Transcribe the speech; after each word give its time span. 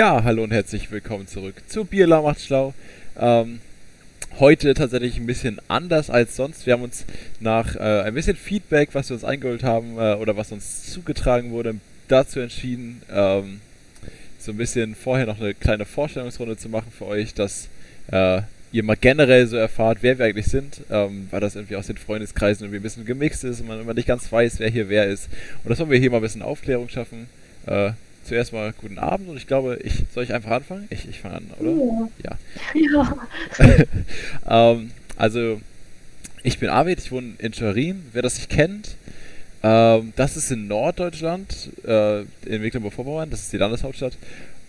Ja, 0.00 0.24
hallo 0.24 0.44
und 0.44 0.50
herzlich 0.50 0.90
willkommen 0.90 1.26
zurück 1.26 1.56
zu 1.68 1.84
Bierlau 1.84 2.22
macht 2.22 2.40
schlau. 2.40 2.72
Ähm, 3.18 3.60
heute 4.38 4.72
tatsächlich 4.72 5.18
ein 5.18 5.26
bisschen 5.26 5.60
anders 5.68 6.08
als 6.08 6.36
sonst. 6.36 6.64
Wir 6.64 6.72
haben 6.72 6.84
uns 6.84 7.04
nach 7.38 7.76
äh, 7.76 8.04
ein 8.04 8.14
bisschen 8.14 8.34
Feedback, 8.34 8.94
was 8.94 9.10
wir 9.10 9.14
uns 9.16 9.24
eingeholt 9.24 9.62
haben 9.62 9.98
äh, 9.98 10.14
oder 10.14 10.38
was 10.38 10.52
uns 10.52 10.90
zugetragen 10.90 11.50
wurde, 11.50 11.74
dazu 12.08 12.40
entschieden, 12.40 13.02
ähm, 13.12 13.60
so 14.38 14.52
ein 14.52 14.56
bisschen 14.56 14.94
vorher 14.94 15.26
noch 15.26 15.38
eine 15.38 15.52
kleine 15.52 15.84
Vorstellungsrunde 15.84 16.56
zu 16.56 16.70
machen 16.70 16.90
für 16.96 17.04
euch, 17.04 17.34
dass 17.34 17.68
äh, 18.10 18.40
ihr 18.72 18.82
mal 18.82 18.96
generell 18.96 19.46
so 19.48 19.58
erfahrt, 19.58 19.98
wer 20.00 20.18
wir 20.18 20.24
eigentlich 20.24 20.46
sind, 20.46 20.80
ähm, 20.90 21.28
weil 21.30 21.40
das 21.40 21.56
irgendwie 21.56 21.76
aus 21.76 21.88
den 21.88 21.98
Freundeskreisen 21.98 22.64
irgendwie 22.64 22.80
ein 22.80 22.84
bisschen 22.84 23.04
gemixt 23.04 23.44
ist 23.44 23.60
und 23.60 23.68
man 23.68 23.78
immer 23.78 23.92
nicht 23.92 24.08
ganz 24.08 24.32
weiß, 24.32 24.60
wer 24.60 24.70
hier 24.70 24.88
wer 24.88 25.08
ist. 25.08 25.28
Und 25.62 25.68
das 25.68 25.78
wollen 25.78 25.90
wir 25.90 25.98
hier 25.98 26.10
mal 26.10 26.20
ein 26.20 26.22
bisschen 26.22 26.40
Aufklärung 26.40 26.88
schaffen. 26.88 27.28
Äh, 27.66 27.90
zuerst 28.24 28.52
mal 28.52 28.72
guten 28.72 28.98
Abend 28.98 29.28
und 29.28 29.36
ich 29.36 29.46
glaube, 29.46 29.78
ich 29.82 30.04
soll 30.14 30.24
ich 30.24 30.32
einfach 30.32 30.50
anfangen? 30.50 30.86
Ich, 30.90 31.08
ich 31.08 31.20
fange 31.20 31.36
an, 31.36 31.50
oder? 31.58 32.08
Ja. 32.22 32.38
Ja. 32.74 33.16
ja. 33.58 33.84
ähm, 34.72 34.90
also, 35.16 35.60
ich 36.42 36.58
bin 36.58 36.68
Arvid, 36.68 36.98
ich 36.98 37.12
wohne 37.12 37.34
in 37.38 37.52
Schwerin. 37.52 38.04
Wer 38.12 38.22
das 38.22 38.36
nicht 38.36 38.50
kennt, 38.50 38.96
ähm, 39.62 40.12
das 40.16 40.36
ist 40.36 40.50
in 40.50 40.68
Norddeutschland, 40.68 41.70
äh, 41.84 42.20
in 42.20 42.62
Mecklenburg-Vorpommern, 42.62 43.30
das 43.30 43.40
ist 43.40 43.52
die 43.52 43.58
Landeshauptstadt. 43.58 44.16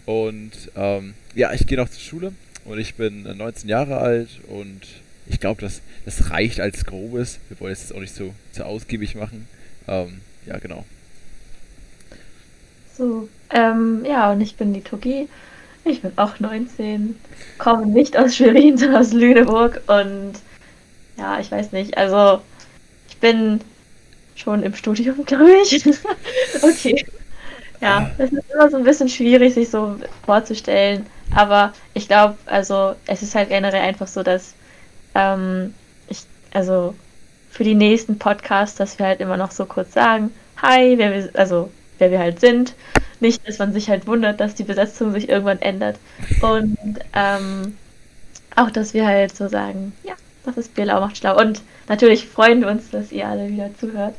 Und 0.05 0.51
ähm, 0.75 1.13
ja, 1.35 1.53
ich 1.53 1.67
gehe 1.67 1.77
noch 1.77 1.89
zur 1.89 2.01
Schule 2.01 2.33
und 2.65 2.79
ich 2.79 2.95
bin 2.95 3.23
19 3.23 3.69
Jahre 3.69 3.97
alt 3.99 4.29
und 4.47 4.81
ich 5.27 5.39
glaube, 5.39 5.61
das, 5.61 5.81
das 6.03 6.31
reicht 6.31 6.59
als 6.59 6.85
grobes. 6.85 7.39
Wir 7.47 7.59
wollen 7.59 7.71
es 7.71 7.81
jetzt 7.81 7.93
auch 7.93 8.01
nicht 8.01 8.15
so, 8.15 8.33
so 8.51 8.63
ausgiebig 8.63 9.15
machen. 9.15 9.47
Ähm, 9.87 10.21
ja, 10.45 10.57
genau. 10.57 10.85
So, 13.01 13.27
ähm, 13.49 14.05
ja, 14.05 14.31
und 14.31 14.41
ich 14.41 14.57
bin 14.57 14.75
die 14.75 14.83
Togi. 14.83 15.27
Ich 15.85 16.03
bin 16.03 16.11
auch 16.17 16.39
19, 16.39 17.19
komme 17.57 17.87
nicht 17.87 18.15
aus 18.15 18.35
Schwerin, 18.35 18.77
sondern 18.77 19.01
aus 19.01 19.11
Lüneburg 19.11 19.81
und 19.87 20.33
ja, 21.17 21.39
ich 21.39 21.51
weiß 21.51 21.71
nicht, 21.71 21.97
also 21.97 22.41
ich 23.09 23.17
bin 23.17 23.59
schon 24.35 24.61
im 24.61 24.75
Studium, 24.75 25.25
glaube 25.25 25.51
ich. 25.63 25.83
okay. 26.61 27.03
Ja, 27.81 28.11
es 28.19 28.31
ist 28.31 28.43
immer 28.53 28.69
so 28.69 28.77
ein 28.77 28.83
bisschen 28.83 29.09
schwierig, 29.09 29.55
sich 29.55 29.71
so 29.71 29.95
vorzustellen. 30.23 31.07
Aber 31.33 31.73
ich 31.95 32.07
glaube, 32.07 32.37
also 32.45 32.93
es 33.07 33.23
ist 33.23 33.33
halt 33.33 33.49
generell 33.49 33.81
einfach 33.81 34.07
so, 34.07 34.21
dass 34.21 34.53
ähm, 35.15 35.73
ich, 36.07 36.19
also 36.53 36.93
für 37.49 37.63
die 37.63 37.73
nächsten 37.73 38.19
Podcasts, 38.19 38.77
dass 38.77 38.99
wir 38.99 39.07
halt 39.07 39.21
immer 39.21 39.37
noch 39.37 39.49
so 39.49 39.65
kurz 39.65 39.91
sagen, 39.93 40.29
hi, 40.61 40.99
wer 40.99 41.11
wir, 41.11 41.29
also 41.33 41.71
wer 42.01 42.11
wir 42.11 42.19
halt 42.19 42.41
sind. 42.41 42.73
Nicht, 43.21 43.47
dass 43.47 43.59
man 43.59 43.71
sich 43.71 43.89
halt 43.89 44.07
wundert, 44.07 44.39
dass 44.39 44.55
die 44.55 44.63
Besetzung 44.63 45.13
sich 45.13 45.29
irgendwann 45.29 45.61
ändert. 45.61 45.97
Und 46.41 46.77
ähm, 47.15 47.77
auch, 48.55 48.71
dass 48.71 48.93
wir 48.93 49.05
halt 49.05 49.35
so 49.35 49.47
sagen, 49.47 49.93
ja, 50.03 50.15
das 50.43 50.57
ist 50.57 50.73
Bierlau 50.73 50.99
macht 50.99 51.17
schlau. 51.17 51.39
Und 51.39 51.61
natürlich 51.87 52.27
freuen 52.27 52.61
wir 52.61 52.67
uns, 52.67 52.89
dass 52.89 53.11
ihr 53.11 53.27
alle 53.27 53.49
wieder 53.49 53.69
zuhört. 53.79 54.15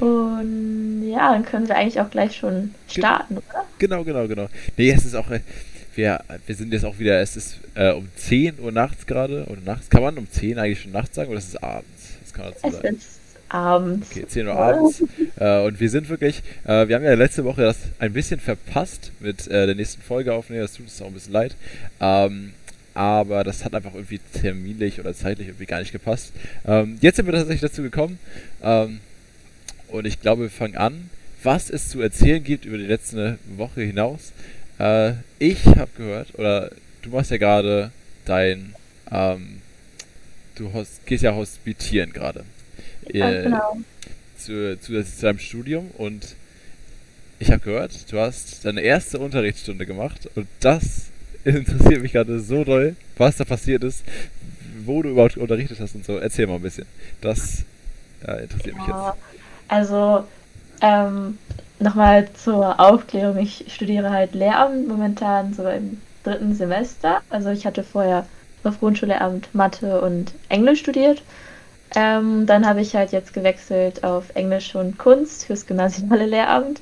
Und 0.00 1.08
ja, 1.08 1.32
dann 1.32 1.44
können 1.44 1.68
wir 1.68 1.76
eigentlich 1.76 2.00
auch 2.00 2.10
gleich 2.10 2.36
schon 2.36 2.74
starten, 2.88 3.36
oder? 3.36 3.64
Genau, 3.78 4.02
genau, 4.02 4.26
genau. 4.26 4.48
Nee, 4.76 4.90
es 4.90 5.04
ist 5.04 5.14
auch, 5.14 5.30
äh, 5.30 5.40
wir, 5.94 6.24
wir 6.46 6.54
sind 6.54 6.72
jetzt 6.72 6.84
auch 6.84 6.98
wieder, 6.98 7.20
es 7.20 7.36
ist 7.36 7.58
äh, 7.74 7.92
um 7.92 8.08
10 8.16 8.60
Uhr 8.60 8.72
nachts 8.72 9.06
gerade, 9.06 9.44
oder 9.44 9.60
nachts, 9.60 9.90
kann 9.90 10.02
man 10.02 10.16
um 10.16 10.30
10 10.30 10.58
eigentlich 10.58 10.80
schon 10.80 10.92
nachts 10.92 11.14
sagen, 11.14 11.30
oder 11.30 11.38
ist 11.38 11.48
es 11.48 11.62
abends? 11.62 12.18
Das 12.22 12.32
kann 12.32 12.46
man 12.46 12.72
sagen. 12.72 12.96
Es 12.96 13.04
ist 13.04 13.19
abends. 13.50 14.10
Okay, 14.10 14.26
10 14.26 14.46
Uhr 14.46 14.54
abends. 14.56 15.02
äh, 15.36 15.60
und 15.60 15.80
wir 15.80 15.90
sind 15.90 16.08
wirklich, 16.08 16.42
äh, 16.64 16.88
wir 16.88 16.96
haben 16.96 17.04
ja 17.04 17.14
letzte 17.14 17.44
Woche 17.44 17.62
das 17.62 17.78
ein 17.98 18.12
bisschen 18.12 18.40
verpasst 18.40 19.12
mit 19.20 19.46
äh, 19.48 19.66
der 19.66 19.74
nächsten 19.74 20.00
Folge 20.02 20.32
aufnehmen. 20.32 20.62
Das 20.62 20.74
tut 20.74 20.86
uns 20.86 21.02
auch 21.02 21.06
ein 21.06 21.14
bisschen 21.14 21.32
leid. 21.32 21.56
Ähm, 22.00 22.52
aber 22.94 23.44
das 23.44 23.64
hat 23.64 23.74
einfach 23.74 23.94
irgendwie 23.94 24.20
terminlich 24.34 25.00
oder 25.00 25.14
zeitlich 25.14 25.48
irgendwie 25.48 25.66
gar 25.66 25.80
nicht 25.80 25.92
gepasst. 25.92 26.32
Ähm, 26.66 26.98
jetzt 27.00 27.16
sind 27.16 27.26
wir 27.26 27.32
tatsächlich 27.32 27.60
dazu 27.60 27.82
gekommen. 27.82 28.18
Ähm, 28.62 29.00
und 29.88 30.06
ich 30.06 30.20
glaube, 30.20 30.42
wir 30.42 30.50
fangen 30.50 30.76
an, 30.76 31.10
was 31.42 31.70
es 31.70 31.88
zu 31.88 32.00
erzählen 32.00 32.42
gibt 32.42 32.64
über 32.64 32.78
die 32.78 32.86
letzte 32.86 33.38
Woche 33.56 33.82
hinaus. 33.82 34.32
Äh, 34.78 35.12
ich 35.38 35.66
habe 35.66 35.90
gehört, 35.96 36.38
oder 36.38 36.70
du 37.02 37.10
machst 37.10 37.30
ja 37.30 37.38
gerade 37.38 37.90
dein, 38.24 38.74
ähm, 39.10 39.60
du 40.56 40.70
gehst 41.06 41.24
ja 41.24 41.34
hospitieren 41.34 42.12
gerade 42.12 42.44
äh, 43.14 43.44
genau. 43.44 43.76
zu, 44.38 44.78
zu, 44.80 45.04
zu 45.04 45.22
deinem 45.22 45.38
Studium 45.38 45.90
und 45.98 46.34
ich 47.38 47.50
habe 47.50 47.60
gehört, 47.60 48.12
du 48.12 48.18
hast 48.18 48.64
deine 48.64 48.82
erste 48.82 49.18
Unterrichtsstunde 49.18 49.86
gemacht 49.86 50.28
und 50.34 50.46
das 50.60 51.06
interessiert 51.44 52.02
mich 52.02 52.12
gerade 52.12 52.38
so 52.40 52.64
doll, 52.64 52.96
was 53.16 53.36
da 53.36 53.44
passiert 53.44 53.82
ist, 53.82 54.04
wo 54.84 55.02
du 55.02 55.10
überhaupt 55.10 55.36
unterrichtet 55.36 55.80
hast 55.80 55.94
und 55.94 56.04
so. 56.04 56.18
Erzähl 56.18 56.46
mal 56.46 56.56
ein 56.56 56.62
bisschen. 56.62 56.86
Das 57.20 57.64
äh, 58.26 58.42
interessiert 58.42 58.76
ja, 58.76 58.82
mich 58.82 58.88
jetzt. 58.88 59.22
Also, 59.68 60.24
ähm, 60.82 61.38
nochmal 61.78 62.28
zur 62.32 62.78
Aufklärung. 62.78 63.38
Ich 63.38 63.64
studiere 63.68 64.10
halt 64.10 64.34
Lehramt 64.34 64.86
momentan 64.86 65.54
so 65.54 65.66
im 65.66 66.00
dritten 66.24 66.54
Semester. 66.54 67.22
Also 67.30 67.50
ich 67.50 67.66
hatte 67.66 67.82
vorher 67.82 68.26
auf 68.64 68.78
Grundschullehramt 68.78 69.54
Mathe 69.54 70.00
und 70.00 70.34
Englisch 70.48 70.80
studiert 70.80 71.22
ähm, 71.94 72.46
dann 72.46 72.66
habe 72.66 72.80
ich 72.80 72.94
halt 72.94 73.12
jetzt 73.12 73.32
gewechselt 73.32 74.04
auf 74.04 74.24
Englisch 74.34 74.74
und 74.74 74.98
Kunst 74.98 75.46
fürs 75.46 75.66
gymnasiale 75.66 76.26
Lehramt. 76.26 76.80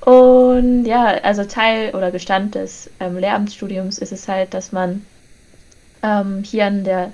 Und 0.00 0.84
ja, 0.84 1.06
also 1.22 1.44
Teil 1.44 1.94
oder 1.94 2.10
Bestand 2.10 2.54
des 2.54 2.90
ähm, 3.00 3.18
Lehramtsstudiums 3.18 3.98
ist 3.98 4.12
es 4.12 4.28
halt, 4.28 4.54
dass 4.54 4.72
man 4.72 5.04
ähm, 6.02 6.42
hier 6.44 6.66
an 6.66 6.84
der 6.84 7.12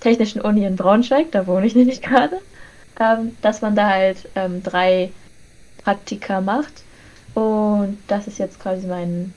Technischen 0.00 0.40
Uni 0.40 0.64
in 0.64 0.76
Braunschweig, 0.76 1.32
da 1.32 1.46
wohne 1.46 1.66
ich 1.66 1.74
nämlich 1.76 2.02
gerade, 2.02 2.40
ähm, 3.00 3.36
dass 3.42 3.62
man 3.62 3.74
da 3.74 3.88
halt 3.88 4.28
ähm, 4.34 4.62
drei 4.62 5.10
Praktika 5.82 6.40
macht. 6.40 6.82
Und 7.34 7.98
das 8.08 8.26
ist 8.26 8.38
jetzt 8.38 8.60
quasi 8.60 8.86
mein, 8.86 9.34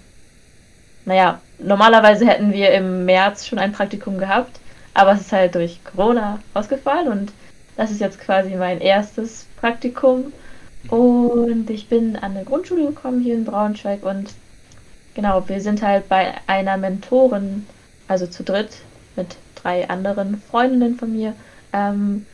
naja, 1.06 1.42
normalerweise 1.60 2.26
hätten 2.26 2.54
wir 2.54 2.72
im 2.72 3.06
März 3.06 3.46
schon 3.46 3.60
ein 3.60 3.74
Praktikum 3.74 4.18
gehabt. 4.18 4.60
Aber 4.94 5.14
es 5.14 5.22
ist 5.22 5.32
halt 5.32 5.56
durch 5.56 5.80
Corona 5.84 6.40
ausgefallen 6.54 7.08
und 7.08 7.32
das 7.78 7.92
ist 7.92 8.02
jetzt 8.02 8.20
quasi 8.20 8.56
mein 8.56 8.82
erstes 8.82 9.46
Praktikum. 9.60 10.34
Und 10.90 11.70
ich 11.70 11.88
bin 11.88 12.16
an 12.16 12.36
eine 12.36 12.46
Grundschule 12.46 12.88
gekommen 12.88 13.22
hier 13.22 13.36
in 13.36 13.46
Braunschweig 13.46 14.04
und 14.04 14.34
genau, 15.14 15.48
wir 15.48 15.62
sind 15.62 15.82
halt 15.82 16.08
bei 16.10 16.34
einer 16.48 16.78
Mentorin, 16.78 17.66
also 18.08 18.28
zu 18.28 18.44
dritt 18.44 18.78
mit 19.16 19.36
drei 19.56 19.90
anderen 19.90 20.42
Freundinnen 20.50 20.96
von 20.96 21.12
mir, 21.12 21.34
ähm, 21.74 22.26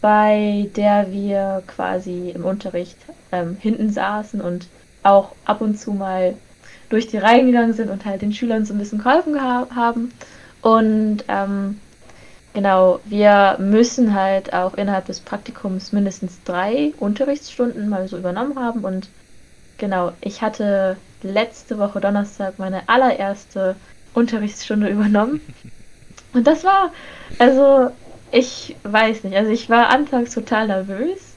bei 0.00 0.68
der 0.74 1.12
wir 1.12 1.62
quasi 1.66 2.30
im 2.30 2.44
Unterricht 2.44 2.96
ähm, 3.30 3.56
hinten 3.60 3.92
saßen 3.92 4.40
und 4.40 4.66
auch 5.02 5.32
ab 5.44 5.60
und 5.60 5.78
zu 5.78 5.92
mal 5.92 6.34
durch 6.88 7.06
die 7.06 7.18
Reihen 7.18 7.46
gegangen 7.46 7.72
sind 7.72 7.90
und 7.90 8.04
halt 8.04 8.22
den 8.22 8.32
Schülern 8.32 8.64
so 8.64 8.74
ein 8.74 8.78
bisschen 8.78 8.98
geholfen 9.02 9.40
haben. 9.40 10.12
Und 10.60 11.24
ähm, 11.28 11.80
Genau, 12.54 13.00
wir 13.04 13.56
müssen 13.58 14.14
halt 14.14 14.52
auch 14.52 14.74
innerhalb 14.74 15.06
des 15.06 15.20
Praktikums 15.20 15.92
mindestens 15.92 16.42
drei 16.44 16.92
Unterrichtsstunden 16.98 17.88
mal 17.88 18.06
so 18.08 18.18
übernommen 18.18 18.58
haben. 18.58 18.84
Und 18.84 19.08
genau, 19.78 20.12
ich 20.20 20.42
hatte 20.42 20.96
letzte 21.22 21.78
Woche 21.78 22.00
Donnerstag 22.00 22.58
meine 22.58 22.88
allererste 22.88 23.76
Unterrichtsstunde 24.12 24.88
übernommen. 24.88 25.40
Und 26.34 26.46
das 26.46 26.64
war, 26.64 26.92
also, 27.38 27.90
ich 28.32 28.76
weiß 28.84 29.24
nicht, 29.24 29.36
also 29.36 29.50
ich 29.50 29.70
war 29.70 29.90
anfangs 29.90 30.34
total 30.34 30.66
nervös, 30.68 31.36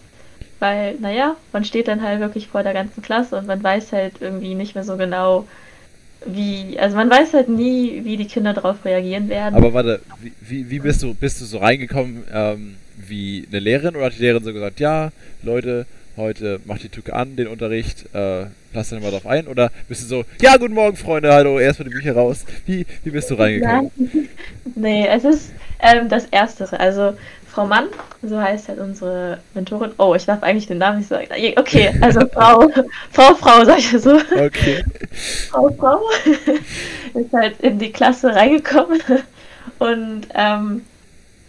weil, 0.60 0.96
naja, 1.00 1.36
man 1.52 1.66
steht 1.66 1.88
dann 1.88 2.02
halt 2.02 2.20
wirklich 2.20 2.48
vor 2.48 2.64
der 2.64 2.74
ganzen 2.74 3.02
Klasse 3.02 3.38
und 3.38 3.48
man 3.48 3.62
weiß 3.64 3.92
halt 3.92 4.22
irgendwie 4.22 4.56
nicht 4.56 4.76
mehr 4.76 4.84
so 4.86 4.98
genau, 4.98 5.48
wie, 6.26 6.78
also 6.80 6.96
man 6.96 7.10
weiß 7.10 7.34
halt 7.34 7.50
nie, 7.50 8.02
wie 8.04 8.18
die 8.18 8.26
Kinder 8.26 8.54
darauf 8.54 8.84
reagieren 8.84 9.30
werden. 9.30 9.56
Aber 9.56 9.74
warte, 9.74 10.02
wie, 10.42 10.70
wie 10.70 10.80
bist 10.80 11.04
du, 11.04 11.14
bist 11.14 11.42
du 11.42 11.46
so 11.46 11.60
reingekommen, 11.60 12.24
ähm, 12.34 12.76
wie 12.98 13.46
eine 13.50 13.60
Lehrerin 13.60 13.96
oder 13.96 14.06
hat 14.06 14.18
die 14.18 14.22
Lehrerin 14.22 14.44
so 14.44 14.54
gesagt, 14.54 14.80
ja, 14.80 15.12
Leute, 15.44 15.86
heute 16.18 16.60
macht 16.66 16.84
die 16.84 16.90
Tücke 16.90 17.14
an, 17.14 17.36
den 17.36 17.48
Unterricht, 17.48 18.06
äh, 18.14 18.46
lass 18.74 18.90
dann 18.90 19.02
mal 19.02 19.12
drauf 19.12 19.28
ein? 19.28 19.48
Oder 19.48 19.72
bist 19.88 20.04
du 20.04 20.08
so, 20.08 20.26
ja, 20.42 20.58
guten 20.58 20.74
Morgen, 20.74 20.98
Freunde, 20.98 21.32
hallo, 21.32 21.60
erstmal 21.60 21.90
die 21.90 21.96
Bücher 21.96 22.14
raus. 22.14 22.46
Wie, 22.66 22.86
wie 23.04 23.10
bist 23.10 23.30
du 23.30 23.36
reingekommen? 23.36 23.92
nee, 24.76 25.08
es 25.08 25.24
ist 25.26 25.52
ähm, 25.80 26.10
das 26.10 26.26
Erstere. 26.26 26.80
Also 26.80 27.16
Frau 27.48 27.66
Mann, 27.66 27.88
so 28.28 28.40
heißt 28.40 28.70
halt 28.70 28.80
unsere 28.80 29.40
Mentorin. 29.54 29.92
Oh, 29.98 30.14
ich 30.16 30.26
darf 30.26 30.44
eigentlich 30.44 30.68
den 30.68 30.78
Namen 30.78 31.00
nicht 31.00 31.08
sagen. 31.08 31.28
Okay, 31.56 31.94
also 32.02 32.22
Frau, 32.28 32.70
Frau, 33.12 33.36
Frau, 33.36 33.66
sag 33.66 33.80
ich 33.80 33.90
so. 33.90 34.16
Okay. 34.16 34.84
Frau, 35.50 35.70
Frau 35.78 36.02
ist 37.14 37.34
halt 37.34 37.60
in 37.62 37.80
die 37.80 37.92
Klasse 37.92 38.36
reingekommen 38.36 39.02
und 39.80 40.28
ähm, 40.34 40.84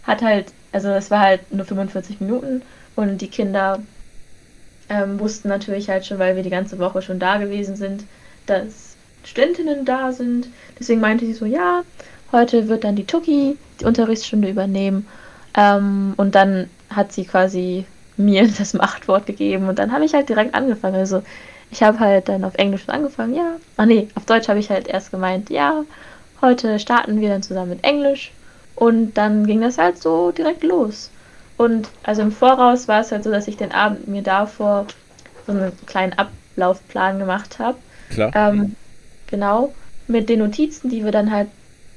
hat 0.03 0.21
halt, 0.21 0.47
also 0.71 0.89
es 0.89 1.11
war 1.11 1.19
halt 1.19 1.53
nur 1.53 1.65
45 1.65 2.21
Minuten 2.21 2.61
und 2.95 3.19
die 3.21 3.29
Kinder 3.29 3.79
ähm, 4.89 5.19
wussten 5.19 5.49
natürlich 5.49 5.89
halt 5.89 6.05
schon, 6.05 6.19
weil 6.19 6.35
wir 6.35 6.43
die 6.43 6.49
ganze 6.49 6.79
Woche 6.79 7.01
schon 7.01 7.19
da 7.19 7.37
gewesen 7.37 7.75
sind, 7.75 8.05
dass 8.45 8.95
Studentinnen 9.23 9.85
da 9.85 10.11
sind. 10.11 10.47
Deswegen 10.79 11.01
meinte 11.01 11.25
sie 11.25 11.33
so, 11.33 11.45
ja, 11.45 11.83
heute 12.31 12.69
wird 12.69 12.83
dann 12.83 12.95
die 12.95 13.05
Tuki 13.05 13.57
die 13.79 13.85
Unterrichtsstunde 13.85 14.49
übernehmen. 14.49 15.05
Ähm, 15.57 16.13
und 16.15 16.35
dann 16.35 16.69
hat 16.89 17.11
sie 17.11 17.25
quasi 17.25 17.85
mir 18.15 18.47
das 18.57 18.73
Machtwort 18.73 19.25
gegeben 19.25 19.67
und 19.67 19.79
dann 19.79 19.91
habe 19.91 20.05
ich 20.05 20.13
halt 20.13 20.29
direkt 20.29 20.55
angefangen. 20.55 20.95
Also 20.95 21.23
ich 21.71 21.83
habe 21.83 21.99
halt 21.99 22.29
dann 22.29 22.45
auf 22.45 22.55
Englisch 22.55 22.87
angefangen, 22.87 23.35
ja. 23.35 23.57
Ach 23.75 23.85
nee, 23.85 24.07
auf 24.15 24.25
Deutsch 24.25 24.47
habe 24.47 24.59
ich 24.59 24.69
halt 24.69 24.87
erst 24.87 25.11
gemeint, 25.11 25.49
ja, 25.49 25.83
heute 26.41 26.79
starten 26.79 27.19
wir 27.19 27.29
dann 27.29 27.43
zusammen 27.43 27.71
mit 27.71 27.83
Englisch. 27.83 28.31
Und 28.75 29.15
dann 29.15 29.47
ging 29.47 29.59
das 29.59 29.79
halt 29.79 30.01
so 30.01 30.31
direkt 30.31 30.63
los. 30.63 31.09
Und 31.57 31.89
also 32.03 32.21
im 32.21 32.31
Voraus 32.31 32.87
war 32.87 33.01
es 33.01 33.11
halt 33.11 33.23
so, 33.23 33.31
dass 33.31 33.47
ich 33.47 33.57
den 33.57 33.71
Abend 33.71 34.07
mir 34.07 34.21
davor 34.21 34.85
so 35.47 35.51
einen 35.51 35.71
kleinen 35.87 36.13
Ablaufplan 36.13 37.17
gemacht 37.17 37.57
habe. 37.57 37.77
Klar. 38.11 38.31
Ähm, 38.35 38.75
genau. 39.25 39.73
Mit 40.07 40.29
den 40.29 40.39
Notizen, 40.39 40.89
die 40.89 41.03
wir 41.03 41.11
dann 41.11 41.31
halt 41.31 41.49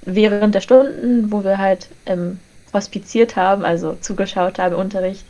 während 0.03 0.55
der 0.55 0.63
Stunden, 0.63 1.31
wo 1.31 1.45
wir 1.45 1.59
halt 1.59 1.89
ähm, 2.07 2.39
hospiziert 2.73 3.37
haben, 3.37 3.65
also 3.65 3.97
zugeschaut 4.01 4.59
haben 4.59 4.75
im 4.75 4.81
Unterricht, 4.81 5.25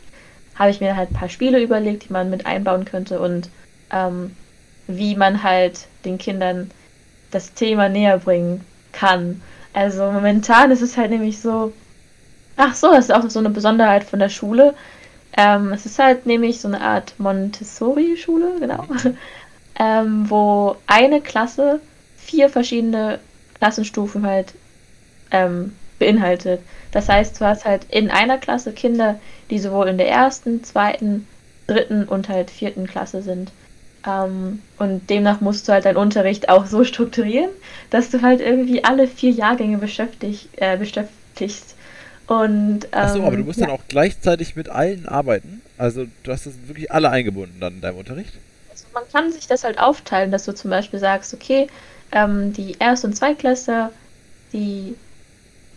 habe 0.55 0.71
ich 0.71 0.81
mir 0.81 0.95
halt 0.95 1.11
ein 1.11 1.15
paar 1.15 1.29
Spiele 1.29 1.61
überlegt, 1.61 2.07
die 2.07 2.13
man 2.13 2.29
mit 2.29 2.45
einbauen 2.45 2.85
könnte 2.85 3.19
und 3.19 3.49
ähm, 3.91 4.35
wie 4.87 5.15
man 5.15 5.43
halt 5.43 5.87
den 6.05 6.17
Kindern 6.17 6.71
das 7.31 7.53
Thema 7.53 7.89
näher 7.89 8.17
bringen 8.19 8.61
kann. 8.91 9.41
Also 9.73 10.11
momentan 10.11 10.71
ist 10.71 10.81
es 10.81 10.97
halt 10.97 11.11
nämlich 11.11 11.39
so, 11.39 11.71
ach 12.57 12.75
so, 12.75 12.91
das 12.91 13.05
ist 13.05 13.13
auch 13.13 13.29
so 13.29 13.39
eine 13.39 13.49
Besonderheit 13.49 14.03
von 14.03 14.19
der 14.19 14.29
Schule. 14.29 14.73
Ähm, 15.37 15.71
es 15.71 15.85
ist 15.85 15.97
halt 15.97 16.25
nämlich 16.25 16.59
so 16.59 16.67
eine 16.67 16.81
Art 16.81 17.13
Montessori-Schule, 17.17 18.59
genau, 18.59 18.85
ähm, 19.79 20.29
wo 20.29 20.75
eine 20.87 21.21
Klasse 21.21 21.79
vier 22.17 22.49
verschiedene 22.49 23.19
Klassenstufen 23.55 24.25
halt 24.25 24.53
ähm, 25.31 25.73
beinhaltet. 26.01 26.59
Das 26.91 27.07
heißt, 27.07 27.39
du 27.39 27.45
hast 27.45 27.63
halt 27.63 27.85
in 27.89 28.09
einer 28.09 28.37
Klasse 28.37 28.73
Kinder, 28.73 29.19
die 29.49 29.59
sowohl 29.59 29.87
in 29.87 29.97
der 29.97 30.09
ersten, 30.09 30.63
zweiten, 30.63 31.27
dritten 31.67 32.03
und 32.03 32.27
halt 32.27 32.49
vierten 32.49 32.87
Klasse 32.87 33.21
sind. 33.21 33.51
Ähm, 34.05 34.61
und 34.79 35.09
demnach 35.09 35.41
musst 35.41 35.67
du 35.67 35.73
halt 35.73 35.85
deinen 35.85 35.97
Unterricht 35.97 36.49
auch 36.49 36.65
so 36.65 36.83
strukturieren, 36.83 37.51
dass 37.91 38.09
du 38.09 38.21
halt 38.23 38.41
irgendwie 38.41 38.83
alle 38.83 39.07
vier 39.07 39.29
Jahrgänge 39.29 39.77
beschäftigt, 39.77 40.49
äh, 40.57 40.75
beschäftigst. 40.75 41.75
Und, 42.25 42.85
ähm, 42.85 42.89
Achso, 42.91 43.23
aber 43.23 43.37
du 43.37 43.43
musst 43.43 43.59
ja. 43.59 43.67
dann 43.67 43.75
auch 43.75 43.83
gleichzeitig 43.87 44.55
mit 44.55 44.69
allen 44.69 45.07
arbeiten. 45.07 45.61
Also 45.77 46.05
du 46.23 46.31
hast 46.31 46.47
das 46.47 46.53
wirklich 46.65 46.91
alle 46.91 47.09
eingebunden 47.09 47.59
dann 47.59 47.75
in 47.75 47.81
deinem 47.81 47.97
Unterricht. 47.97 48.33
Also 48.71 48.85
man 48.93 49.03
kann 49.11 49.31
sich 49.31 49.47
das 49.47 49.63
halt 49.63 49.79
aufteilen, 49.79 50.31
dass 50.31 50.45
du 50.45 50.53
zum 50.53 50.71
Beispiel 50.71 50.99
sagst, 50.99 51.33
okay, 51.33 51.67
ähm, 52.11 52.53
die 52.53 52.75
Erst- 52.79 53.05
und 53.05 53.15
Zweitklässler, 53.15 53.91
die, 54.53 54.95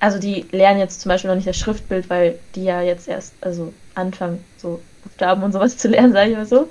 also 0.05 0.19
die 0.19 0.45
lernen 0.53 0.81
jetzt 0.81 1.01
zum 1.01 1.09
Beispiel 1.09 1.29
noch 1.31 1.35
nicht 1.35 1.49
das 1.49 1.57
Schriftbild, 1.57 2.11
weil 2.11 2.39
die 2.55 2.65
ja 2.65 2.83
jetzt 2.83 3.09
erst, 3.09 3.33
also 3.41 3.73
anfangen, 3.95 4.45
so 4.59 4.83
Buchstaben 5.03 5.43
und 5.43 5.53
sowas 5.53 5.79
zu 5.79 5.89
lernen, 5.89 6.13
sage 6.13 6.33
ich 6.33 6.37
mal 6.37 6.45
so. 6.45 6.69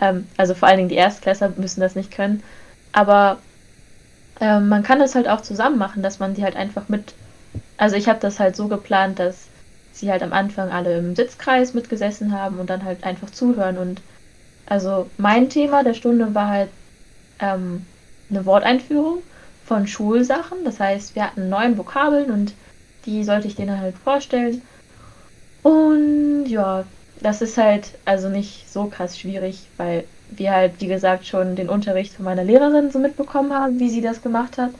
Ähm, 0.00 0.26
also 0.38 0.54
vor 0.54 0.68
allen 0.68 0.78
Dingen 0.78 0.88
die 0.88 0.94
Erstklässler 0.94 1.52
müssen 1.58 1.82
das 1.82 1.96
nicht 1.96 2.10
können. 2.10 2.42
Aber 2.92 3.36
ähm, 4.40 4.70
man 4.70 4.82
kann 4.82 5.00
das 5.00 5.14
halt 5.14 5.28
auch 5.28 5.42
zusammen 5.42 5.76
machen, 5.76 6.02
dass 6.02 6.18
man 6.18 6.32
die 6.32 6.44
halt 6.44 6.56
einfach 6.56 6.88
mit. 6.88 7.12
Also 7.76 7.96
ich 7.96 8.08
habe 8.08 8.20
das 8.20 8.40
halt 8.40 8.56
so 8.56 8.68
geplant, 8.68 9.18
dass 9.18 9.48
sie 9.92 10.10
halt 10.10 10.22
am 10.22 10.32
Anfang 10.32 10.70
alle 10.70 10.96
im 10.96 11.14
Sitzkreis 11.14 11.74
mitgesessen 11.74 12.32
haben 12.32 12.58
und 12.58 12.70
dann 12.70 12.86
halt 12.86 13.04
einfach 13.04 13.28
zuhören. 13.28 13.76
Und 13.76 14.00
also 14.64 15.10
mein 15.18 15.50
Thema 15.50 15.84
der 15.84 15.92
Stunde 15.92 16.34
war 16.34 16.48
halt 16.48 16.70
ähm, 17.38 17.84
eine 18.30 18.46
Worteinführung 18.46 19.18
von 19.66 19.86
Schulsachen. 19.86 20.64
Das 20.64 20.80
heißt, 20.80 21.14
wir 21.14 21.24
hatten 21.24 21.50
neun 21.50 21.76
Vokabeln 21.76 22.30
und 22.30 22.54
die 23.06 23.24
sollte 23.24 23.48
ich 23.48 23.56
denen 23.56 23.80
halt 23.80 23.96
vorstellen. 23.98 24.62
Und 25.62 26.46
ja, 26.46 26.84
das 27.20 27.42
ist 27.42 27.56
halt 27.56 27.92
also 28.04 28.28
nicht 28.28 28.70
so 28.70 28.86
krass 28.86 29.18
schwierig, 29.18 29.68
weil 29.76 30.04
wir 30.30 30.52
halt, 30.52 30.80
wie 30.80 30.86
gesagt, 30.86 31.26
schon 31.26 31.56
den 31.56 31.68
Unterricht 31.68 32.14
von 32.14 32.24
meiner 32.24 32.44
Lehrerin 32.44 32.90
so 32.90 32.98
mitbekommen 32.98 33.52
haben, 33.52 33.78
wie 33.78 33.90
sie 33.90 34.00
das 34.00 34.22
gemacht 34.22 34.58
hat. 34.58 34.70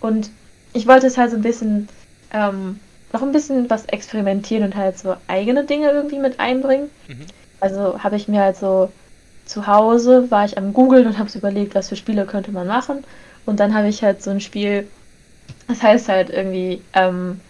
Und 0.00 0.30
ich 0.72 0.86
wollte 0.86 1.06
es 1.06 1.16
halt 1.16 1.30
so 1.30 1.36
ein 1.36 1.42
bisschen, 1.42 1.88
ähm, 2.32 2.78
noch 3.12 3.22
ein 3.22 3.32
bisschen 3.32 3.70
was 3.70 3.86
experimentieren 3.86 4.64
und 4.64 4.76
halt 4.76 4.98
so 4.98 5.16
eigene 5.28 5.64
Dinge 5.64 5.90
irgendwie 5.90 6.18
mit 6.18 6.40
einbringen. 6.40 6.90
Mhm. 7.08 7.26
Also 7.60 8.02
habe 8.02 8.16
ich 8.16 8.28
mir 8.28 8.40
halt 8.40 8.56
so 8.56 8.90
zu 9.46 9.66
Hause, 9.66 10.30
war 10.30 10.44
ich 10.44 10.58
am 10.58 10.74
Googeln 10.74 11.06
und 11.06 11.18
habe 11.18 11.30
so 11.30 11.38
überlegt, 11.38 11.74
was 11.74 11.88
für 11.88 11.96
Spiele 11.96 12.26
könnte 12.26 12.52
man 12.52 12.66
machen. 12.66 13.04
Und 13.46 13.60
dann 13.60 13.74
habe 13.74 13.88
ich 13.88 14.02
halt 14.02 14.22
so 14.22 14.30
ein 14.30 14.40
Spiel, 14.40 14.86
das 15.68 15.82
heißt 15.82 16.08
halt 16.08 16.28
irgendwie 16.28 16.82
ähm, 16.92 17.40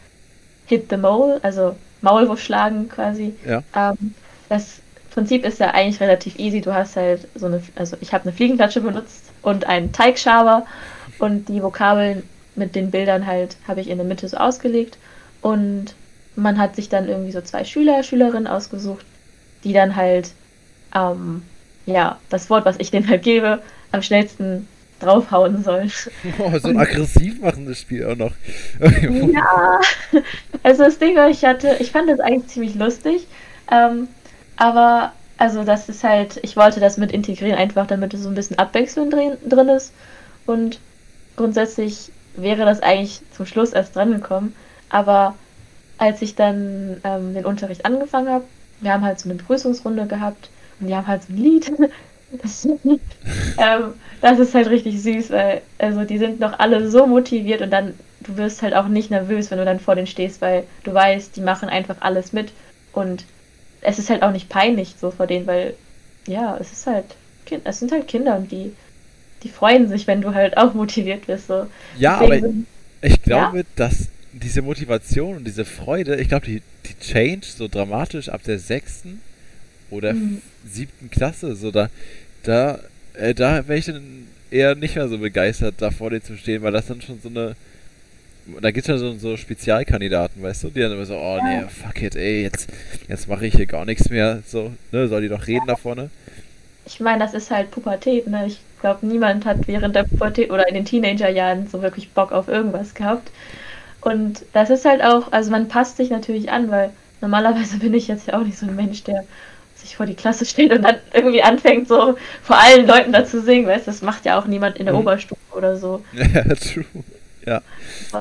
Hit 0.69 0.91
the 0.91 0.97
Mole, 0.97 1.41
also 1.43 1.77
Maulwurf 2.01 2.43
schlagen 2.43 2.89
quasi. 2.89 3.35
Ja. 3.47 3.63
Ähm, 3.75 4.15
das 4.49 4.81
Prinzip 5.11 5.45
ist 5.45 5.59
ja 5.59 5.71
eigentlich 5.73 6.01
relativ 6.01 6.39
easy. 6.39 6.61
Du 6.61 6.73
hast 6.73 6.97
halt 6.97 7.27
so 7.35 7.47
eine, 7.47 7.63
also 7.75 7.97
ich 8.01 8.13
habe 8.13 8.25
eine 8.25 8.33
Fliegenklatsche 8.33 8.81
benutzt 8.81 9.25
und 9.43 9.67
einen 9.67 9.93
Teigschaber 9.93 10.67
und 11.19 11.49
die 11.49 11.63
Vokabeln 11.63 12.23
mit 12.55 12.75
den 12.75 12.91
Bildern 12.91 13.27
halt 13.27 13.57
habe 13.67 13.81
ich 13.81 13.89
in 13.89 13.99
der 13.99 14.07
Mitte 14.07 14.29
so 14.29 14.37
ausgelegt 14.37 14.99
und 15.43 15.95
man 16.37 16.59
hat 16.59 16.77
sich 16.77 16.89
dann 16.89 17.09
irgendwie 17.09 17.33
so 17.33 17.41
zwei 17.41 17.65
Schüler, 17.65 18.03
Schülerinnen 18.03 18.47
ausgesucht, 18.47 19.05
die 19.65 19.73
dann 19.73 19.97
halt 19.97 20.33
ähm, 20.95 21.43
ja 21.87 22.19
das 22.29 22.51
Wort, 22.51 22.65
was 22.65 22.77
ich 22.79 22.91
denen 22.91 23.09
halt 23.09 23.23
gebe, 23.23 23.63
am 23.93 24.03
schnellsten 24.03 24.69
draufhauen 25.01 25.63
sollen. 25.63 25.91
Oh, 26.39 26.59
so 26.59 26.69
ein 26.69 26.79
aggressiv 26.79 27.41
machendes 27.41 27.81
Spiel 27.81 28.07
auch 28.07 28.17
noch. 28.17 28.33
Ja, 28.81 29.81
also 30.63 30.85
das 30.85 30.99
Ding 30.99 31.17
ich 31.31 31.45
hatte, 31.45 31.77
ich 31.81 31.91
fand 31.91 32.09
das 32.09 32.21
eigentlich 32.21 32.49
ziemlich 32.49 32.75
lustig, 32.75 33.27
ähm, 33.71 34.09
aber 34.57 35.13
also 35.37 35.65
das 35.65 35.89
ist 35.89 36.05
halt, 36.05 36.41
ich 36.43 36.57
wollte 36.57 36.81
das 36.81 36.97
mit 36.97 37.13
integrieren, 37.13 37.59
einfach 37.59 37.87
damit 37.87 38.15
es 38.15 38.23
so 38.23 38.29
ein 38.29 38.35
bisschen 38.35 38.59
Abwechslung 38.59 39.11
drin, 39.11 39.37
drin 39.49 39.69
ist 39.69 39.93
und 40.47 40.81
grundsätzlich 41.37 42.11
wäre 42.37 42.65
das 42.65 42.81
eigentlich 42.83 43.21
zum 43.37 43.47
Schluss 43.47 43.73
erst 43.73 43.97
dran 43.97 44.13
gekommen, 44.13 44.55
aber 44.89 45.35
als 45.99 46.23
ich 46.23 46.35
dann 46.35 47.01
ähm, 47.05 47.35
den 47.35 47.45
Unterricht 47.45 47.85
angefangen 47.85 48.29
habe, 48.29 48.45
wir 48.81 48.93
haben 48.93 49.05
halt 49.05 49.19
so 49.19 49.29
eine 49.29 49.39
Begrüßungsrunde 49.39 50.07
gehabt 50.07 50.51
und 50.81 50.87
die 50.87 50.95
haben 50.95 51.07
halt 51.07 51.25
so 51.25 51.33
ein 51.33 51.39
Lied. 51.39 51.73
Das, 52.31 52.67
ähm, 53.57 53.95
das 54.21 54.39
ist 54.39 54.55
halt 54.55 54.69
richtig 54.69 55.03
süß, 55.03 55.31
weil 55.31 55.63
also 55.79 56.05
die 56.05 56.19
sind 56.19 56.41
noch 56.41 56.59
alle 56.59 56.91
so 56.91 57.07
motiviert 57.07 57.63
und 57.63 57.71
dann 57.71 57.99
du 58.21 58.37
wirst 58.37 58.63
halt 58.63 58.75
auch 58.75 58.89
nicht 58.89 59.11
nervös, 59.11 59.51
wenn 59.51 59.59
du 59.59 59.65
dann 59.65 59.81
vor 59.81 59.95
denen 59.95 60.07
stehst, 60.07 60.41
weil 60.41 60.67
du 60.85 60.93
weißt, 60.95 61.37
die 61.37 61.41
machen 61.41 61.69
einfach 61.69 62.01
alles 62.01 62.33
mit 62.33 62.55
und 62.93 63.27
es 63.81 63.99
ist 63.99 64.11
halt 64.11 64.23
auch 64.23 64.33
nicht 64.33 64.49
peinlich 64.49 64.97
so 64.99 65.11
vor 65.11 65.27
denen, 65.27 65.47
weil 65.47 65.79
ja, 66.27 66.57
es 66.59 66.73
ist 66.73 66.87
halt 66.87 67.17
Kind, 67.47 67.63
es 67.67 67.79
sind 67.81 67.93
halt 67.93 68.09
Kinder 68.09 68.37
und 68.39 68.51
die 68.53 68.77
die 69.45 69.51
freuen 69.51 69.89
sich, 69.89 70.07
wenn 70.07 70.23
du 70.23 70.35
halt 70.35 70.57
auch 70.59 70.75
motiviert 70.75 71.27
bist 71.27 71.49
so. 71.49 71.67
Ja, 71.93 72.19
Deswegen 72.19 72.23
aber 72.23 72.41
sind- 72.41 72.69
ich 73.03 73.23
glaube, 73.23 73.65
dass 73.77 74.09
diese 74.33 74.63
Motivation 74.63 75.37
und 75.39 75.45
diese 75.47 75.65
Freude, 75.65 76.17
ich 76.21 76.29
glaube, 76.29 76.47
die, 76.47 76.63
die 76.87 76.99
change 76.99 77.47
so 77.47 77.69
dramatisch 77.69 78.29
ab 78.29 78.43
der 78.45 78.59
sechsten 78.59 79.21
oder 79.91 80.17
Mhm. 80.17 80.43
siebten 80.65 81.11
Klasse. 81.11 81.57
So 81.57 81.71
da, 81.71 81.91
da, 82.49 82.79
äh, 83.15 83.35
da 83.35 83.69
wäre 83.69 83.79
ich 83.79 83.87
dann 83.87 84.27
eher 84.51 84.75
nicht 84.75 84.97
mehr 84.97 85.09
so 85.09 85.19
begeistert, 85.19 85.75
da 85.79 85.91
vor 85.91 86.11
dir 86.11 86.23
zu 86.23 86.37
stehen, 86.37 86.63
weil 86.63 86.73
das 86.73 86.87
dann 86.87 87.03
schon 87.03 87.21
so 87.21 87.29
eine. 87.29 87.55
Da 88.63 88.71
gibt 88.71 88.89
es 88.89 88.91
ja 88.91 88.97
so, 88.97 89.13
so 89.19 89.37
Spezialkandidaten, 89.37 90.43
weißt 90.43 90.65
du, 90.65 90.71
die 90.71 90.81
dann 90.81 90.93
immer 90.93 91.05
so, 91.05 91.19
oh 91.19 91.39
nee, 91.45 91.65
fuck 91.69 92.01
it, 92.01 92.17
ey, 92.17 92.43
jetzt, 92.45 92.71
jetzt 93.07 93.29
mache 93.29 93.47
ich 93.47 93.55
hier 93.55 93.67
gar 93.67 93.85
nichts 93.85 94.09
mehr. 94.09 94.43
So, 94.47 94.73
ne, 94.91 95.07
soll 95.07 95.21
die 95.21 95.29
doch 95.29 95.47
reden 95.47 95.67
da 95.67 95.77
vorne? 95.77 96.09
Ich 96.87 96.99
meine, 96.99 97.19
das 97.19 97.35
ist 97.35 97.51
halt 97.51 97.71
Pubertät, 97.71 98.27
ne? 98.27 98.47
Ich 98.47 98.59
glaube, 98.81 99.07
niemand 99.07 99.45
hat 99.45 99.69
während 99.69 99.95
der 99.95 100.05
Pubertät 100.05 100.51
oder 100.51 100.67
in 100.67 100.75
den 100.75 100.87
Teenagerjahren 100.87 101.69
so 101.69 101.83
wirklich 101.83 102.09
Bock 102.13 102.33
auf 102.33 102.49
irgendwas 102.49 102.95
gehabt. 102.95 103.31
Und 104.01 104.47
das 104.55 104.71
ist 104.71 104.87
halt 104.87 105.03
auch, 105.03 105.31
also 105.33 105.51
man 105.51 105.69
passt 105.69 105.99
sich 105.99 106.09
natürlich 106.09 106.51
an, 106.51 106.71
weil 106.71 106.89
normalerweise 107.21 107.77
bin 107.81 107.93
ich 107.93 108.09
jetzt 108.09 108.29
ja 108.29 108.39
auch 108.41 108.45
nicht 108.45 108.57
so 108.57 108.65
ein 108.65 108.77
Mensch, 108.77 109.05
der 109.05 109.25
sich 109.89 109.97
vor 109.97 110.07
die 110.07 110.15
Klasse 110.15 110.45
stellt 110.47 110.73
und 110.73 110.83
dann 110.83 110.97
irgendwie 111.13 111.43
anfängt, 111.43 111.89
so 111.89 112.17
vor 112.43 112.57
allen 112.59 112.87
Leuten 112.87 113.13
da 113.13 113.25
zu 113.25 113.43
singen, 113.43 113.67
weißt 113.67 113.87
du? 113.87 113.91
Das 113.91 114.03
macht 114.03 114.25
ja 114.25 114.39
auch 114.39 114.47
niemand 114.47 114.77
in 114.79 114.87
der 114.87 114.95
Mhm. 114.95 115.01
Oberstufe 115.01 115.41
oder 115.57 115.77
so. 115.77 116.05
Ja, 116.13 116.55
true. 116.55 116.85
Ja. 117.47 117.63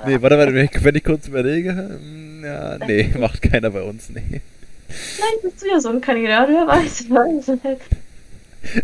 Nee, 0.06 0.22
warte 0.22 0.38
mal, 0.38 0.54
wenn 0.54 0.96
ich, 0.96 1.04
kurz 1.04 1.28
überlege. 1.28 1.72
hm, 1.72 2.44
Ja, 2.46 2.78
nee, 2.86 3.10
macht 3.20 3.42
keiner 3.42 3.70
bei 3.72 3.82
uns, 3.82 4.10
nee. 4.10 4.42
Vielleicht 4.90 5.42
bist 5.42 5.62
du 5.62 5.68
ja 5.68 5.80
so 5.80 5.90
ein 5.90 6.02
Kandidat, 6.02 6.48
wer 6.50 6.66
weiß. 6.68 7.06
wer 7.10 7.20
weiß. 7.20 7.80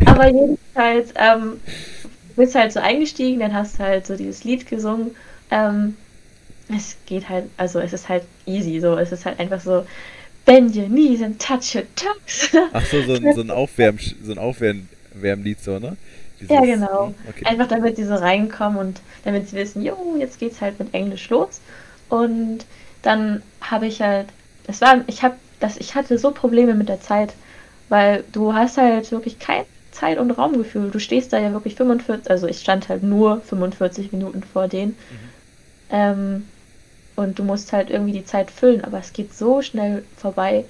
Aber 0.05 0.27
jedenfalls, 0.27 1.13
ähm, 1.15 1.59
du 2.03 2.41
bist 2.41 2.55
halt 2.55 2.71
so 2.71 2.79
eingestiegen, 2.79 3.39
dann 3.39 3.53
hast 3.53 3.79
du 3.79 3.83
halt 3.83 4.05
so 4.05 4.15
dieses 4.15 4.43
Lied 4.43 4.67
gesungen. 4.67 5.15
Ähm, 5.51 5.95
es 6.75 6.97
geht 7.05 7.29
halt, 7.29 7.45
also 7.57 7.79
es 7.79 7.93
ist 7.93 8.09
halt 8.09 8.23
easy, 8.45 8.79
so, 8.79 8.97
es 8.97 9.11
ist 9.11 9.25
halt 9.25 9.39
einfach 9.39 9.61
so, 9.61 9.85
bend 10.45 10.75
your 10.75 10.88
knees 10.88 11.21
and 11.21 11.39
touch 11.39 11.75
your 11.75 11.85
toes. 11.95 12.50
Ach 12.73 12.85
so, 12.85 13.01
so 13.03 13.13
ein, 13.13 13.33
so 13.33 13.41
ein 13.41 13.51
Aufwärm, 13.51 13.97
so 14.23 14.31
ein 14.31 14.38
Aufwärmlied 14.38 15.62
so, 15.62 15.79
ne? 15.79 15.97
Dieses, 16.39 16.53
ja, 16.53 16.62
genau. 16.62 17.07
Hm, 17.07 17.15
okay. 17.29 17.45
Einfach 17.45 17.67
damit 17.67 17.97
die 17.97 18.03
so 18.03 18.15
reinkommen 18.15 18.77
und 18.77 19.01
damit 19.23 19.50
sie 19.50 19.55
wissen, 19.55 19.83
jo, 19.83 20.15
jetzt 20.19 20.39
geht's 20.39 20.62
halt 20.62 20.79
mit 20.79 20.93
Englisch 20.93 21.29
los. 21.29 21.62
Und 22.09 22.65
dann 23.01 23.41
habe 23.62 23.88
ich 23.88 24.01
halt, 24.01 24.27
es 24.67 24.81
war, 24.81 25.03
ich 25.07 25.23
habe 25.23 25.35
das, 25.59 25.77
ich 25.77 25.95
hatte 25.95 26.17
so 26.17 26.31
Probleme 26.31 26.73
mit 26.73 26.89
der 26.89 27.01
Zeit, 27.01 27.33
weil 27.89 28.23
du 28.31 28.53
hast 28.53 28.77
halt 28.77 29.12
wirklich 29.12 29.39
kein 29.39 29.63
Zeit- 29.91 30.17
und 30.17 30.31
Raumgefühl. 30.31 30.89
Du 30.91 31.00
stehst 31.00 31.31
da 31.31 31.39
ja 31.39 31.53
wirklich 31.53 31.75
45, 31.75 32.29
also 32.29 32.47
ich 32.47 32.59
stand 32.59 32.89
halt 32.89 33.03
nur 33.03 33.41
45 33.41 34.12
Minuten 34.12 34.43
vor 34.43 34.67
denen. 34.67 34.91
Mhm. 34.91 35.29
Ähm, 35.91 36.47
und 37.15 37.39
du 37.39 37.43
musst 37.43 37.74
halt 37.74 37.89
irgendwie 37.89 38.13
die 38.13 38.25
Zeit 38.25 38.51
füllen, 38.51 38.84
aber 38.84 39.00
es 39.00 39.13
geht 39.13 39.34
so 39.34 39.62
schnell 39.62 40.03
vorbei. 40.17 40.65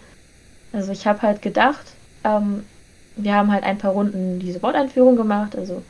Also 0.71 0.91
ich 0.91 1.05
habe 1.07 1.21
halt 1.21 1.41
gedacht, 1.41 1.85
ähm, 2.23 2.65
wir 3.15 3.33
haben 3.33 3.51
halt 3.51 3.63
ein 3.63 3.77
paar 3.77 3.91
Runden 3.91 4.39
diese 4.39 4.61
Worteinführung 4.61 5.15
gemacht, 5.15 5.55
also 5.55 5.83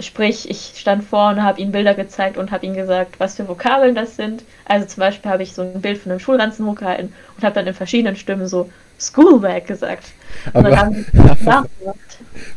sprich, 0.00 0.48
ich 0.50 0.74
stand 0.76 1.04
vorne, 1.04 1.42
habe 1.42 1.60
ihnen 1.60 1.72
Bilder 1.72 1.94
gezeigt 1.94 2.36
und 2.36 2.50
habe 2.50 2.66
ihnen 2.66 2.74
gesagt, 2.74 3.18
was 3.20 3.36
für 3.36 3.48
Vokabeln 3.48 3.94
das 3.94 4.16
sind. 4.16 4.44
Also 4.64 4.86
zum 4.86 5.00
Beispiel 5.00 5.30
habe 5.30 5.42
ich 5.42 5.54
so 5.54 5.62
ein 5.62 5.80
Bild 5.80 5.98
von 5.98 6.12
einem 6.12 6.20
Schulranzen 6.20 6.66
hochgehalten 6.66 7.12
und 7.36 7.44
habe 7.44 7.54
dann 7.54 7.66
in 7.66 7.74
verschiedenen 7.74 8.16
Stimmen 8.16 8.46
so 8.46 8.70
Schoolbag 8.98 9.66
gesagt. 9.66 10.08
Aber, 10.52 10.92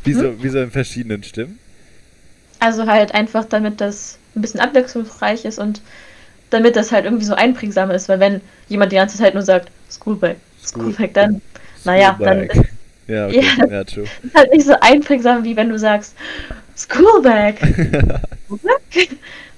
wieso, 0.03 0.23
hm? 0.23 0.37
wieso 0.41 0.59
in 0.59 0.71
verschiedenen 0.71 1.23
Stimmen? 1.23 1.59
Also 2.59 2.85
halt 2.85 3.13
einfach, 3.13 3.45
damit 3.45 3.81
das 3.81 4.17
ein 4.35 4.41
bisschen 4.41 4.59
abwechslungsreich 4.59 5.45
ist 5.45 5.59
und 5.59 5.81
damit 6.51 6.75
das 6.75 6.91
halt 6.91 7.05
irgendwie 7.05 7.25
so 7.25 7.33
einprägsam 7.33 7.89
ist, 7.89 8.07
weil 8.07 8.19
wenn 8.19 8.41
jemand 8.67 8.91
die 8.91 8.97
ganze 8.97 9.17
Zeit 9.17 9.33
nur 9.33 9.41
sagt 9.41 9.71
Schoolbag, 9.89 10.35
Schoolbag, 10.63 11.13
dann, 11.13 11.41
naja, 11.83 12.15
dann 12.19 12.43
ist, 12.43 12.61
ja, 13.07 13.27
okay. 13.27 13.45
ja, 13.57 13.65
ja, 13.67 13.83
true. 13.83 14.03
ist 14.21 14.35
halt 14.35 14.53
nicht 14.53 14.67
so 14.67 14.75
einprägsam, 14.79 15.43
wie 15.43 15.55
wenn 15.55 15.69
du 15.69 15.79
sagst 15.79 16.15
Schoolbag. 16.75 17.55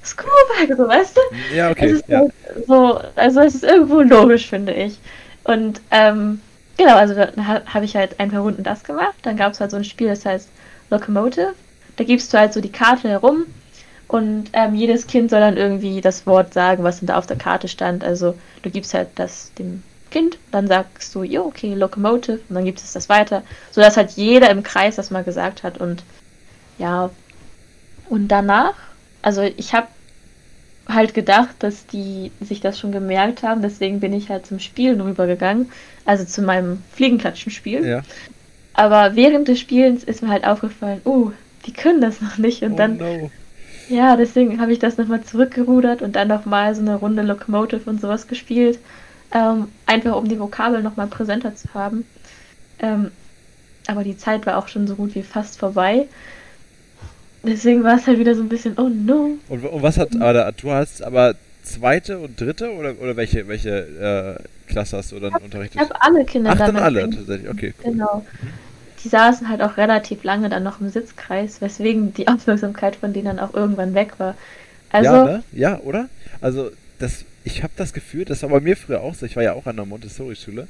Schoolbag, 0.04 0.78
so 0.78 0.88
weißt 0.88 1.18
du? 1.18 1.56
Ja, 1.56 1.72
okay. 1.72 2.00
ja. 2.08 2.20
Halt 2.20 2.34
so, 2.68 3.02
also 3.16 3.40
es 3.42 3.56
ist 3.56 3.64
irgendwo 3.64 4.02
logisch, 4.02 4.48
finde 4.48 4.74
ich. 4.74 5.00
Und 5.46 5.82
ähm, 5.92 6.42
genau, 6.78 6.96
also 6.96 7.16
dann 7.16 7.48
habe 7.48 7.86
ich 7.86 7.96
halt 7.96 8.20
ein 8.20 8.30
paar 8.30 8.42
Runden 8.42 8.64
das 8.64 8.84
gemacht. 8.84 9.16
Dann 9.24 9.38
gab 9.38 9.54
es 9.54 9.60
halt 9.60 9.72
so 9.72 9.78
ein 9.78 9.84
Spiel, 9.84 10.08
das 10.10 10.26
heißt 10.26 10.50
Locomotive. 10.90 11.54
Da 11.96 12.04
gibst 12.04 12.34
du 12.34 12.38
halt 12.38 12.54
so 12.54 12.62
die 12.62 12.72
Karte 12.72 13.08
herum 13.10 13.46
und 14.14 14.52
ähm, 14.54 14.76
jedes 14.76 15.08
Kind 15.08 15.32
soll 15.32 15.40
dann 15.40 15.58
irgendwie 15.58 16.00
das 16.00 16.28
Wort 16.28 16.54
sagen, 16.54 16.84
was 16.84 17.00
da 17.02 17.18
auf 17.18 17.26
der 17.26 17.36
Karte 17.36 17.68
stand. 17.68 18.04
Also 18.04 18.36
du 18.62 18.70
gibst 18.70 18.94
halt 18.94 19.08
das 19.16 19.52
dem 19.56 19.82
Kind, 20.12 20.38
dann 20.52 20.68
sagst 20.68 21.16
du, 21.16 21.24
jo, 21.24 21.46
okay, 21.46 21.74
Locomotive, 21.74 22.40
und 22.48 22.54
dann 22.54 22.64
gibt 22.64 22.78
es 22.78 22.94
das 22.94 23.10
weiter, 23.10 23.42
sodass 23.72 23.98
halt 23.98 24.12
jeder 24.12 24.52
im 24.52 24.62
Kreis 24.62 24.98
das 24.98 25.10
mal 25.10 25.24
gesagt 25.24 25.64
hat 25.64 25.80
und 25.80 26.04
ja. 26.78 27.10
Und 28.08 28.28
danach, 28.28 28.76
also 29.24 29.42
ich 29.42 29.74
habe 29.74 29.88
halt 30.88 31.16
gedacht, 31.16 31.56
dass 31.58 31.88
die 31.88 32.32
sich 32.40 32.62
das 32.62 32.80
schon 32.80 32.92
gemerkt 32.92 33.42
haben, 33.42 33.64
deswegen 33.64 34.00
bin 34.00 34.14
ich 34.14 34.30
halt 34.30 34.46
zum 34.46 34.60
Spielen 34.60 35.02
rübergegangen, 35.02 35.72
also 36.06 36.24
zu 36.24 36.44
meinem 36.44 36.84
Fliegenklatschen-Spiel. 36.92 37.84
Ja. 37.84 38.04
Aber 38.76 39.16
während 39.16 39.48
des 39.48 39.60
Spielens 39.60 40.04
ist 40.04 40.22
mir 40.22 40.30
halt 40.30 40.46
aufgefallen, 40.46 41.02
uh, 41.04 41.32
die 41.66 41.74
können 41.74 42.00
das 42.00 42.22
noch 42.22 42.38
nicht 42.38 42.62
und 42.62 42.74
oh 42.74 42.78
dann 42.78 42.98
no. 42.98 43.32
Ja, 43.94 44.16
deswegen 44.18 44.60
habe 44.60 44.74
ich 44.74 44.80
das 44.80 44.98
nochmal 44.98 45.24
zurückgerudert 45.24 46.02
und 46.02 46.16
dann 46.16 46.28
nochmal 46.28 46.74
so 46.76 46.82
eine 46.82 46.96
Runde 46.96 47.22
Locomotive 47.22 47.90
und 47.90 48.02
sowas 48.02 48.28
gespielt. 48.28 48.80
Ähm, 49.34 49.68
einfach 49.86 50.16
um 50.16 50.28
die 50.28 50.40
Vokabeln 50.40 50.84
nochmal 50.84 51.08
präsenter 51.08 51.56
zu 51.56 51.74
haben. 51.74 52.06
Ähm, 52.80 53.12
aber 53.88 54.04
die 54.04 54.18
Zeit 54.18 54.46
war 54.46 54.58
auch 54.58 54.68
schon 54.68 54.88
so 54.88 54.96
gut 54.96 55.16
wie 55.16 55.24
fast 55.24 55.60
vorbei. 55.60 56.08
Deswegen 57.44 57.84
war 57.84 57.98
es 57.98 58.08
halt 58.08 58.20
wieder 58.20 58.36
so 58.36 58.42
ein 58.42 58.50
bisschen, 58.50 58.78
oh 58.78 58.90
no. 58.90 59.38
Und, 59.50 59.66
und 59.66 59.82
was 59.82 59.98
hat, 59.98 60.16
aber 60.20 60.52
du 60.52 60.72
hast 60.72 61.04
aber 61.04 61.36
zweite 61.64 62.20
und 62.20 62.40
dritte 62.40 62.72
oder, 62.72 62.94
oder 63.02 63.16
welche, 63.18 63.48
welche 63.48 64.40
äh, 64.40 64.72
Klasse 64.72 64.98
hast 64.98 65.12
du 65.12 65.20
dann 65.20 65.34
unterrichtet? 65.36 65.82
Ich 65.82 65.90
habe 65.90 66.02
alle 66.02 66.26
Kinder 66.26 66.52
Ach, 66.52 66.58
dann 66.58 66.78
alle 66.78 67.10
tatsächlich, 67.10 67.50
okay. 67.50 67.74
Cool. 67.84 67.92
Genau. 67.92 68.26
Die 69.04 69.10
saßen 69.10 69.50
halt 69.50 69.62
auch 69.62 69.78
relativ 69.78 70.24
lange 70.24 70.50
dann 70.50 70.64
noch 70.64 70.82
im 70.82 70.90
Sitzkreis, 70.90 71.62
weswegen 71.62 72.14
die 72.14 72.28
Aufmerksamkeit 72.30 72.96
von 72.96 73.14
denen 73.14 73.26
dann 73.26 73.40
auch 73.40 73.54
irgendwann 73.54 73.94
weg 73.94 74.14
war. 74.20 74.36
Also, 74.92 75.12
ja, 75.12 75.24
ne? 75.26 75.44
ja, 75.52 75.80
oder? 75.80 76.10
Also 76.40 76.72
das, 77.00 77.26
ich 77.44 77.64
habe 77.64 77.74
das 77.76 77.94
Gefühl, 77.94 78.26
das 78.26 78.44
war 78.44 78.50
bei 78.50 78.60
mir 78.60 78.78
früher 78.78 79.02
auch 79.02 79.16
so, 79.16 79.26
ich 79.26 79.36
war 79.36 79.44
ja 79.44 79.54
auch 79.54 79.66
an 79.66 79.76
der 79.76 79.86
Montessori-Schule 79.86 80.68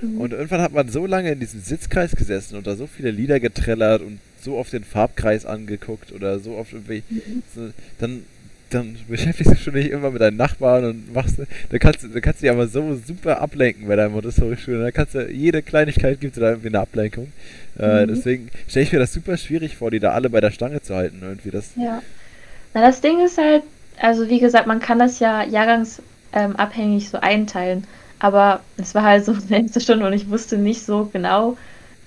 mhm. 0.00 0.20
und 0.20 0.32
irgendwann 0.32 0.62
hat 0.62 0.72
man 0.72 0.88
so 0.88 1.06
lange 1.06 1.32
in 1.32 1.40
diesem 1.40 1.60
Sitzkreis 1.60 2.12
gesessen 2.12 2.56
und 2.56 2.66
da 2.66 2.76
so 2.76 2.86
viele 2.86 3.10
Lieder 3.10 3.40
getrellert 3.40 4.00
und 4.02 4.20
so 4.40 4.56
oft 4.56 4.72
den 4.72 4.84
Farbkreis 4.84 5.44
angeguckt 5.44 6.12
oder 6.12 6.38
so 6.38 6.56
oft 6.56 6.72
irgendwie. 6.72 7.02
Mhm. 7.10 7.42
So, 7.54 7.70
dann, 7.98 8.24
dann 8.70 8.96
beschäftigst 9.08 9.50
du 9.50 9.54
dich 9.54 9.64
schon 9.64 9.74
nicht 9.74 9.90
immer 9.90 10.10
mit 10.10 10.20
deinen 10.20 10.36
Nachbarn 10.36 10.84
und 10.84 11.12
machst. 11.12 11.38
Da 11.70 11.78
kannst, 11.78 12.02
da 12.02 12.20
kannst 12.20 12.40
du 12.40 12.46
dich 12.46 12.50
aber 12.50 12.66
so 12.66 12.94
super 13.06 13.40
ablenken 13.40 13.88
bei 13.88 13.96
deiner 13.96 14.10
Montessori-Schule. 14.10 14.82
Da 14.82 14.90
kannst 14.90 15.14
du, 15.14 15.28
jede 15.30 15.62
Kleinigkeit 15.62 16.20
gibt 16.20 16.36
es 16.36 16.40
da 16.40 16.50
irgendwie 16.50 16.68
eine 16.68 16.80
Ablenkung. 16.80 17.32
Äh, 17.78 18.02
mhm. 18.02 18.08
Deswegen 18.08 18.50
stelle 18.68 18.84
ich 18.84 18.92
mir 18.92 18.98
das 18.98 19.12
super 19.12 19.36
schwierig 19.36 19.76
vor, 19.76 19.90
die 19.90 20.00
da 20.00 20.12
alle 20.12 20.30
bei 20.30 20.40
der 20.40 20.50
Stange 20.50 20.82
zu 20.82 20.94
halten. 20.94 21.20
Irgendwie 21.22 21.50
das. 21.50 21.70
Ja. 21.76 22.02
Na, 22.74 22.82
das 22.82 23.00
Ding 23.00 23.24
ist 23.24 23.38
halt, 23.38 23.62
also 24.00 24.28
wie 24.28 24.40
gesagt, 24.40 24.66
man 24.66 24.80
kann 24.80 24.98
das 24.98 25.18
ja 25.18 25.44
jahrgangsabhängig 25.44 27.04
ähm, 27.04 27.10
so 27.10 27.18
einteilen. 27.18 27.84
Aber 28.18 28.60
es 28.76 28.94
war 28.94 29.04
halt 29.04 29.24
so 29.24 29.32
eine 29.32 29.62
nächste 29.62 29.80
Stunde 29.80 30.06
und 30.06 30.12
ich 30.12 30.28
wusste 30.28 30.58
nicht 30.58 30.84
so 30.84 31.08
genau, 31.12 31.56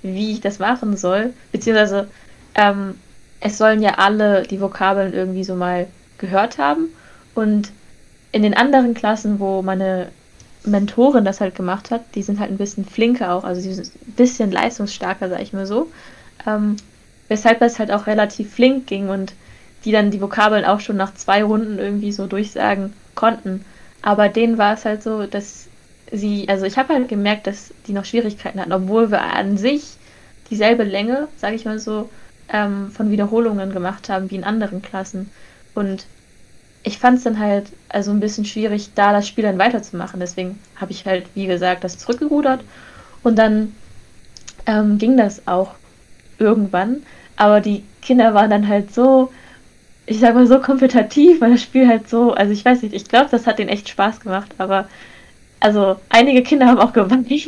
wie 0.03 0.33
ich 0.33 0.41
das 0.41 0.59
machen 0.59 0.97
soll. 0.97 1.33
Beziehungsweise 1.51 2.07
ähm, 2.55 2.95
es 3.39 3.57
sollen 3.57 3.81
ja 3.81 3.95
alle 3.95 4.43
die 4.43 4.61
Vokabeln 4.61 5.13
irgendwie 5.13 5.43
so 5.43 5.55
mal 5.55 5.87
gehört 6.21 6.57
haben. 6.57 6.87
Und 7.35 7.71
in 8.31 8.43
den 8.43 8.55
anderen 8.55 8.93
Klassen, 8.93 9.39
wo 9.39 9.61
meine 9.61 10.07
Mentorin 10.63 11.25
das 11.25 11.41
halt 11.41 11.55
gemacht 11.55 11.91
hat, 11.91 12.03
die 12.15 12.23
sind 12.23 12.39
halt 12.39 12.51
ein 12.51 12.57
bisschen 12.57 12.85
flinker 12.85 13.33
auch, 13.33 13.43
also 13.43 13.61
die 13.61 13.73
sind 13.73 13.87
ein 13.87 14.13
bisschen 14.13 14.51
leistungsstarker, 14.51 15.27
sag 15.27 15.41
ich 15.41 15.53
mal 15.53 15.65
so. 15.65 15.91
Ähm, 16.47 16.77
weshalb 17.27 17.59
das 17.59 17.79
halt 17.79 17.91
auch 17.91 18.07
relativ 18.07 18.53
flink 18.53 18.87
ging 18.87 19.09
und 19.09 19.33
die 19.83 19.91
dann 19.91 20.11
die 20.11 20.21
Vokabeln 20.21 20.65
auch 20.65 20.79
schon 20.79 20.97
nach 20.97 21.13
zwei 21.15 21.43
Runden 21.43 21.79
irgendwie 21.79 22.11
so 22.11 22.27
durchsagen 22.27 22.93
konnten. 23.15 23.65
Aber 24.01 24.29
denen 24.29 24.57
war 24.57 24.73
es 24.73 24.85
halt 24.85 25.01
so, 25.03 25.25
dass 25.25 25.67
sie, 26.11 26.47
also 26.49 26.65
ich 26.65 26.77
habe 26.77 26.93
halt 26.93 27.09
gemerkt, 27.09 27.47
dass 27.47 27.73
die 27.87 27.93
noch 27.93 28.05
Schwierigkeiten 28.05 28.59
hatten, 28.59 28.73
obwohl 28.73 29.11
wir 29.11 29.21
an 29.21 29.57
sich 29.57 29.95
dieselbe 30.49 30.83
Länge, 30.83 31.27
sage 31.37 31.55
ich 31.55 31.65
mal 31.65 31.79
so, 31.79 32.09
ähm, 32.51 32.91
von 32.91 33.11
Wiederholungen 33.11 33.71
gemacht 33.71 34.09
haben 34.09 34.29
wie 34.29 34.35
in 34.35 34.43
anderen 34.43 34.81
Klassen. 34.81 35.31
Und 35.73 36.05
ich 36.83 36.97
fand 36.97 37.19
es 37.19 37.23
dann 37.23 37.39
halt 37.39 37.67
also 37.89 38.11
ein 38.11 38.19
bisschen 38.19 38.45
schwierig, 38.45 38.91
da 38.95 39.11
das 39.11 39.27
Spiel 39.27 39.43
dann 39.43 39.59
weiterzumachen. 39.59 40.19
Deswegen 40.19 40.59
habe 40.75 40.91
ich 40.91 41.05
halt, 41.05 41.25
wie 41.35 41.47
gesagt, 41.47 41.83
das 41.83 41.97
zurückgerudert 41.97 42.61
und 43.23 43.37
dann 43.37 43.75
ähm, 44.65 44.97
ging 44.97 45.17
das 45.17 45.47
auch 45.47 45.75
irgendwann. 46.39 47.03
Aber 47.35 47.61
die 47.61 47.83
Kinder 48.01 48.33
waren 48.33 48.49
dann 48.49 48.67
halt 48.67 48.93
so, 48.93 49.31
ich 50.05 50.19
sag 50.19 50.33
mal 50.33 50.47
so 50.47 50.59
kompetitiv, 50.59 51.41
weil 51.41 51.51
das 51.51 51.61
Spiel 51.61 51.87
halt 51.87 52.09
so, 52.09 52.33
also 52.33 52.51
ich 52.51 52.65
weiß 52.65 52.81
nicht, 52.81 52.93
ich 52.93 53.05
glaube, 53.05 53.29
das 53.29 53.47
hat 53.47 53.59
denen 53.59 53.69
echt 53.69 53.89
Spaß 53.89 54.19
gemacht, 54.19 54.51
aber 54.57 54.87
also 55.59 55.97
einige 56.09 56.41
Kinder 56.41 56.67
haben 56.67 56.79
auch 56.79 56.93
geweint. 56.93 57.29
Die 57.29 57.45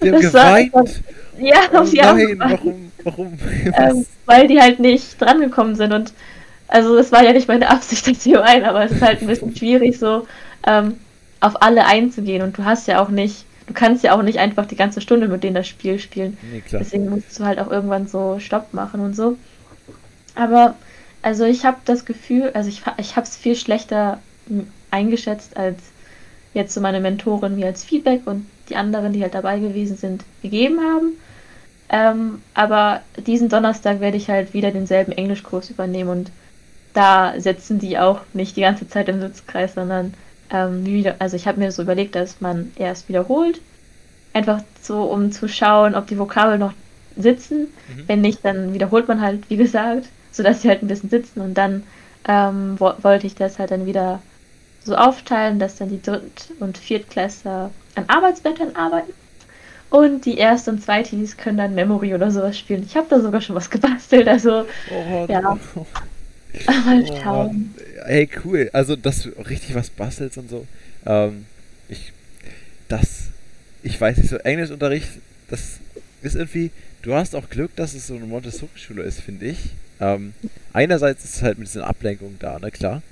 haben 0.00 0.20
geweint? 0.20 0.72
War, 0.72 0.84
ja, 1.38 1.56
oh 1.72 1.84
sie 1.84 1.98
nein, 1.98 2.38
warum? 2.38 2.92
Warum? 3.02 3.38
Ähm, 3.76 4.06
weil 4.24 4.48
die 4.48 4.60
halt 4.60 4.80
nicht 4.80 5.20
drangekommen 5.20 5.74
sind 5.74 5.92
und 5.92 6.12
also 6.74 6.98
es 6.98 7.12
war 7.12 7.22
ja 7.22 7.32
nicht 7.32 7.46
meine 7.46 7.70
Absicht, 7.70 8.06
dass 8.08 8.24
sie 8.24 8.34
weinen, 8.34 8.64
aber 8.64 8.84
es 8.84 8.92
ist 8.92 9.02
halt 9.02 9.20
ein 9.20 9.28
bisschen 9.28 9.54
schwierig, 9.54 9.96
so 9.96 10.26
ähm, 10.66 10.98
auf 11.40 11.62
alle 11.62 11.86
einzugehen 11.86 12.42
und 12.42 12.58
du 12.58 12.64
hast 12.64 12.88
ja 12.88 13.00
auch 13.00 13.10
nicht, 13.10 13.44
du 13.68 13.74
kannst 13.74 14.02
ja 14.02 14.12
auch 14.12 14.22
nicht 14.22 14.38
einfach 14.38 14.66
die 14.66 14.74
ganze 14.74 15.00
Stunde 15.00 15.28
mit 15.28 15.44
denen 15.44 15.54
das 15.54 15.68
Spiel 15.68 16.00
spielen. 16.00 16.36
Nee. 16.50 16.64
Deswegen 16.72 17.08
musst 17.08 17.38
du 17.38 17.44
halt 17.44 17.60
auch 17.60 17.70
irgendwann 17.70 18.08
so 18.08 18.40
Stopp 18.40 18.74
machen 18.74 19.00
und 19.00 19.14
so. 19.14 19.36
Aber 20.34 20.74
also 21.22 21.44
ich 21.44 21.64
habe 21.64 21.76
das 21.84 22.04
Gefühl, 22.06 22.50
also 22.54 22.68
ich, 22.68 22.82
ich 22.96 23.14
habe 23.14 23.26
es 23.26 23.36
viel 23.36 23.54
schlechter 23.54 24.18
eingeschätzt 24.90 25.56
als 25.56 25.78
jetzt 26.54 26.74
so 26.74 26.80
meine 26.80 27.00
Mentorin 27.00 27.54
mir 27.54 27.66
als 27.66 27.84
Feedback 27.84 28.22
und 28.26 28.46
die 28.68 28.76
anderen, 28.76 29.12
die 29.12 29.22
halt 29.22 29.34
dabei 29.34 29.60
gewesen 29.60 29.96
sind, 29.96 30.24
gegeben 30.42 30.80
haben. 30.80 31.12
Ähm, 31.88 32.42
aber 32.54 33.02
diesen 33.26 33.48
Donnerstag 33.48 34.00
werde 34.00 34.16
ich 34.16 34.28
halt 34.28 34.54
wieder 34.54 34.72
denselben 34.72 35.12
Englischkurs 35.12 35.70
übernehmen 35.70 36.10
und 36.10 36.30
da 36.94 37.34
setzen 37.40 37.78
die 37.80 37.98
auch 37.98 38.22
nicht 38.34 38.56
die 38.56 38.62
ganze 38.62 38.88
Zeit 38.88 39.08
im 39.10 39.20
Sitzkreis, 39.20 39.74
sondern 39.74 40.14
ähm, 40.50 40.86
wieder, 40.86 41.16
also 41.20 41.36
ich 41.36 41.46
habe 41.48 41.60
mir 41.60 41.72
so 41.72 41.82
überlegt, 41.82 42.14
dass 42.16 42.40
man 42.40 42.72
erst 42.76 43.08
wiederholt, 43.08 43.62
einfach 44.32 44.62
so, 44.82 45.04
um 45.04 45.32
zu 45.32 45.48
schauen, 45.48 45.94
ob 45.94 46.06
die 46.08 46.18
Vokabeln 46.18 46.60
noch 46.60 46.74
sitzen. 47.16 47.68
Mhm. 47.88 48.04
Wenn 48.08 48.22
nicht, 48.22 48.44
dann 48.44 48.74
wiederholt 48.74 49.08
man 49.08 49.20
halt, 49.22 49.48
wie 49.50 49.56
gesagt, 49.58 50.12
sodass 50.32 50.62
sie 50.62 50.68
halt 50.70 50.82
ein 50.82 50.88
bisschen 50.88 51.10
sitzen 51.10 51.40
und 51.42 51.54
dann 51.54 51.84
ähm, 52.26 52.76
wo 52.80 52.92
wollte 53.02 53.26
ich 53.26 53.34
das 53.36 53.58
halt 53.58 53.70
dann 53.70 53.86
wieder 53.86 54.24
so 54.84 54.96
aufteilen, 54.96 55.58
dass 55.58 55.76
dann 55.76 55.90
die 55.90 56.02
Dritt- 56.02 56.54
und 56.60 56.78
Viertklässler 56.78 57.74
an 57.96 58.04
Arbeitsblättern 58.08 58.76
arbeiten 58.76 59.12
Und 59.90 60.24
die 60.26 60.38
Erst- 60.38 60.68
und 60.68 60.82
Zweitinis 60.82 61.36
können 61.36 61.58
dann 61.58 61.74
Memory 61.74 62.14
oder 62.14 62.30
sowas 62.30 62.58
spielen. 62.58 62.82
Ich 62.84 62.96
habe 62.96 63.08
da 63.08 63.20
sogar 63.20 63.40
schon 63.40 63.56
was 63.56 63.70
gebastelt, 63.70 64.28
also 64.28 64.66
Oh, 64.86 65.26
ja. 65.28 65.40
oh, 65.74 65.86
Mal 66.66 67.04
oh. 67.26 67.50
Ey, 68.06 68.28
cool. 68.44 68.70
Also, 68.72 68.96
dass 68.96 69.22
du 69.22 69.30
richtig 69.30 69.74
was 69.74 69.90
bastelst 69.90 70.38
und 70.38 70.48
so. 70.48 70.66
Ähm, 71.06 71.46
ich, 71.88 72.12
das, 72.88 73.28
ich 73.82 74.00
weiß 74.00 74.18
nicht, 74.18 74.30
so 74.30 74.36
Englischunterricht, 74.36 75.08
das 75.48 75.78
ist 76.22 76.36
irgendwie, 76.36 76.70
du 77.02 77.14
hast 77.14 77.34
auch 77.34 77.50
Glück, 77.50 77.74
dass 77.76 77.94
es 77.94 78.06
so 78.06 78.14
eine 78.14 78.26
Montessori-Schule 78.26 79.02
ist, 79.02 79.20
finde 79.20 79.46
ich. 79.46 79.58
Ähm, 80.00 80.34
einerseits 80.72 81.24
ist 81.24 81.36
es 81.36 81.42
halt 81.42 81.58
mit 81.58 81.68
diesen 81.68 81.82
Ablenkungen 81.82 82.36
da, 82.38 82.58
ne, 82.58 82.70
klar. 82.70 83.02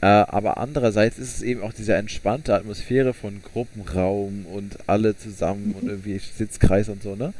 Äh, 0.00 0.06
aber 0.06 0.58
andererseits 0.58 1.18
ist 1.18 1.36
es 1.36 1.42
eben 1.42 1.62
auch 1.62 1.72
diese 1.72 1.94
entspannte 1.94 2.54
Atmosphäre 2.54 3.14
von 3.14 3.40
Gruppenraum 3.42 4.46
und 4.46 4.78
alle 4.88 5.16
zusammen 5.16 5.74
und 5.80 5.88
irgendwie 5.88 6.18
Sitzkreis 6.18 6.88
und 6.88 7.02
so, 7.02 7.14
ne? 7.14 7.32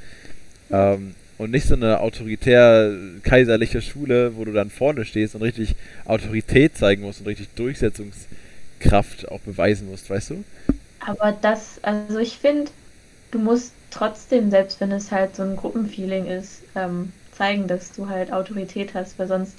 Ähm, 0.70 1.14
und 1.42 1.50
nicht 1.50 1.66
so 1.66 1.74
eine 1.74 2.00
autoritär 2.00 2.92
kaiserliche 3.22 3.82
Schule, 3.82 4.36
wo 4.36 4.44
du 4.44 4.52
dann 4.52 4.70
vorne 4.70 5.04
stehst 5.04 5.34
und 5.34 5.42
richtig 5.42 5.74
Autorität 6.04 6.76
zeigen 6.76 7.02
musst 7.02 7.20
und 7.20 7.26
richtig 7.26 7.48
Durchsetzungskraft 7.56 9.28
auch 9.28 9.40
beweisen 9.40 9.90
musst, 9.90 10.08
weißt 10.08 10.30
du? 10.30 10.44
Aber 11.00 11.32
das, 11.32 11.80
also 11.82 12.18
ich 12.18 12.38
finde, 12.38 12.70
du 13.32 13.40
musst 13.40 13.72
trotzdem, 13.90 14.50
selbst 14.50 14.80
wenn 14.80 14.92
es 14.92 15.10
halt 15.10 15.34
so 15.34 15.42
ein 15.42 15.56
Gruppenfeeling 15.56 16.26
ist, 16.26 16.62
ähm, 16.76 17.12
zeigen, 17.32 17.66
dass 17.66 17.92
du 17.92 18.08
halt 18.08 18.32
Autorität 18.32 18.94
hast, 18.94 19.18
weil 19.18 19.26
sonst. 19.26 19.56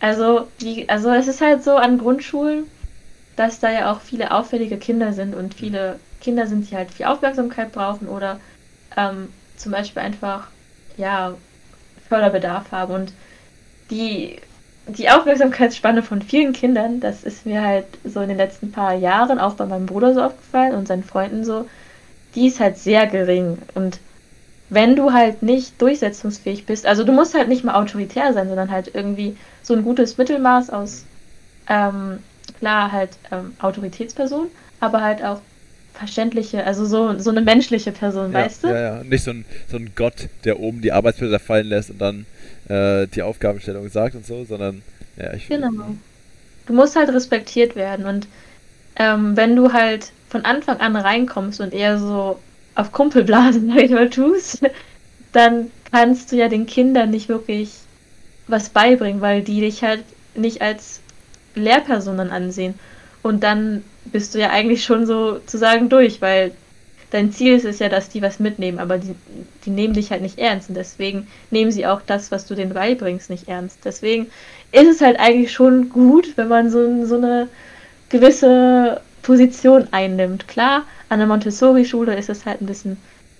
Also, 0.00 0.48
wie, 0.58 0.88
also 0.88 1.10
es 1.10 1.28
ist 1.28 1.40
halt 1.42 1.62
so 1.62 1.76
an 1.76 1.98
Grundschulen, 1.98 2.64
dass 3.36 3.60
da 3.60 3.70
ja 3.70 3.92
auch 3.92 4.00
viele 4.00 4.32
auffällige 4.32 4.78
Kinder 4.78 5.12
sind 5.12 5.34
und 5.34 5.54
viele 5.54 6.00
Kinder 6.20 6.46
sind, 6.46 6.70
die 6.70 6.76
halt 6.76 6.90
viel 6.90 7.06
Aufmerksamkeit 7.06 7.70
brauchen 7.72 8.08
oder 8.08 8.40
ähm, 8.96 9.28
zum 9.56 9.72
Beispiel 9.72 10.02
einfach, 10.02 10.48
ja, 11.00 11.34
Förderbedarf 12.08 12.70
haben. 12.70 12.94
Und 12.94 13.12
die, 13.90 14.36
die 14.86 15.10
Aufmerksamkeitsspanne 15.10 16.02
von 16.02 16.22
vielen 16.22 16.52
Kindern, 16.52 17.00
das 17.00 17.24
ist 17.24 17.46
mir 17.46 17.62
halt 17.62 17.86
so 18.04 18.20
in 18.20 18.28
den 18.28 18.36
letzten 18.36 18.70
paar 18.70 18.94
Jahren 18.94 19.38
auch 19.38 19.54
bei 19.54 19.66
meinem 19.66 19.86
Bruder 19.86 20.14
so 20.14 20.22
aufgefallen 20.22 20.74
und 20.74 20.86
seinen 20.86 21.04
Freunden 21.04 21.44
so, 21.44 21.66
die 22.34 22.46
ist 22.46 22.60
halt 22.60 22.78
sehr 22.78 23.06
gering. 23.06 23.58
Und 23.74 23.98
wenn 24.68 24.94
du 24.94 25.12
halt 25.12 25.42
nicht 25.42 25.80
durchsetzungsfähig 25.82 26.66
bist, 26.66 26.86
also 26.86 27.02
du 27.02 27.12
musst 27.12 27.34
halt 27.34 27.48
nicht 27.48 27.64
mal 27.64 27.74
autoritär 27.74 28.32
sein, 28.32 28.48
sondern 28.48 28.70
halt 28.70 28.94
irgendwie 28.94 29.36
so 29.62 29.74
ein 29.74 29.82
gutes 29.82 30.16
Mittelmaß 30.16 30.70
aus, 30.70 31.04
ähm, 31.68 32.20
klar, 32.58 32.92
halt 32.92 33.10
ähm, 33.32 33.54
Autoritätsperson, 33.60 34.48
aber 34.78 35.02
halt 35.02 35.24
auch 35.24 35.40
verständliche, 36.00 36.64
also 36.64 36.84
so, 36.86 37.18
so 37.18 37.30
eine 37.30 37.42
menschliche 37.42 37.92
Person, 37.92 38.32
Ja, 38.32 38.38
weißt 38.40 38.64
du? 38.64 38.68
ja, 38.68 38.80
ja. 38.80 39.04
Nicht 39.04 39.22
so 39.22 39.32
ein, 39.32 39.44
so 39.70 39.76
ein 39.76 39.92
Gott, 39.94 40.28
der 40.44 40.58
oben 40.58 40.80
die 40.80 40.92
Arbeitsbilder 40.92 41.38
fallen 41.38 41.66
lässt 41.68 41.90
und 41.90 41.98
dann 42.00 42.26
äh, 42.68 43.06
die 43.08 43.22
Aufgabenstellung 43.22 43.88
sagt 43.90 44.14
und 44.14 44.26
so, 44.26 44.44
sondern 44.44 44.82
ja, 45.16 45.34
ich 45.34 45.46
Genau. 45.48 45.70
Du 46.66 46.72
musst 46.72 46.96
halt 46.96 47.10
respektiert 47.10 47.76
werden 47.76 48.06
und 48.06 48.26
ähm, 48.96 49.36
wenn 49.36 49.56
du 49.56 49.72
halt 49.72 50.12
von 50.28 50.44
Anfang 50.44 50.78
an 50.80 50.96
reinkommst 50.96 51.60
und 51.60 51.74
eher 51.74 51.98
so 51.98 52.38
auf 52.74 52.92
Kumpelblasen, 52.92 53.68
sag 53.74 53.82
ich 53.82 53.90
mal, 53.90 54.08
tust, 54.10 54.62
dann 55.32 55.70
kannst 55.92 56.32
du 56.32 56.36
ja 56.36 56.48
den 56.48 56.66
Kindern 56.66 57.10
nicht 57.10 57.28
wirklich 57.28 57.72
was 58.46 58.70
beibringen, 58.70 59.20
weil 59.20 59.42
die 59.42 59.60
dich 59.60 59.82
halt 59.82 60.04
nicht 60.34 60.62
als 60.62 61.00
Lehrpersonen 61.54 62.30
ansehen. 62.30 62.74
Und 63.22 63.42
dann 63.42 63.84
bist 64.06 64.34
du 64.34 64.38
ja 64.38 64.50
eigentlich 64.50 64.84
schon 64.84 65.06
sozusagen 65.06 65.88
durch, 65.88 66.20
weil 66.20 66.52
dein 67.10 67.32
Ziel 67.32 67.54
ist 67.54 67.64
es 67.64 67.78
ja, 67.78 67.88
dass 67.88 68.08
die 68.08 68.22
was 68.22 68.38
mitnehmen, 68.38 68.78
aber 68.78 68.98
die, 68.98 69.14
die 69.64 69.70
nehmen 69.70 69.94
dich 69.94 70.10
halt 70.10 70.22
nicht 70.22 70.38
ernst 70.38 70.68
und 70.68 70.76
deswegen 70.76 71.26
nehmen 71.50 71.72
sie 71.72 71.86
auch 71.86 72.00
das, 72.02 72.30
was 72.30 72.46
du 72.46 72.54
denen 72.54 72.72
beibringst, 72.72 73.30
nicht 73.30 73.48
ernst. 73.48 73.78
Deswegen 73.84 74.28
ist 74.72 74.88
es 74.88 75.00
halt 75.00 75.18
eigentlich 75.18 75.52
schon 75.52 75.88
gut, 75.90 76.36
wenn 76.36 76.48
man 76.48 76.70
so, 76.70 77.04
so 77.04 77.16
eine 77.16 77.48
gewisse 78.08 79.00
Position 79.22 79.88
einnimmt. 79.90 80.48
Klar, 80.48 80.84
an 81.08 81.18
der 81.18 81.28
Montessori-Schule 81.28 82.16
ist 82.16 82.28
es 82.28 82.46
halt 82.46 82.60
ein 82.60 82.66
bisschen 82.66 82.96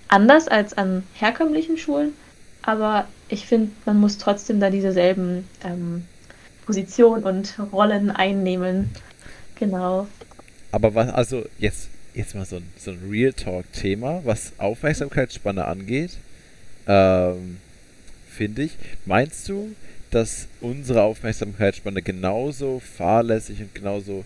anders 0.09 0.47
als 0.47 0.77
an 0.77 1.03
herkömmlichen 1.13 1.77
Schulen, 1.77 2.13
aber 2.63 3.07
ich 3.29 3.45
finde, 3.45 3.71
man 3.85 3.99
muss 3.99 4.17
trotzdem 4.17 4.59
da 4.59 4.69
dieselben 4.69 5.47
ähm, 5.63 6.05
Positionen 6.65 7.23
und 7.23 7.55
Rollen 7.71 8.11
einnehmen. 8.11 8.91
Genau. 9.55 10.07
Aber 10.71 10.95
was, 10.95 11.09
also 11.09 11.45
jetzt, 11.59 11.89
jetzt 12.13 12.35
mal 12.35 12.45
so 12.45 12.57
ein, 12.57 12.67
so 12.77 12.91
ein 12.91 12.99
Real 13.09 13.33
Talk-Thema, 13.33 14.21
was 14.23 14.53
Aufmerksamkeitsspanne 14.57 15.65
angeht, 15.65 16.11
ähm, 16.87 17.57
finde 18.29 18.63
ich. 18.63 18.71
Meinst 19.05 19.47
du, 19.49 19.75
dass 20.11 20.47
unsere 20.59 21.03
Aufmerksamkeitsspanne 21.03 22.01
genauso 22.01 22.81
fahrlässig 22.97 23.59
und 23.61 23.73
genauso 23.75 24.25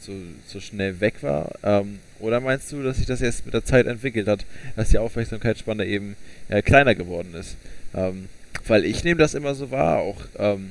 so, 0.00 0.12
so 0.46 0.60
schnell 0.60 1.00
weg 1.00 1.14
war? 1.22 1.50
Ähm, 1.62 1.98
oder 2.20 2.40
meinst 2.40 2.72
du, 2.72 2.82
dass 2.82 2.96
sich 2.98 3.06
das 3.06 3.20
jetzt 3.20 3.44
mit 3.44 3.54
der 3.54 3.64
Zeit 3.64 3.86
entwickelt 3.86 4.28
hat, 4.28 4.44
dass 4.76 4.90
die 4.90 4.98
Aufmerksamkeitsspanne 4.98 5.84
eben 5.84 6.16
äh, 6.48 6.62
kleiner 6.62 6.94
geworden 6.94 7.34
ist? 7.34 7.56
Ähm, 7.94 8.28
weil 8.66 8.84
ich 8.84 9.04
nehme 9.04 9.20
das 9.20 9.34
immer 9.34 9.54
so 9.54 9.70
wahr, 9.70 9.98
auch 9.98 10.20
ähm, 10.38 10.70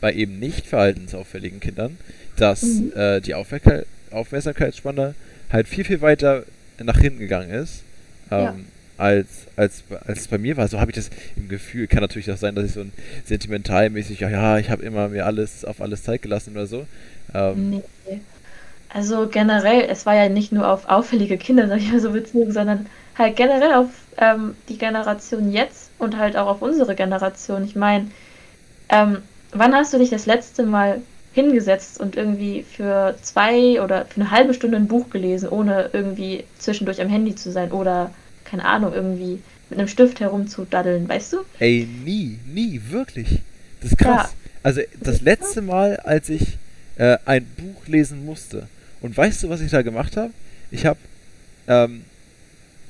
bei 0.00 0.12
eben 0.12 0.38
nicht 0.40 0.66
verhaltensauffälligen 0.66 1.60
Kindern, 1.60 1.96
dass 2.36 2.62
Mhm. 2.62 2.92
äh, 2.96 3.20
die 3.20 3.34
Aufmerka 3.34 3.82
Aufmerksamkeitsspanne 4.12 5.14
halt 5.52 5.68
viel, 5.68 5.84
viel 5.84 6.00
weiter 6.00 6.44
nach 6.82 6.98
hinten 6.98 7.18
gegangen 7.20 7.50
ist, 7.50 7.82
ähm, 8.30 8.40
Ja. 8.40 8.54
als, 8.98 9.26
als, 9.56 9.82
als 10.06 10.20
es 10.20 10.28
bei 10.28 10.38
mir 10.38 10.56
war. 10.56 10.68
So 10.68 10.80
habe 10.80 10.90
ich 10.90 10.96
das 10.96 11.10
im 11.36 11.48
Gefühl. 11.48 11.86
Kann 11.86 12.00
natürlich 12.00 12.30
auch 12.30 12.36
sein, 12.36 12.54
dass 12.54 12.64
ich 12.64 12.72
so 12.72 12.80
ein 12.80 12.92
sentimentalmäßig, 13.26 14.20
ja, 14.20 14.28
ja, 14.30 14.58
ich 14.58 14.70
habe 14.70 14.82
immer 14.82 15.08
mir 15.08 15.26
alles 15.26 15.64
auf 15.64 15.80
alles 15.80 16.02
Zeit 16.02 16.22
gelassen 16.22 16.52
oder 16.52 16.66
so. 16.66 16.86
Ähm, 17.34 17.70
Nee. 17.70 18.20
Also 18.94 19.26
generell, 19.26 19.86
es 19.88 20.04
war 20.04 20.14
ja 20.14 20.28
nicht 20.28 20.52
nur 20.52 20.68
auf 20.68 20.86
auffällige 20.88 21.38
Kinder, 21.38 21.66
sag 21.66 21.78
ich 21.78 21.90
mal 21.90 22.00
so 22.00 22.10
bezogen, 22.10 22.52
sondern 22.52 22.84
halt 23.16 23.36
generell 23.36 23.72
auf 23.72 23.86
ähm, 24.18 24.54
die 24.68 24.76
Generation 24.76 25.50
jetzt 25.50 25.88
und 25.98 26.18
halt 26.18 26.36
auch 26.36 26.46
auf 26.46 26.60
unsere 26.62 26.94
Generation. 26.94 27.64
Ich 27.64 27.74
meine, 27.74 28.10
ähm, 28.90 29.18
wann 29.52 29.74
hast 29.74 29.94
du 29.94 29.98
dich 29.98 30.10
das 30.10 30.26
letzte 30.26 30.64
Mal 30.64 31.00
hingesetzt 31.32 32.00
und 32.00 32.16
irgendwie 32.16 32.62
für 32.62 33.16
zwei 33.22 33.80
oder 33.82 34.04
für 34.06 34.20
eine 34.20 34.30
halbe 34.30 34.54
Stunde 34.54 34.76
ein 34.76 34.88
Buch 34.88 35.10
gelesen, 35.10 35.48
ohne 35.48 35.90
irgendwie 35.92 36.44
zwischendurch 36.58 37.00
am 37.00 37.08
Handy 37.08 37.34
zu 37.34 37.50
sein 37.50 37.72
oder, 37.72 38.12
keine 38.44 38.64
Ahnung, 38.64 38.92
irgendwie 38.92 39.40
mit 39.70 39.78
einem 39.78 39.88
Stift 39.88 40.20
herumzudaddeln, 40.20 41.08
weißt 41.08 41.32
du? 41.32 41.38
Ey, 41.58 41.88
nie, 42.04 42.38
nie, 42.46 42.80
wirklich. 42.90 43.40
Das 43.80 43.92
ist 43.92 43.98
krass. 43.98 44.34
Also 44.62 44.82
das 45.00 45.22
letzte 45.22 45.62
Mal, 45.62 45.96
als 45.96 46.28
ich 46.28 46.58
äh, 46.96 47.16
ein 47.24 47.44
Buch 47.56 47.86
lesen 47.86 48.24
musste. 48.24 48.68
Und 49.00 49.16
weißt 49.16 49.42
du, 49.42 49.48
was 49.48 49.60
ich 49.60 49.70
da 49.70 49.82
gemacht 49.82 50.16
habe? 50.16 50.30
Ich 50.70 50.86
habe 50.86 50.98
ähm, 51.66 52.04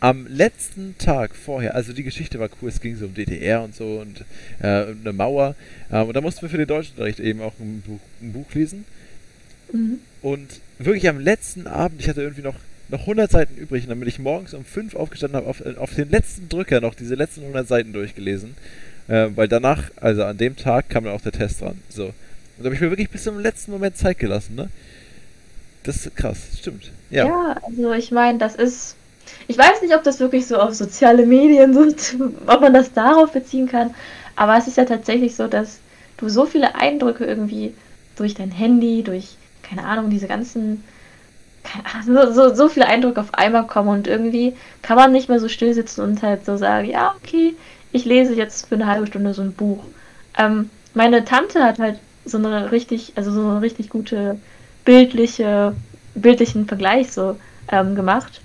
am 0.02 0.26
letzten 0.26 0.98
Tag 0.98 1.32
vorher, 1.36 1.76
also 1.76 1.92
die 1.92 2.02
Geschichte 2.02 2.40
war 2.40 2.48
cool, 2.60 2.70
es 2.70 2.80
ging 2.80 2.96
so 2.96 3.06
um 3.06 3.14
DDR 3.14 3.62
und 3.62 3.72
so 3.76 4.00
und 4.00 4.24
äh, 4.60 4.86
eine 5.00 5.12
Mauer. 5.12 5.54
Ähm, 5.92 6.08
und 6.08 6.14
da 6.14 6.20
mussten 6.20 6.42
wir 6.42 6.48
für 6.48 6.56
den 6.56 6.66
Deutschunterricht 6.66 7.20
eben 7.20 7.40
auch 7.40 7.52
ein 7.60 7.84
Buch, 7.86 8.00
ein 8.20 8.32
Buch 8.32 8.52
lesen. 8.52 8.84
Mhm. 9.72 10.00
Und 10.20 10.60
wirklich 10.80 11.08
am 11.08 11.20
letzten 11.20 11.68
Abend, 11.68 12.00
ich 12.00 12.08
hatte 12.08 12.20
irgendwie 12.20 12.42
noch, 12.42 12.56
noch 12.88 13.02
100 13.02 13.30
Seiten 13.30 13.56
übrig, 13.56 13.84
und 13.84 13.90
dann 13.90 14.00
bin 14.00 14.08
ich 14.08 14.18
morgens 14.18 14.54
um 14.54 14.64
5 14.64 14.96
aufgestanden, 14.96 15.36
habe 15.36 15.48
auf, 15.48 15.64
auf 15.78 15.94
den 15.94 16.10
letzten 16.10 16.48
Drücker 16.48 16.80
noch 16.80 16.96
diese 16.96 17.14
letzten 17.14 17.42
100 17.42 17.68
Seiten 17.68 17.92
durchgelesen. 17.92 18.56
Äh, 19.06 19.28
weil 19.36 19.46
danach, 19.46 19.84
also 20.00 20.24
an 20.24 20.36
dem 20.36 20.56
Tag, 20.56 20.88
kam 20.88 21.04
dann 21.04 21.14
auch 21.14 21.20
der 21.20 21.30
Test 21.30 21.60
dran. 21.60 21.78
So. 21.88 22.06
Und 22.06 22.14
da 22.58 22.64
habe 22.64 22.74
ich 22.74 22.80
mir 22.80 22.90
wirklich 22.90 23.10
bis 23.10 23.22
zum 23.22 23.38
letzten 23.38 23.70
Moment 23.70 23.96
Zeit 23.96 24.18
gelassen, 24.18 24.56
ne? 24.56 24.68
Das 25.84 26.06
ist 26.06 26.16
krass, 26.16 26.38
stimmt. 26.58 26.90
Ja. 27.10 27.26
Ja, 27.26 27.60
also 27.64 27.92
ich 27.92 28.10
meine, 28.10 28.38
das 28.38 28.56
ist. 28.56 28.96
Ich 29.48 29.58
weiß 29.58 29.82
nicht, 29.82 29.94
ob 29.94 30.02
das 30.02 30.20
wirklich 30.20 30.46
so 30.46 30.56
auf 30.56 30.74
soziale 30.74 31.26
Medien 31.26 31.74
so, 31.74 31.86
ob 32.46 32.60
man 32.60 32.74
das 32.74 32.92
darauf 32.92 33.32
beziehen 33.32 33.68
kann, 33.68 33.94
aber 34.36 34.56
es 34.56 34.66
ist 34.66 34.76
ja 34.76 34.84
tatsächlich 34.84 35.34
so, 35.34 35.46
dass 35.46 35.78
du 36.16 36.28
so 36.28 36.46
viele 36.46 36.74
Eindrücke 36.74 37.24
irgendwie 37.24 37.74
durch 38.16 38.34
dein 38.34 38.50
Handy, 38.50 39.02
durch, 39.02 39.36
keine 39.62 39.84
Ahnung, 39.84 40.10
diese 40.10 40.28
ganzen, 40.28 40.84
Ahnung, 41.84 42.32
so, 42.32 42.32
so, 42.32 42.54
so 42.54 42.68
viele 42.68 42.86
Eindrücke 42.86 43.20
auf 43.20 43.34
einmal 43.34 43.66
kommen 43.66 43.88
und 43.88 44.06
irgendwie 44.06 44.54
kann 44.82 44.96
man 44.96 45.12
nicht 45.12 45.28
mehr 45.28 45.40
so 45.40 45.48
still 45.48 45.74
sitzen 45.74 46.02
und 46.02 46.22
halt 46.22 46.44
so 46.44 46.56
sagen, 46.56 46.88
ja, 46.88 47.14
okay, 47.16 47.54
ich 47.92 48.04
lese 48.04 48.34
jetzt 48.34 48.68
für 48.68 48.74
eine 48.74 48.86
halbe 48.86 49.06
Stunde 49.06 49.34
so 49.34 49.42
ein 49.42 49.52
Buch. 49.52 49.84
Ähm, 50.38 50.70
meine 50.94 51.24
Tante 51.24 51.62
hat 51.62 51.78
halt 51.78 51.98
so 52.24 52.38
eine 52.38 52.72
richtig, 52.72 53.12
also 53.16 53.32
so 53.32 53.40
eine 53.40 53.60
richtig 53.60 53.90
gute 53.90 54.38
bildliche, 54.84 55.74
bildlichen 56.14 56.66
Vergleich 56.66 57.12
so 57.12 57.36
ähm, 57.70 57.94
gemacht. 57.94 58.41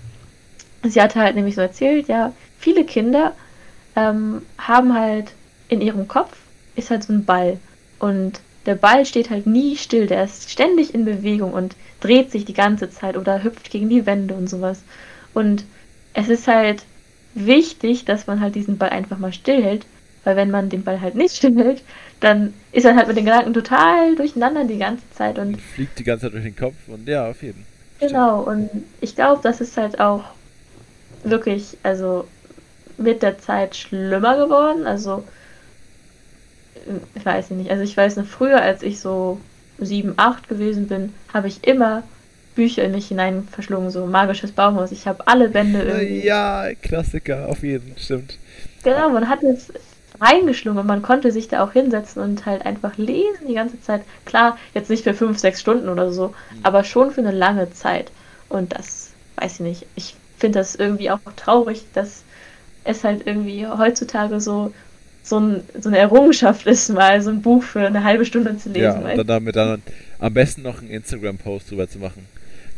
Sie 0.89 1.01
hatte 1.01 1.19
halt 1.19 1.35
nämlich 1.35 1.55
so 1.55 1.61
erzählt, 1.61 2.07
ja, 2.07 2.33
viele 2.59 2.85
Kinder 2.85 3.33
ähm, 3.95 4.41
haben 4.57 4.93
halt 4.93 5.33
in 5.69 5.81
ihrem 5.81 6.07
Kopf 6.07 6.37
ist 6.75 6.91
halt 6.91 7.03
so 7.03 7.13
ein 7.13 7.25
Ball 7.25 7.57
und 7.99 8.39
der 8.65 8.75
Ball 8.75 9.05
steht 9.05 9.29
halt 9.29 9.47
nie 9.47 9.75
still, 9.77 10.07
der 10.07 10.23
ist 10.23 10.51
ständig 10.51 10.93
in 10.93 11.05
Bewegung 11.05 11.53
und 11.53 11.75
dreht 11.99 12.31
sich 12.31 12.45
die 12.45 12.53
ganze 12.53 12.89
Zeit 12.89 13.17
oder 13.17 13.43
hüpft 13.43 13.71
gegen 13.71 13.89
die 13.89 14.05
Wände 14.05 14.35
und 14.35 14.49
sowas. 14.49 14.83
Und 15.33 15.65
es 16.13 16.29
ist 16.29 16.47
halt 16.47 16.83
wichtig, 17.33 18.05
dass 18.05 18.27
man 18.27 18.41
halt 18.41 18.55
diesen 18.55 18.77
Ball 18.77 18.89
einfach 18.89 19.17
mal 19.17 19.33
stillhält, 19.33 19.85
weil 20.23 20.35
wenn 20.35 20.51
man 20.51 20.69
den 20.69 20.83
Ball 20.83 21.01
halt 21.01 21.15
nicht 21.15 21.35
stillhält, 21.37 21.81
dann 22.19 22.53
ist 22.71 22.85
er 22.85 22.95
halt 22.95 23.07
mit 23.07 23.17
den 23.17 23.25
Gedanken 23.25 23.53
total 23.53 24.15
durcheinander 24.15 24.65
die 24.65 24.77
ganze 24.77 25.09
Zeit 25.11 25.39
und, 25.39 25.53
Und 25.53 25.61
fliegt 25.61 25.97
die 25.97 26.03
ganze 26.03 26.25
Zeit 26.25 26.33
durch 26.33 26.43
den 26.43 26.55
Kopf 26.55 26.75
und 26.87 27.07
ja, 27.07 27.29
auf 27.29 27.41
jeden. 27.41 27.65
genau 27.99 28.41
und 28.41 28.69
ich 29.01 29.15
glaube, 29.15 29.39
das 29.41 29.61
ist 29.61 29.77
halt 29.77 29.99
auch 29.99 30.23
wirklich, 31.23 31.77
also 31.83 32.27
mit 32.97 33.21
der 33.21 33.37
Zeit 33.39 33.75
schlimmer 33.75 34.37
geworden, 34.37 34.87
also 34.87 35.23
ich 37.15 37.25
weiß 37.25 37.51
nicht, 37.51 37.69
also 37.69 37.83
ich 37.83 37.95
weiß 37.95 38.15
noch 38.17 38.25
früher, 38.25 38.61
als 38.61 38.81
ich 38.81 38.99
so 38.99 39.39
sieben, 39.77 40.13
acht 40.17 40.47
gewesen 40.47 40.87
bin, 40.87 41.13
habe 41.33 41.47
ich 41.47 41.65
immer 41.67 42.03
Bücher 42.55 42.83
in 42.83 42.93
mich 42.93 43.07
hinein 43.07 43.47
verschlungen, 43.51 43.91
so 43.91 44.05
magisches 44.07 44.51
Baumhaus. 44.51 44.91
Ich 44.91 45.05
habe 45.05 45.27
alle 45.27 45.49
Bände 45.49 45.83
irgendwie. 45.83 46.25
Ja, 46.25 46.69
Klassiker, 46.81 47.47
auf 47.49 47.61
jeden, 47.61 47.95
stimmt. 47.97 48.37
Genau, 48.83 49.09
man 49.09 49.29
hat 49.29 49.43
es 49.43 49.71
reingeschlungen 50.19 50.81
und 50.81 50.87
man 50.87 51.03
konnte 51.03 51.31
sich 51.31 51.47
da 51.47 51.63
auch 51.63 51.73
hinsetzen 51.73 52.21
und 52.23 52.45
halt 52.47 52.65
einfach 52.65 52.97
lesen 52.97 53.47
die 53.47 53.53
ganze 53.53 53.79
Zeit. 53.81 54.01
Klar, 54.25 54.57
jetzt 54.73 54.89
nicht 54.89 55.03
für 55.03 55.13
fünf, 55.13 55.37
sechs 55.37 55.61
Stunden 55.61 55.89
oder 55.89 56.11
so, 56.11 56.33
aber 56.63 56.83
schon 56.83 57.11
für 57.11 57.21
eine 57.21 57.31
lange 57.31 57.71
Zeit. 57.73 58.11
Und 58.49 58.73
das 58.73 59.11
weiß 59.35 59.55
ich 59.55 59.59
nicht. 59.59 59.85
Ich 59.95 60.15
finde 60.37 60.59
das 60.59 60.75
irgendwie 60.75 61.09
auch 61.09 61.19
traurig, 61.35 61.83
dass 61.93 62.23
es 62.83 63.03
halt 63.03 63.25
irgendwie 63.25 63.67
heutzutage 63.67 64.39
so, 64.39 64.73
so, 65.23 65.39
ein, 65.39 65.63
so 65.79 65.89
eine 65.89 65.97
Errungenschaft 65.97 66.65
ist, 66.67 66.89
mal 66.89 67.21
so 67.21 67.29
ein 67.29 67.41
Buch 67.41 67.63
für 67.63 67.85
eine 67.85 68.03
halbe 68.03 68.25
Stunde 68.25 68.57
zu 68.57 68.69
lesen. 68.69 69.01
Ja, 69.01 69.11
und 69.11 69.17
dann 69.17 69.27
damit 69.27 69.55
dann 69.55 69.81
am 70.19 70.33
besten 70.33 70.61
noch 70.61 70.79
einen 70.79 70.89
Instagram-Post 70.89 71.71
drüber 71.71 71.89
zu 71.89 71.99
machen. 71.99 72.25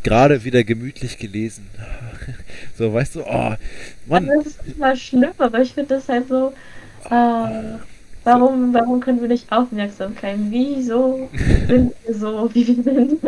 Gerade 0.03 0.43
wieder 0.43 0.63
gemütlich 0.63 1.17
gelesen. 1.17 1.67
So, 2.77 2.93
weißt 2.93 3.15
du, 3.15 3.23
oh, 3.25 3.55
Mann, 4.05 4.27
Das 4.27 4.47
ist 4.47 4.59
immer 4.73 4.95
schlimm, 4.95 5.33
aber 5.37 5.59
ich 5.61 5.73
finde 5.73 5.95
das 5.95 6.07
halt 6.07 6.29
so. 6.29 6.53
Äh, 7.09 7.77
warum, 8.23 8.73
warum 8.73 8.99
können 8.99 9.21
wir 9.21 9.27
nicht 9.27 9.51
Aufmerksamkeit? 9.51 10.37
Wieso 10.49 11.29
sind 11.67 11.93
wir 12.05 12.13
so, 12.13 12.49
wie 12.53 12.67
wir 12.67 12.83
sind? 12.83 13.19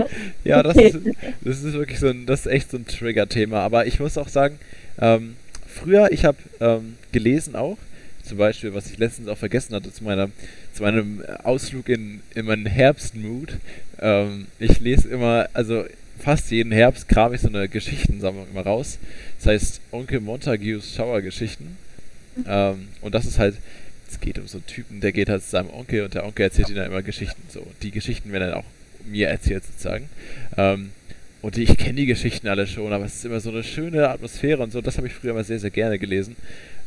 ja, 0.43 0.63
das 0.63 0.75
ist, 0.77 0.99
das 1.41 1.63
ist 1.63 1.73
wirklich 1.73 1.99
so 1.99 2.07
ein, 2.07 2.25
das 2.25 2.41
ist 2.41 2.51
echt 2.51 2.71
so 2.71 2.77
ein 2.77 2.85
Trigger-Thema. 2.85 3.59
Aber 3.59 3.85
ich 3.87 3.99
muss 3.99 4.17
auch 4.17 4.27
sagen, 4.27 4.59
ähm, 4.99 5.35
früher, 5.67 6.11
ich 6.11 6.25
habe 6.25 6.37
ähm, 6.59 6.95
gelesen 7.11 7.55
auch, 7.55 7.77
zum 8.23 8.37
Beispiel, 8.37 8.73
was 8.73 8.89
ich 8.89 8.97
letztens 8.97 9.27
auch 9.27 9.37
vergessen 9.37 9.75
hatte, 9.75 9.91
zu, 9.91 10.03
meiner, 10.03 10.29
zu 10.73 10.83
meinem 10.83 11.23
Ausflug 11.43 11.89
in, 11.89 12.21
in 12.35 12.45
meinen 12.45 12.65
Herbstmood. 12.65 13.57
Ähm, 13.99 14.47
ich 14.59 14.79
lese 14.79 15.09
immer, 15.09 15.49
also 15.53 15.85
fast 16.19 16.51
jeden 16.51 16.71
Herbst 16.71 17.09
kram 17.09 17.33
ich 17.33 17.41
so 17.41 17.47
eine 17.47 17.67
Geschichtensammlung 17.67 18.47
immer 18.51 18.61
raus. 18.61 18.99
Das 19.37 19.47
heißt 19.47 19.81
Onkel 19.91 20.21
Montagues 20.21 20.95
Schauergeschichten. 20.95 21.77
Ähm, 22.47 22.87
und 23.01 23.15
das 23.15 23.25
ist 23.25 23.39
halt, 23.39 23.55
es 24.11 24.19
geht 24.19 24.37
um 24.39 24.47
so 24.47 24.57
einen 24.57 24.67
Typen, 24.67 25.01
der 25.01 25.11
geht 25.11 25.29
halt 25.29 25.43
zu 25.43 25.49
seinem 25.49 25.69
Onkel 25.69 26.03
und 26.03 26.13
der 26.13 26.25
Onkel 26.25 26.43
erzählt 26.43 26.69
ihm 26.69 26.75
dann 26.75 26.87
immer 26.87 27.01
Geschichten. 27.01 27.41
So, 27.49 27.65
die 27.81 27.91
Geschichten 27.91 28.31
werden 28.31 28.49
dann 28.49 28.59
auch 28.59 28.65
mir 29.05 29.29
erzählt 29.29 29.63
sozusagen. 29.65 30.09
Ähm, 30.57 30.91
und 31.41 31.57
ich 31.57 31.75
kenne 31.77 31.95
die 31.95 32.05
Geschichten 32.05 32.47
alle 32.47 32.67
schon, 32.67 32.93
aber 32.93 33.05
es 33.05 33.15
ist 33.15 33.25
immer 33.25 33.39
so 33.39 33.49
eine 33.49 33.63
schöne 33.63 34.09
Atmosphäre 34.09 34.61
und 34.61 34.71
so. 34.71 34.81
Das 34.81 34.97
habe 34.97 35.07
ich 35.07 35.13
früher 35.13 35.31
immer 35.31 35.43
sehr, 35.43 35.59
sehr 35.59 35.71
gerne 35.71 35.97
gelesen. 35.97 36.35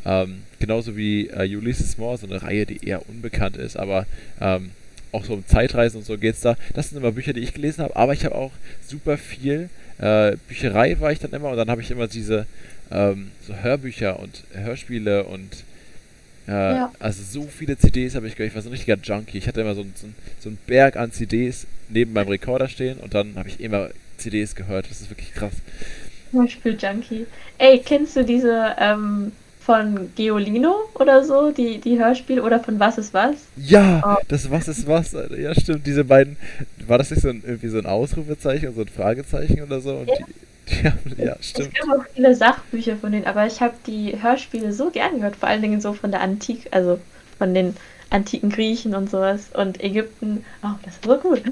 Ähm, 0.05 0.43
genauso 0.61 0.97
wie 0.97 1.29
äh, 1.29 1.57
Ulysses 1.57 1.99
Moore, 1.99 2.19
so 2.19 2.27
eine 2.27 2.43
Reihe, 2.43 2.67
die 2.67 2.87
eher 2.87 3.09
unbekannt 3.09 3.57
ist, 3.57 3.77
aber 3.77 4.07
ähm, 4.41 4.71
auch 5.13 5.25
so 5.25 5.35
um 5.35 5.47
Zeitreisen 5.47 5.99
und 5.99 6.05
so 6.05 6.19
geht's 6.19 6.41
da. 6.41 6.57
Das 6.75 6.91
sind 6.91 6.99
immer 6.99 7.13
Bücher, 7.13 7.33
die 7.33 7.41
ich 7.41 7.55
gelesen 7.55 7.83
habe, 7.83 7.97
aber 7.97 8.13
ich 8.13 8.25
habe 8.25 8.35
auch 8.35 8.53
super 8.87 9.17
viel 9.17 9.71
äh, 9.99 10.37
Bücherei 10.49 10.99
war 11.01 11.13
ich 11.13 11.21
dann 11.21 11.33
immer 11.33 11.51
und 11.51 11.57
dann 11.57 11.71
habe 11.71 11.81
ich 11.81 11.91
immer 11.91 12.09
diese 12.09 12.47
ähm, 12.91 13.31
so 13.47 13.55
Hörbücher 13.55 14.19
und 14.19 14.45
Hörspiele 14.53 15.25
und 15.25 15.65
äh, 16.49 16.53
Ja. 16.53 16.93
also 16.99 17.23
so 17.23 17.47
viele 17.49 17.77
CDs 17.79 18.15
habe 18.15 18.27
ich 18.27 18.37
gehört. 18.37 18.51
Ich 18.51 18.55
war 18.55 18.63
so 18.63 18.69
ein 18.69 18.73
richtiger 18.73 18.97
Junkie. 19.03 19.39
Ich 19.39 19.47
hatte 19.49 19.61
immer 19.61 19.75
so, 19.75 19.83
ein- 19.83 19.93
so, 19.97 20.07
ein- 20.07 20.15
so 20.41 20.49
einen 20.49 20.59
Berg 20.67 20.97
an 20.97 21.13
CDs 21.13 21.67
neben 21.89 22.13
meinem 22.13 22.29
Rekorder 22.29 22.69
stehen 22.69 22.99
und 22.99 23.15
dann 23.15 23.35
habe 23.37 23.49
ich 23.49 23.61
immer 23.61 23.89
CDs 24.19 24.55
gehört. 24.55 24.91
Das 24.91 25.01
ist 25.01 25.11
wirklich 25.11 25.33
krass. 25.35 25.53
Hörspiel 26.33 26.77
Junkie. 26.81 27.27
Ey, 27.59 27.79
kennst 27.79 28.17
du 28.17 28.25
diese 28.25 28.75
ähm, 28.79 29.33
von 29.61 30.11
Geolino 30.15 30.75
oder 30.95 31.25
so, 31.25 31.51
die, 31.53 31.79
die 31.79 31.99
Hörspiele 31.99 32.43
oder 32.43 32.61
von 32.61 32.79
Was 32.79 32.99
ist 32.99 33.15
was? 33.15 33.37
Ja, 33.57 34.03
Oh. 34.19 34.23
das 34.29 34.51
was 34.51 34.69
ist 34.69 34.87
was. 34.87 35.13
Ja, 35.39 35.55
stimmt. 35.55 35.87
Diese 35.87 36.05
beiden. 36.05 36.37
War 36.87 36.99
das 36.99 37.11
nicht 37.11 37.23
so 37.23 37.29
ein, 37.29 37.43
irgendwie 37.47 37.69
so 37.69 37.79
ein 37.79 37.87
Ausrufezeichen 37.87 38.75
so 38.75 38.83
ein 38.83 38.89
Fragezeichen 38.89 39.63
oder 39.63 39.81
so? 39.81 39.95
Und 39.95 40.09
Ja. 40.09 40.15
die, 40.19 40.25
ja, 41.17 41.37
Ich 41.53 41.69
stimmt. 41.69 41.79
habe 41.81 42.01
auch 42.01 42.05
viele 42.15 42.35
Sachbücher 42.35 42.97
von 42.97 43.13
denen, 43.13 43.27
aber 43.27 43.47
ich 43.47 43.61
habe 43.61 43.75
die 43.87 44.21
Hörspiele 44.23 44.73
so 44.73 44.91
gern 44.91 45.17
gehört, 45.17 45.37
vor 45.37 45.49
allen 45.49 45.63
Dingen 45.63 45.81
so 45.81 45.93
von 45.93 46.11
der 46.11 46.21
Antik, 46.21 46.69
also 46.73 47.01
von 47.39 47.55
den 47.55 47.77
antiken 48.11 48.51
Griechen 48.51 48.95
und 48.95 49.11
sowas 49.11 49.51
und 49.55 49.83
Ägypten. 49.83 50.45
Oh, 50.63 50.75
das 50.85 51.03
war 51.09 51.21
so 51.23 51.29
gut. 51.31 51.43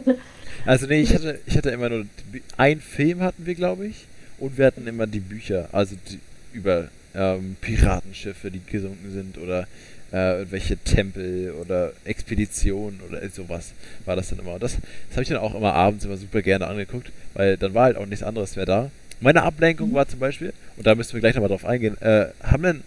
Also 0.65 0.87
nee, 0.87 1.01
ich 1.01 1.15
hatte, 1.15 1.41
ich 1.47 1.57
hatte 1.57 1.71
immer 1.71 1.89
nur 1.89 2.05
die, 2.05 2.39
Bü- 2.39 2.43
ein 2.57 2.81
Film 2.81 3.21
hatten 3.21 3.47
wir, 3.47 3.55
glaube 3.55 3.87
ich, 3.87 4.07
und 4.39 4.59
wir 4.59 4.67
hatten 4.67 4.87
immer 4.87 5.07
die 5.07 5.21
Bücher, 5.21 5.69
also 5.73 5.97
die, 6.11 6.19
über 6.53 6.89
ähm, 7.15 7.57
Piratenschiffe, 7.61 8.51
die 8.51 8.61
gesunken 8.65 9.13
sind 9.13 9.39
oder 9.39 9.67
äh, 10.13 10.39
irgendwelche 10.39 10.77
Tempel 10.79 11.53
oder 11.53 11.93
Expeditionen 12.05 13.01
oder 13.09 13.27
sowas 13.31 13.73
war 14.05 14.17
das 14.17 14.29
dann 14.31 14.39
immer. 14.41 14.55
Und 14.55 14.63
das, 14.63 14.75
das 15.09 15.13
habe 15.17 15.23
ich 15.23 15.29
dann 15.29 15.39
auch 15.39 15.55
immer 15.55 15.75
abends 15.75 16.05
immer 16.05 16.17
super 16.17 16.43
gerne 16.43 16.67
angeguckt, 16.67 17.11
weil 17.35 17.57
dann 17.57 17.75
war 17.75 17.85
halt 17.85 17.97
auch 17.97 18.07
nichts 18.07 18.23
anderes 18.23 18.57
mehr 18.57 18.67
da. 18.67 18.91
Meine 19.23 19.43
Ablenkung 19.43 19.95
war 19.95 20.07
zum 20.07 20.19
Beispiel, 20.19 20.53
und 20.77 20.87
da 20.87 20.95
müssen 20.95 21.15
wir 21.15 21.21
gleich 21.21 21.35
nochmal 21.35 21.49
drauf 21.49 21.65
eingehen, 21.65 21.97
äh, 22.03 22.27
haben 22.43 22.63
denn, 22.63 22.83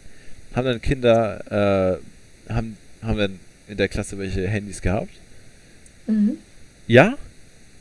haben 0.56 0.66
denn 0.68 0.82
Kinder, 0.82 2.00
äh, 2.50 2.54
haben, 2.54 2.78
haben 3.02 3.18
denn 3.18 3.40
in 3.68 3.78
der 3.78 3.88
Klasse 3.88 4.18
welche 4.20 4.48
Handys 4.48 4.82
gehabt? 4.82 5.10
Mhm. 6.08 6.38
Ja? 6.88 7.16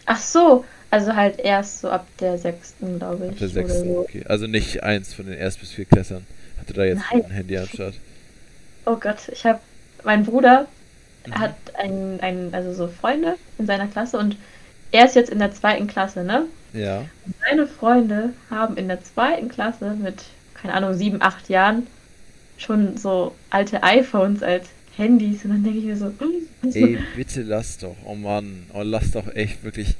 Ach 0.06 0.20
so, 0.20 0.64
also 0.90 1.14
halt 1.14 1.38
erst 1.40 1.80
so 1.80 1.90
ab 1.90 2.06
der 2.20 2.38
sechsten, 2.38 2.98
glaube 2.98 3.26
ich. 3.26 3.30
Ab 3.32 3.38
der 3.38 3.48
sechsten, 3.48 3.88
so. 3.94 3.98
okay. 4.00 4.22
Also 4.28 4.46
nicht 4.46 4.82
eins 4.82 5.12
von 5.12 5.26
den 5.26 5.34
Erst- 5.36 5.60
bis 5.60 5.72
Viertklässern. 5.72 6.24
Hatte 6.60 6.72
da 6.72 6.84
jetzt 6.84 7.02
Nein. 7.10 7.24
ein 7.24 7.30
Handy 7.32 7.58
am 7.58 7.66
Start. 7.66 7.94
Oh 8.86 8.96
Gott, 8.96 9.28
ich 9.32 9.44
habe, 9.44 9.60
mein 10.04 10.24
Bruder 10.24 10.66
Mhm. 11.26 11.38
hat 11.38 11.54
einen, 11.74 12.20
einen, 12.20 12.54
also 12.54 12.72
so 12.74 12.86
Freunde 12.88 13.36
in 13.58 13.66
seiner 13.66 13.86
Klasse 13.88 14.18
und 14.18 14.36
er 14.92 15.06
ist 15.06 15.14
jetzt 15.16 15.30
in 15.30 15.38
der 15.38 15.52
zweiten 15.54 15.86
Klasse, 15.86 16.22
ne? 16.22 16.44
Ja. 16.74 17.04
Meine 17.48 17.66
Freunde 17.66 18.34
haben 18.50 18.76
in 18.76 18.88
der 18.88 19.02
zweiten 19.02 19.48
Klasse 19.48 19.94
mit, 19.94 20.24
keine 20.54 20.74
Ahnung, 20.74 20.94
sieben, 20.94 21.22
acht 21.22 21.48
Jahren 21.48 21.86
schon 22.58 22.96
so 22.96 23.34
alte 23.50 23.82
iPhones 23.82 24.42
als 24.42 24.66
Handys 24.96 25.44
und 25.44 25.50
dann 25.50 25.64
denke 25.64 25.78
ich 25.78 25.84
mir 25.84 25.96
so, 25.96 26.06
hm, 26.06 26.48
was 26.62 26.74
Ey, 26.74 26.98
bitte 27.16 27.42
lass 27.42 27.78
doch. 27.78 27.96
Oh 28.04 28.14
Mann. 28.14 28.66
Oh, 28.72 28.82
lass 28.82 29.12
doch 29.12 29.34
echt 29.34 29.64
wirklich. 29.64 29.94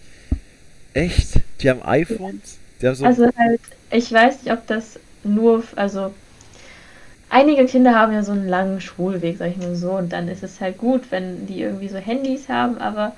Echt? 0.93 1.41
Die 1.61 1.71
haben 1.71 1.83
iPhones? 1.83 2.59
Die 2.81 2.87
haben 2.87 2.95
so. 2.95 3.05
Also 3.05 3.25
halt, 3.37 3.61
ich 3.91 4.13
weiß 4.13 4.43
nicht, 4.43 4.53
ob 4.53 4.67
das 4.67 4.99
nur, 5.25 5.65
also 5.77 6.13
einige 7.29 7.67
Kinder 7.67 7.95
haben 7.95 8.13
ja 8.13 8.23
so 8.23 8.33
einen 8.33 8.49
langen 8.49 8.81
Schulweg, 8.81 9.39
sag 9.39 9.51
ich 9.51 9.57
mal 9.57 9.75
so, 9.75 9.93
und 9.93 10.13
dann 10.13 10.29
ist 10.29 10.43
es 10.43 10.61
halt 10.61 10.79
gut, 10.79 11.11
wenn 11.11 11.47
die 11.47 11.61
irgendwie 11.63 11.89
so 11.89 11.99
Handys 11.99 12.49
haben, 12.49 12.79
aber 12.79 13.15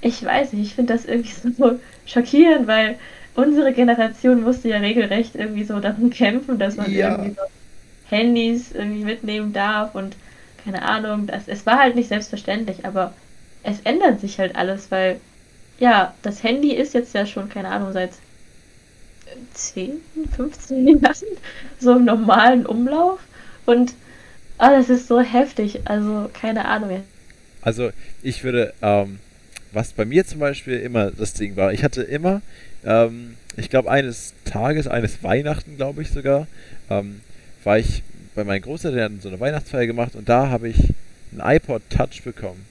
ich 0.00 0.24
weiß 0.24 0.52
nicht, 0.52 0.66
ich 0.66 0.74
finde 0.74 0.94
das 0.94 1.04
irgendwie 1.04 1.52
so 1.58 1.78
schockierend, 2.10 2.66
weil 2.66 2.98
unsere 3.34 3.72
Generation 3.72 4.42
musste 4.42 4.68
ja 4.68 4.78
regelrecht 4.78 5.34
irgendwie 5.36 5.64
so 5.64 5.80
darum 5.80 6.10
kämpfen, 6.22 6.58
dass 6.58 6.76
man 6.76 6.92
Ja. 6.92 6.98
irgendwie 6.98 7.30
so 7.30 7.42
Handys 8.04 8.72
irgendwie 8.72 9.04
mitnehmen 9.04 9.52
darf 9.52 9.94
und 9.94 10.16
keine 10.64 10.82
Ahnung, 10.82 11.26
das, 11.26 11.48
es 11.48 11.66
war 11.66 11.78
halt 11.78 11.96
nicht 11.96 12.08
selbstverständlich, 12.08 12.84
aber 12.84 13.14
es 13.62 13.80
ändert 13.82 14.20
sich 14.20 14.38
halt 14.38 14.56
alles, 14.56 14.90
weil 14.90 15.20
ja, 15.78 16.14
das 16.22 16.42
Handy 16.42 16.72
ist 16.74 16.94
jetzt 16.94 17.14
ja 17.14 17.26
schon, 17.26 17.48
keine 17.48 17.70
Ahnung, 17.70 17.92
seit 17.92 18.12
10, 19.54 20.00
15 20.36 20.86
Jahren 21.02 21.14
so 21.78 21.92
im 21.96 22.04
normalen 22.04 22.66
Umlauf 22.66 23.20
und 23.66 23.94
ah, 24.58 24.70
das 24.70 24.90
ist 24.90 25.08
so 25.08 25.20
heftig, 25.20 25.80
also 25.86 26.30
keine 26.32 26.66
Ahnung. 26.66 27.02
Also, 27.62 27.90
ich 28.22 28.42
würde, 28.44 28.72
ähm, 28.82 29.18
was 29.72 29.92
bei 29.92 30.04
mir 30.04 30.26
zum 30.26 30.40
Beispiel 30.40 30.78
immer 30.80 31.10
das 31.10 31.34
Ding 31.34 31.56
war, 31.56 31.72
ich 31.72 31.84
hatte 31.84 32.02
immer, 32.02 32.42
ähm, 32.84 33.36
ich 33.56 33.70
glaube, 33.70 33.90
eines 33.90 34.34
Tages, 34.44 34.86
eines 34.86 35.22
Weihnachten, 35.22 35.76
glaube 35.76 36.02
ich 36.02 36.10
sogar, 36.10 36.46
ähm, 36.88 37.20
war 37.64 37.78
ich 37.78 38.02
bei 38.34 38.44
meinen 38.44 38.62
Großeltern, 38.62 39.20
so 39.20 39.28
eine 39.28 39.40
Weihnachtsfeier 39.40 39.86
gemacht 39.86 40.14
und 40.14 40.28
da 40.28 40.48
habe 40.48 40.68
ich 40.68 40.78
ein 41.32 41.40
iPod 41.56 41.82
Touch 41.90 42.22
bekommen. 42.24 42.64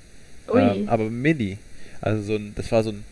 Ähm, 0.53 0.89
aber 0.89 1.09
Mini. 1.09 1.57
Also 2.01 2.23
so 2.23 2.35
ein, 2.35 2.53
das 2.55 2.71
war 2.71 2.83
so 2.83 2.91
ein 2.91 3.03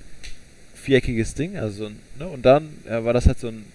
viereckiges 0.76 1.34
Ding, 1.34 1.58
also 1.58 1.84
so 1.84 1.86
ein, 1.88 2.00
ne, 2.18 2.28
und 2.28 2.46
dann 2.46 2.70
äh, 2.90 3.04
war 3.04 3.14
das 3.14 3.28
halt 3.28 3.40
so 3.40 3.50
ein, 3.50 3.66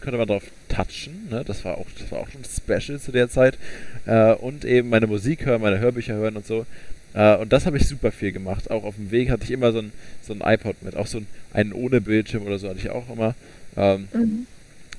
konnte 0.00 0.16
man 0.16 0.28
drauf 0.28 0.44
touchen, 0.68 1.28
ne, 1.28 1.42
das 1.44 1.64
war 1.64 1.78
auch, 1.78 1.86
das 1.98 2.10
war 2.12 2.20
auch 2.20 2.28
schon 2.28 2.42
special 2.44 3.00
zu 3.00 3.10
der 3.10 3.28
Zeit, 3.28 3.58
äh, 4.06 4.32
und 4.34 4.64
eben 4.64 4.88
meine 4.88 5.08
Musik 5.08 5.44
hören, 5.44 5.60
meine 5.60 5.80
Hörbücher 5.80 6.14
hören 6.14 6.36
und 6.36 6.46
so, 6.46 6.64
äh, 7.14 7.36
und 7.36 7.52
das 7.52 7.66
habe 7.66 7.76
ich 7.76 7.86
super 7.86 8.12
viel 8.12 8.32
gemacht, 8.32 8.70
auch 8.70 8.84
auf 8.84 8.96
dem 8.96 9.10
Weg 9.10 9.30
hatte 9.30 9.44
ich 9.44 9.50
immer 9.50 9.72
so 9.72 9.78
ein, 9.80 9.92
so 10.26 10.32
ein 10.32 10.40
iPod 10.44 10.82
mit, 10.82 10.96
auch 10.96 11.06
so 11.06 11.18
ein, 11.18 11.26
einen 11.52 11.72
ohne 11.72 12.00
Bildschirm 12.00 12.42
oder 12.44 12.58
so 12.58 12.68
hatte 12.68 12.78
ich 12.78 12.90
auch 12.90 13.08
immer, 13.10 13.34
ähm, 13.76 14.08
Mhm. 14.12 14.46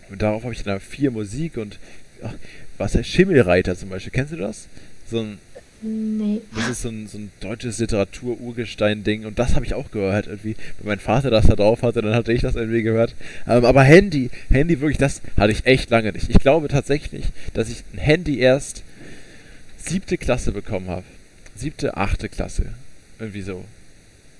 und 0.09 0.21
darauf 0.21 0.43
habe 0.43 0.53
ich 0.53 0.63
dann 0.63 0.79
viel 0.79 1.09
Musik 1.11 1.57
und 1.57 1.79
ach, 2.23 2.33
was 2.77 2.95
heißt 2.95 3.09
Schimmelreiter 3.09 3.75
zum 3.77 3.89
Beispiel, 3.89 4.11
kennst 4.11 4.33
du 4.33 4.37
das? 4.37 4.67
So 5.09 5.19
ein, 5.21 5.37
Nee. 5.85 6.39
das 6.55 6.69
ist 6.69 6.81
so 6.83 6.89
ein, 6.89 7.07
so 7.07 7.17
ein 7.17 7.29
deutsches 7.41 7.77
Literatur-Urgestein-Ding 7.79 9.25
und 9.25 9.37
das 9.37 9.53
habe 9.55 9.65
ich 9.65 9.73
auch 9.73 9.91
gehört 9.91 10.27
irgendwie. 10.27 10.55
Wenn 10.79 10.87
mein 10.87 10.99
Vater 10.99 11.29
das 11.29 11.45
da 11.47 11.55
drauf 11.57 11.81
hatte, 11.83 12.01
dann 12.01 12.15
hatte 12.15 12.31
ich 12.31 12.41
das 12.41 12.55
irgendwie 12.55 12.83
gehört. 12.83 13.15
Ähm, 13.47 13.65
aber 13.65 13.83
Handy, 13.83 14.29
Handy 14.49 14.79
wirklich, 14.79 14.97
das 14.97 15.21
hatte 15.37 15.51
ich 15.51 15.65
echt 15.65 15.89
lange 15.89 16.13
nicht. 16.13 16.29
Ich 16.29 16.39
glaube 16.39 16.69
tatsächlich, 16.69 17.25
dass 17.53 17.69
ich 17.69 17.83
ein 17.93 17.97
Handy 17.97 18.39
erst 18.39 18.81
siebte 19.77 20.17
Klasse 20.17 20.53
bekommen 20.53 20.87
habe. 20.87 21.03
Siebte, 21.55 21.97
achte 21.97 22.29
Klasse. 22.29 22.65
Irgendwie 23.19 23.41
so. 23.41 23.63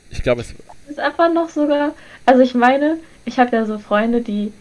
Ich 0.09 0.23
glaube, 0.23 0.41
es. 0.41 0.53
Ist 0.89 0.99
einfach 0.99 1.31
noch 1.31 1.49
sogar. 1.49 1.93
Also 2.25 2.41
ich 2.41 2.53
meine, 2.53 2.97
ich 3.25 3.39
habe 3.39 3.55
ja 3.55 3.65
so 3.65 3.79
Freunde, 3.79 4.21
die 4.21 4.51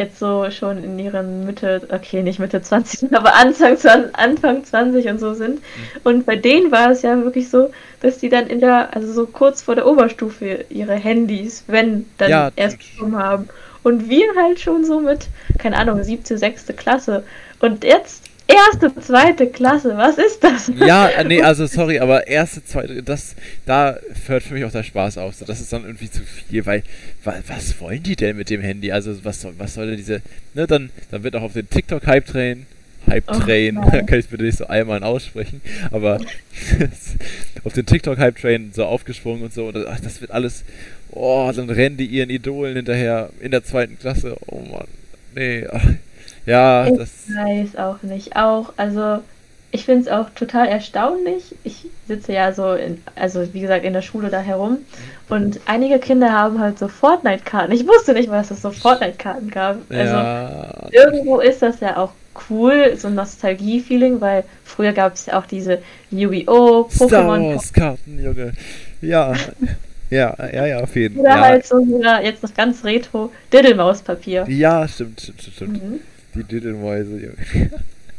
jetzt 0.00 0.18
so 0.18 0.50
schon 0.50 0.82
in 0.82 0.98
ihren 0.98 1.46
Mitte, 1.46 1.86
okay, 1.90 2.22
nicht 2.22 2.38
Mitte 2.38 2.60
20, 2.62 3.14
aber 3.14 3.34
Anfang 3.34 3.76
20, 3.76 4.14
Anfang 4.16 4.64
20 4.64 5.08
und 5.08 5.20
so 5.20 5.34
sind. 5.34 5.60
Und 6.04 6.26
bei 6.26 6.36
denen 6.36 6.72
war 6.72 6.90
es 6.90 7.02
ja 7.02 7.22
wirklich 7.22 7.50
so, 7.50 7.70
dass 8.00 8.18
die 8.18 8.30
dann 8.30 8.46
in 8.48 8.60
der, 8.60 8.94
also 8.96 9.12
so 9.12 9.26
kurz 9.26 9.62
vor 9.62 9.74
der 9.74 9.86
Oberstufe 9.86 10.64
ihre 10.70 10.94
Handys, 10.94 11.64
wenn, 11.66 12.06
dann 12.18 12.30
Ja, 12.30 12.50
erst 12.56 12.78
bekommen 12.78 13.16
haben. 13.16 13.48
Und 13.82 14.08
wir 14.08 14.26
halt 14.36 14.60
schon 14.60 14.84
so 14.84 15.00
mit, 15.00 15.28
keine 15.58 15.76
Ahnung, 15.78 16.02
siebte, 16.02 16.36
sechste 16.36 16.74
Klasse. 16.74 17.24
Und 17.60 17.84
jetzt 17.84 18.19
erste, 18.50 19.00
zweite 19.00 19.46
Klasse, 19.48 19.96
was 19.96 20.18
ist 20.18 20.42
das? 20.42 20.70
Ja, 20.78 21.08
äh, 21.08 21.24
nee, 21.24 21.42
also 21.42 21.66
sorry, 21.66 21.98
aber 21.98 22.26
erste, 22.26 22.64
zweite, 22.64 23.02
das, 23.02 23.34
da 23.66 23.96
hört 24.26 24.42
für 24.42 24.54
mich 24.54 24.64
auch 24.64 24.72
der 24.72 24.82
Spaß 24.82 25.18
auf. 25.18 25.34
So, 25.34 25.44
das 25.44 25.60
ist 25.60 25.72
dann 25.72 25.84
irgendwie 25.84 26.10
zu 26.10 26.20
viel, 26.22 26.64
weil, 26.66 26.82
weil 27.24 27.42
was 27.46 27.80
wollen 27.80 28.02
die 28.02 28.16
denn 28.16 28.36
mit 28.36 28.50
dem 28.50 28.60
Handy? 28.60 28.92
Also 28.92 29.24
was 29.24 29.40
soll, 29.40 29.54
was 29.58 29.74
soll 29.74 29.86
denn 29.86 29.96
diese, 29.96 30.22
ne, 30.54 30.66
dann, 30.66 30.90
dann 31.10 31.22
wird 31.22 31.36
auch 31.36 31.42
auf 31.42 31.52
den 31.54 31.68
TikTok-Hype-Train, 31.68 32.66
Hype-Train, 33.08 33.78
Oh, 33.78 33.88
nein. 33.92 34.06
kann 34.06 34.18
ich 34.18 34.28
bitte 34.28 34.44
nicht 34.44 34.58
so 34.58 34.66
einmal 34.66 35.02
aussprechen, 35.02 35.60
aber 35.90 36.20
auf 37.64 37.72
den 37.72 37.86
TikTok-Hype-Train 37.86 38.72
so 38.74 38.84
aufgesprungen 38.84 39.42
und 39.44 39.54
so, 39.54 39.66
und 39.66 39.86
ach, 39.86 40.00
das 40.00 40.20
wird 40.20 40.30
alles, 40.30 40.64
oh, 41.10 41.50
dann 41.54 41.70
rennen 41.70 41.96
die 41.96 42.06
ihren 42.06 42.30
Idolen 42.30 42.76
hinterher 42.76 43.30
in 43.40 43.50
der 43.50 43.64
zweiten 43.64 43.98
Klasse, 43.98 44.36
oh 44.46 44.60
Mann, 44.70 44.86
nee, 45.34 45.66
ach, 45.70 45.84
ja, 46.46 46.86
Ich 46.86 46.96
das, 46.96 47.10
weiß 47.28 47.76
auch 47.76 48.02
nicht. 48.02 48.36
Auch, 48.36 48.72
also 48.76 49.20
ich 49.72 49.84
finde 49.84 50.02
es 50.02 50.08
auch 50.08 50.30
total 50.30 50.66
erstaunlich. 50.66 51.54
Ich 51.62 51.86
sitze 52.08 52.32
ja 52.32 52.52
so 52.52 52.72
in, 52.72 53.02
also 53.14 53.52
wie 53.54 53.60
gesagt, 53.60 53.84
in 53.84 53.92
der 53.92 54.02
Schule 54.02 54.28
da 54.28 54.40
herum 54.40 54.78
und 55.28 55.60
einige 55.66 55.98
Kinder 55.98 56.32
haben 56.32 56.58
halt 56.58 56.78
so 56.78 56.88
Fortnite-Karten. 56.88 57.72
Ich 57.72 57.86
wusste 57.86 58.14
nicht 58.14 58.28
mal, 58.28 58.38
dass 58.38 58.50
es 58.50 58.62
so 58.62 58.72
Fortnite-Karten 58.72 59.50
gab. 59.50 59.76
Also 59.88 60.14
ja, 60.14 60.88
irgendwo 60.90 61.38
ist 61.38 61.62
das 61.62 61.78
ja 61.80 61.96
auch 61.96 62.10
cool, 62.48 62.96
so 62.96 63.08
ein 63.08 63.14
Nostalgie-Feeling, 63.14 64.20
weil 64.20 64.44
früher 64.64 64.92
gab 64.92 65.14
es 65.14 65.26
ja 65.26 65.38
auch 65.38 65.46
diese 65.46 65.78
Yu-Gi-Oh!, 66.10 66.88
Star 66.90 67.06
Pokémon 67.08 67.54
Wars 67.54 67.72
Karten, 67.72 68.22
Junge. 68.22 68.52
Ja, 69.00 69.34
ja, 70.10 70.36
ja, 70.52 70.66
ja, 70.66 70.80
auf 70.80 70.96
jeden 70.96 71.20
oder 71.20 71.30
Fall. 71.30 71.40
halt 71.42 71.66
so 71.66 71.84
sogar 71.84 72.22
jetzt 72.24 72.42
noch 72.42 72.52
ganz 72.54 72.84
retro 72.84 73.30
Diddlemaus-Papier. 73.52 74.46
Ja, 74.48 74.88
stimmt, 74.88 75.20
stimmt, 75.20 75.42
stimmt, 75.42 75.56
stimmt. 75.56 75.84
Mhm. 75.84 76.00
Die 76.34 76.44
Diddlemäuse, 76.44 77.10
Junge. 77.18 77.70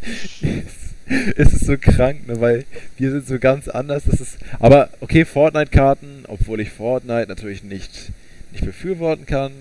es 1.37 1.53
ist 1.53 1.65
so 1.65 1.77
krank, 1.77 2.27
ne, 2.27 2.39
weil 2.39 2.65
wir 2.97 3.11
sind 3.11 3.27
so 3.27 3.39
ganz 3.39 3.67
anders. 3.67 4.03
Das 4.09 4.19
ist, 4.19 4.37
aber 4.59 4.89
okay, 5.01 5.25
Fortnite-Karten, 5.25 6.25
obwohl 6.27 6.59
ich 6.61 6.71
Fortnite 6.71 7.27
natürlich 7.27 7.63
nicht, 7.63 8.11
nicht 8.51 8.65
befürworten 8.65 9.25
kann. 9.25 9.51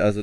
Also, 0.00 0.22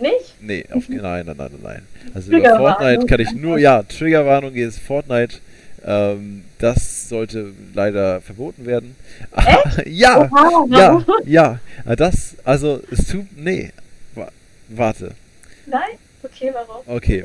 Nicht? 0.00 0.34
nee, 0.40 0.64
auf, 0.70 0.88
nein, 0.88 1.26
nein, 1.26 1.26
nein, 1.26 1.36
nein, 1.36 1.50
nein. 1.62 1.82
Also 2.14 2.32
über. 2.32 2.56
Fortnite 2.56 3.06
kann 3.06 3.20
ich 3.20 3.32
nur, 3.34 3.58
ja, 3.58 3.82
Triggerwarnung 3.82 4.54
ist 4.54 4.78
Fortnite. 4.78 5.36
Ähm, 5.84 6.44
das 6.58 7.08
sollte 7.08 7.52
leider 7.74 8.20
verboten 8.20 8.66
werden. 8.66 8.94
ja, 9.84 10.30
Oha, 10.30 10.66
ja, 10.70 11.04
ja. 11.24 11.60
Äh, 11.84 11.96
Das, 11.96 12.36
also, 12.44 12.80
es 12.92 13.06
tut, 13.08 13.26
nee. 13.36 13.70
Wa- 14.14 14.30
Warte, 14.68 15.12
Nein? 15.66 15.80
Okay, 16.34 16.50
warum? 16.52 16.82
okay. 16.86 17.24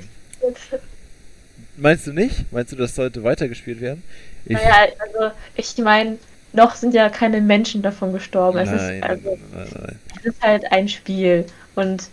Meinst 1.76 2.08
du 2.08 2.14
nicht? 2.14 2.52
Meinst 2.52 2.72
du, 2.72 2.76
das 2.76 2.96
sollte 2.96 3.24
weitergespielt 3.24 3.82
werden? 3.82 4.04
Ich, 4.46 4.54
Naja, 4.54 4.88
also 5.00 5.36
ich 5.56 5.78
meine, 5.78 6.18
noch 6.54 6.76
sind 6.76 6.94
ja 6.94 7.10
keine 7.10 7.42
Menschen 7.42 7.82
davon 7.82 8.14
gestorben. 8.14 8.58
Es, 8.60 8.72
nein, 8.72 8.96
ist, 9.00 9.04
also, 9.04 9.38
nein, 9.54 9.70
nein, 9.74 10.00
es 10.18 10.26
ist 10.26 10.42
halt 10.42 10.72
ein 10.72 10.88
Spiel. 10.90 11.46
Und 11.76 12.10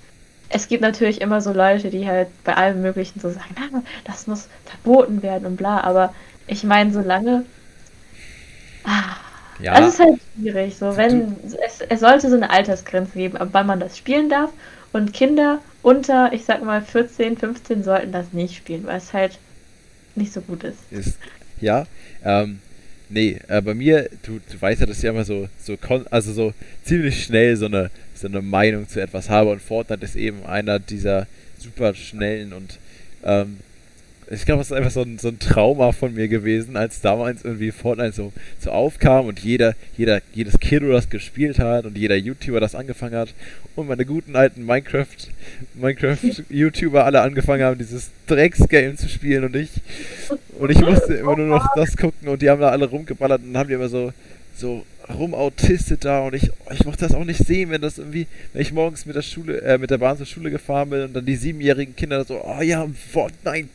es 0.50 0.68
gibt 0.68 0.83
natürlich 0.83 1.20
immer 1.20 1.40
so 1.40 1.52
Leute, 1.52 1.90
die 1.90 2.07
halt 2.07 2.28
bei 2.44 2.54
allem 2.57 2.83
Möglichen 2.83 3.20
so 3.20 3.30
sagen, 3.30 3.54
"Ah, 3.59 3.83
das 4.04 4.26
muss 4.26 4.48
verboten 4.64 5.22
werden 5.22 5.46
und 5.46 5.57
bla. 5.57 5.80
Aber 5.80 6.14
ich 6.46 6.64
meine, 6.64 6.92
solange. 6.92 7.44
Ah, 8.85 9.16
Ja, 9.59 9.80
Das 9.80 9.94
ist 9.94 10.00
halt 10.00 10.20
schwierig. 10.35 10.76
So, 10.76 10.96
wenn 10.96 11.37
es, 11.44 11.80
es 11.88 12.00
sollte 12.00 12.28
so 12.30 12.37
eine 12.37 12.50
Altersgrenze 12.50 13.12
geben, 13.18 13.37
ab 13.37 13.48
wann 13.52 13.66
man 13.66 13.80
das 13.80 13.96
spielen 13.98 14.28
darf. 14.28 14.50
Und 14.92 15.12
Kinder 15.12 15.61
unter, 15.84 16.32
ich 16.32 16.44
sag 16.44 16.64
mal, 16.64 16.82
14, 16.82 17.36
15 17.36 17.84
sollten 17.84 18.10
das 18.10 18.32
nicht 18.32 18.56
spielen, 18.56 18.84
weil 18.86 18.96
es 18.96 19.12
halt 19.12 19.38
nicht 20.14 20.32
so 20.32 20.40
gut 20.40 20.64
ist. 20.64 20.78
ist, 20.90 21.18
ja, 21.60 21.86
ähm, 22.24 22.60
nee, 23.10 23.38
äh, 23.48 23.60
bei 23.60 23.74
mir, 23.74 24.08
du, 24.22 24.40
du 24.50 24.60
weißt 24.60 24.80
ja, 24.80 24.86
dass 24.86 24.98
ich 24.98 25.04
immer 25.04 25.24
so, 25.24 25.48
so, 25.58 25.76
also 26.10 26.32
so 26.32 26.54
ziemlich 26.84 27.24
schnell 27.24 27.56
so 27.56 27.66
eine, 27.66 27.90
so 28.14 28.26
eine 28.26 28.40
Meinung 28.40 28.88
zu 28.88 29.00
etwas 29.00 29.28
habe 29.28 29.50
und 29.50 29.60
Fortnite 29.60 30.04
ist 30.04 30.16
eben 30.16 30.44
einer 30.46 30.78
dieser 30.78 31.26
super 31.58 31.94
schnellen 31.94 32.54
und, 32.54 32.78
ähm, 33.22 33.58
ich 34.30 34.46
glaube, 34.46 34.62
es 34.62 34.70
ist 34.70 34.76
einfach 34.76 34.90
so 34.90 35.02
ein, 35.02 35.18
so 35.18 35.28
ein 35.28 35.38
Trauma 35.38 35.92
von 35.92 36.14
mir 36.14 36.28
gewesen, 36.28 36.76
als 36.76 37.00
damals 37.00 37.44
irgendwie 37.44 37.70
Fortnite 37.72 38.12
so, 38.12 38.32
so 38.58 38.70
aufkam 38.70 39.26
und 39.26 39.40
jeder, 39.40 39.74
jeder, 39.96 40.20
jedes 40.32 40.58
Kiddo 40.58 40.90
das 40.90 41.10
gespielt 41.10 41.58
hat 41.58 41.84
und 41.84 41.98
jeder 41.98 42.16
YouTuber 42.16 42.60
das 42.60 42.74
angefangen 42.74 43.16
hat 43.16 43.34
und 43.76 43.88
meine 43.88 44.06
guten 44.06 44.37
alten 44.37 44.64
Minecraft, 44.64 45.06
Minecraft-YouTuber 45.74 47.04
alle 47.04 47.20
angefangen 47.20 47.62
haben, 47.62 47.78
dieses 47.78 48.10
Drecksgame 48.26 48.96
zu 48.96 49.08
spielen 49.08 49.44
und 49.44 49.56
ich, 49.56 49.70
und 50.58 50.70
ich 50.70 50.80
musste 50.80 51.14
immer 51.14 51.37
nur 51.37 51.46
noch 51.46 51.66
das 51.74 51.96
gucken 51.96 52.28
und 52.28 52.40
die 52.40 52.50
haben 52.50 52.60
da 52.60 52.70
alle 52.70 52.87
rumgeballert 52.87 53.42
und 53.42 53.52
dann 53.52 53.60
haben 53.60 53.68
die 53.68 53.74
immer 53.74 53.88
so, 53.88 54.12
so 54.56 54.84
rumautistet 55.18 56.04
da 56.04 56.20
und 56.20 56.34
ich, 56.34 56.50
ich 56.72 56.84
mochte 56.86 57.00
das 57.06 57.14
auch 57.14 57.24
nicht 57.24 57.44
sehen, 57.44 57.70
wenn 57.70 57.82
das 57.82 57.98
irgendwie, 57.98 58.26
wenn 58.52 58.62
ich 58.62 58.72
morgens 58.72 59.04
mit 59.04 59.14
der 59.16 59.22
Schule, 59.22 59.60
äh, 59.60 59.76
mit 59.76 59.90
der 59.90 59.98
Bahn 59.98 60.16
zur 60.16 60.24
Schule 60.26 60.50
gefahren 60.50 60.88
bin 60.90 61.02
und 61.02 61.12
dann 61.14 61.26
die 61.26 61.36
siebenjährigen 61.36 61.94
Kinder 61.94 62.24
so, 62.24 62.40
oh 62.42 62.62
ja, 62.62 62.86
Fortnite, 63.12 63.68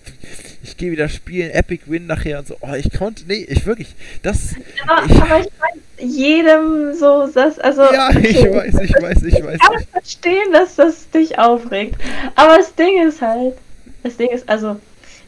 ich 0.63 0.75
gehe 0.77 0.91
wieder 0.91 1.07
spielen, 1.07 1.51
Epic 1.51 1.83
Win 1.85 2.07
nachher 2.07 2.39
und 2.39 2.47
so, 2.47 2.57
oh, 2.61 2.73
ich 2.73 2.91
konnte, 2.97 3.23
nee, 3.27 3.45
ich 3.47 3.65
wirklich, 3.65 3.93
das, 4.23 4.55
Aber 4.87 5.05
Ich- 5.05 5.11
ich, 5.11 5.21
aber 5.21 5.39
ich 5.41 5.49
meine, 5.59 6.09
jedem 6.11 6.93
so 6.95 7.27
das, 7.27 7.59
also. 7.59 7.83
ja, 7.83 8.09
ich 8.23 8.39
okay. 8.39 8.53
weiß, 8.55 8.75
ich 8.81 8.93
weiß, 8.93 9.23
ich 9.23 9.43
weiß. 9.43 9.55
Ich 9.55 9.61
kann 9.69 9.83
verstehen, 9.91 10.51
dass 10.53 10.75
das 10.77 11.09
dich 11.11 11.37
aufregt. 11.37 11.95
Aber 12.35 12.57
das 12.57 12.73
Ding 12.73 13.05
ist 13.07 13.21
halt, 13.21 13.55
das 14.03 14.17
Ding 14.17 14.29
ist, 14.29 14.47
also, 14.49 14.77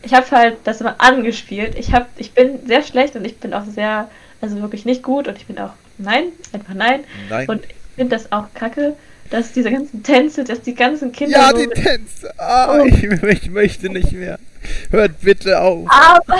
ich 0.01 0.13
habe 0.13 0.25
halt 0.31 0.57
das 0.63 0.81
immer 0.81 0.95
angespielt. 0.99 1.75
Ich 1.77 1.91
hab, 1.93 2.07
ich 2.17 2.31
bin 2.31 2.65
sehr 2.65 2.81
schlecht 2.83 3.15
und 3.15 3.25
ich 3.25 3.37
bin 3.37 3.53
auch 3.53 3.65
sehr, 3.65 4.09
also 4.41 4.61
wirklich 4.61 4.85
nicht 4.85 5.03
gut 5.03 5.27
und 5.27 5.37
ich 5.37 5.45
bin 5.45 5.57
auch, 5.59 5.73
nein, 5.97 6.25
einfach 6.51 6.73
nein. 6.73 7.03
Nein. 7.29 7.47
Und 7.47 7.63
ich 7.65 7.75
finde 7.95 8.15
das 8.15 8.31
auch 8.31 8.45
kacke, 8.53 8.95
dass 9.29 9.53
diese 9.53 9.71
ganzen 9.71 10.03
Tänze, 10.03 10.43
dass 10.43 10.61
die 10.61 10.75
ganzen 10.75 11.11
Kinder 11.11 11.37
ja, 11.37 11.49
so 11.51 11.57
die 11.57 11.67
Tänze, 11.69 12.33
ah, 12.37 12.79
Oh. 12.79 12.85
ich, 12.85 13.03
ich 13.23 13.49
möchte 13.49 13.89
nicht 13.89 14.11
mehr. 14.11 14.39
Hört 14.89 15.21
bitte 15.21 15.59
auf. 15.61 15.87
Aber, 15.89 16.39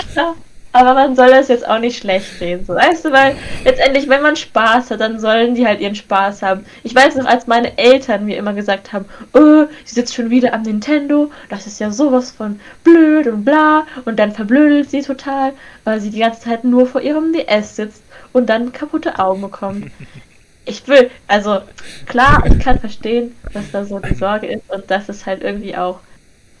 aber 0.72 0.94
man 0.94 1.14
soll 1.14 1.28
das 1.28 1.48
jetzt 1.48 1.66
auch 1.68 1.78
nicht 1.78 1.98
schlecht 1.98 2.40
reden, 2.40 2.64
so 2.64 2.74
weißt 2.74 3.04
du, 3.04 3.12
weil 3.12 3.36
letztendlich, 3.64 4.08
wenn 4.08 4.22
man 4.22 4.36
Spaß 4.36 4.90
hat, 4.90 5.00
dann 5.00 5.20
sollen 5.20 5.54
die 5.54 5.66
halt 5.66 5.80
ihren 5.80 5.94
Spaß 5.94 6.42
haben. 6.42 6.64
Ich 6.82 6.94
weiß 6.94 7.16
noch, 7.16 7.26
als 7.26 7.46
meine 7.46 7.76
Eltern 7.76 8.24
mir 8.24 8.38
immer 8.38 8.54
gesagt 8.54 8.92
haben, 8.92 9.04
oh, 9.34 9.66
sie 9.84 9.94
sitzt 9.94 10.14
schon 10.14 10.30
wieder 10.30 10.54
am 10.54 10.62
Nintendo, 10.62 11.30
das 11.50 11.66
ist 11.66 11.78
ja 11.78 11.90
sowas 11.90 12.30
von 12.30 12.58
blöd 12.84 13.26
und 13.26 13.44
bla, 13.44 13.86
und 14.06 14.18
dann 14.18 14.32
verblödelt 14.32 14.90
sie 14.90 15.02
total, 15.02 15.52
weil 15.84 16.00
sie 16.00 16.10
die 16.10 16.20
ganze 16.20 16.40
Zeit 16.40 16.64
nur 16.64 16.86
vor 16.86 17.02
ihrem 17.02 17.32
DS 17.32 17.76
sitzt 17.76 18.02
und 18.32 18.48
dann 18.48 18.72
kaputte 18.72 19.18
Augen 19.18 19.42
bekommt. 19.42 19.90
Ich 20.64 20.86
will, 20.86 21.10
also 21.26 21.60
klar, 22.06 22.44
ich 22.46 22.56
kann 22.60 22.78
verstehen, 22.78 23.34
dass 23.52 23.72
da 23.72 23.84
so 23.84 23.98
die 23.98 24.14
Sorge 24.14 24.46
ist 24.46 24.62
und 24.70 24.88
dass 24.92 25.08
es 25.08 25.26
halt 25.26 25.42
irgendwie 25.42 25.76
auch 25.76 25.98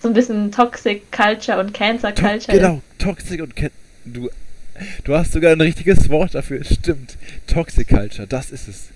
so 0.00 0.08
ein 0.08 0.14
bisschen 0.14 0.50
Toxic 0.50 1.12
Culture 1.12 1.60
und 1.60 1.72
Cancer 1.72 2.12
To 2.12 2.22
Culture 2.22 2.56
ist. 2.56 2.62
genau, 2.62 2.82
Toxic 2.98 3.40
und 3.40 3.54
Cat. 3.54 3.70
Du, 4.04 4.30
du 5.04 5.14
hast 5.14 5.32
sogar 5.32 5.52
ein 5.52 5.60
richtiges 5.60 6.08
Wort 6.08 6.34
dafür. 6.34 6.64
Stimmt. 6.64 7.16
Toxic 7.46 7.88
Culture, 7.88 8.26
das 8.26 8.50
ist 8.50 8.68
es. 8.68 8.88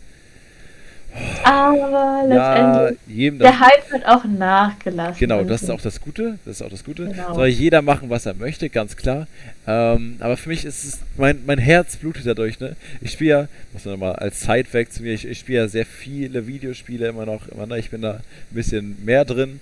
Aber 1.45 2.25
Ja, 2.29 2.89
letztendlich, 2.89 3.39
das. 3.39 3.51
der 3.51 3.61
Hype 3.61 3.93
hat 3.93 4.05
auch 4.05 4.25
nachgelassen. 4.25 5.19
Genau, 5.19 5.45
das 5.45 5.63
ist 5.63 5.71
auch 5.71 5.81
das 5.81 6.01
Gute. 6.01 6.39
Das 6.45 6.57
ist 6.57 6.63
auch 6.63 6.69
das 6.69 6.85
Gute. 6.85 7.07
Genau. 7.07 7.35
Soll 7.35 7.47
jeder 7.49 7.81
machen, 7.81 8.11
was 8.11 8.27
er 8.27 8.35
möchte, 8.35 8.69
ganz 8.69 8.97
klar. 8.97 9.27
Ähm, 9.67 10.17
aber 10.21 10.37
für 10.37 10.51
mich 10.51 10.65
ist 10.67 10.85
es, 10.85 10.99
mein, 11.17 11.39
mein 11.47 11.59
Herz 11.59 11.97
blutet 11.97 12.27
dadurch, 12.27 12.61
ne? 12.61 12.77
Ich 13.01 13.13
spiele 13.13 13.31
ja, 13.31 13.49
muss 13.73 13.85
man 13.87 13.95
nochmal 13.95 14.17
als 14.17 14.43
Sidefact 14.43 14.93
zu 14.93 15.03
mir, 15.03 15.15
ich, 15.15 15.27
ich 15.27 15.39
spiele 15.39 15.61
ja 15.61 15.69
sehr 15.69 15.87
viele 15.87 16.47
Videospiele 16.47 17.09
immer 17.09 17.25
noch, 17.25 17.49
immer, 17.49 17.67
ne? 17.67 17.79
Ich 17.79 17.91
bin 17.91 18.03
da 18.03 18.15
ein 18.15 18.21
bisschen 18.51 19.03
mehr 19.05 19.25
drin. 19.25 19.61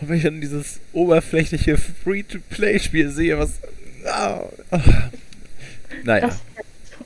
Und 0.00 0.08
wenn 0.08 0.16
ich 0.16 0.22
dann 0.22 0.40
dieses 0.40 0.80
oberflächliche 0.94 1.76
Free-to-Play-Spiel 1.76 3.10
sehe, 3.10 3.38
was. 3.38 3.50
Ah, 4.06 4.44
naja. 6.04 6.28
Das, 6.28 6.40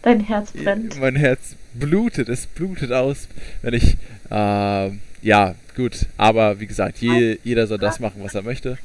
dein 0.03 0.21
Herz 0.21 0.53
brennt. 0.53 0.99
Mein 1.01 1.17
Herz 1.17 1.57
blutet, 1.75 2.29
es 2.29 2.47
blutet 2.47 2.93
aus, 2.93 3.29
wenn 3.63 3.75
ich. 3.75 3.97
Äh, 4.31 4.91
ja, 5.23 5.55
gut. 5.75 6.07
Aber 6.17 6.61
wie 6.61 6.67
gesagt, 6.67 6.99
je, 6.99 7.39
jeder 7.43 7.67
soll 7.67 7.79
das 7.79 8.01
machen, 8.01 8.23
was 8.23 8.35
er 8.35 8.43
möchte. 8.43 8.79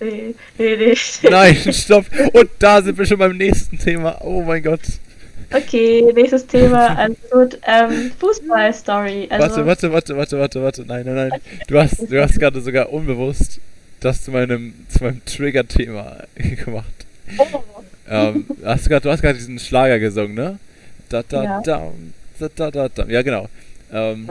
Nee, 0.00 0.34
nee, 0.58 0.76
nee. 0.76 0.94
Nein, 1.30 1.56
stopp. 1.72 2.06
Und 2.32 2.50
da 2.58 2.82
sind 2.82 2.98
wir 2.98 3.06
schon 3.06 3.18
beim 3.18 3.36
nächsten 3.36 3.78
Thema. 3.78 4.18
Oh 4.22 4.42
mein 4.42 4.62
Gott. 4.62 4.82
Okay, 5.52 6.02
nächstes 6.12 6.46
Thema. 6.46 6.96
Also 6.96 7.16
gut, 7.30 7.58
ähm, 7.66 8.10
Fußball-Story. 8.18 9.28
Also, 9.30 9.64
Warte, 9.64 9.66
warte, 9.66 9.92
warte, 9.92 10.16
warte, 10.16 10.38
warte, 10.38 10.62
warte. 10.62 10.84
Nein, 10.86 11.06
nein, 11.06 11.28
nein. 11.28 11.40
Du 11.68 11.78
hast, 11.78 12.10
du 12.10 12.20
hast 12.22 12.38
gerade 12.38 12.60
sogar 12.60 12.92
unbewusst 12.92 13.60
das 14.06 14.22
zu 14.24 14.30
meinem, 14.30 14.74
zu 14.88 15.04
meinem 15.04 15.24
Trigger-Thema 15.24 16.24
gemacht. 16.64 17.06
oh, 17.38 17.62
Ähm, 18.08 18.46
hast 18.64 18.86
du, 18.86 18.90
grad, 18.90 19.04
du 19.04 19.10
hast 19.10 19.20
gerade 19.22 19.38
diesen 19.38 19.58
Schlager 19.58 19.98
gesungen, 19.98 20.34
ne? 20.34 20.58
Da, 21.08 21.22
da, 21.22 21.44
Ja. 21.44 21.60
da, 21.62 21.92
da, 22.38 22.48
da, 22.54 22.70
da, 22.70 22.88
da. 22.88 23.04
Ja, 23.06 23.22
genau. 23.22 23.48
Ähm, 23.92 24.28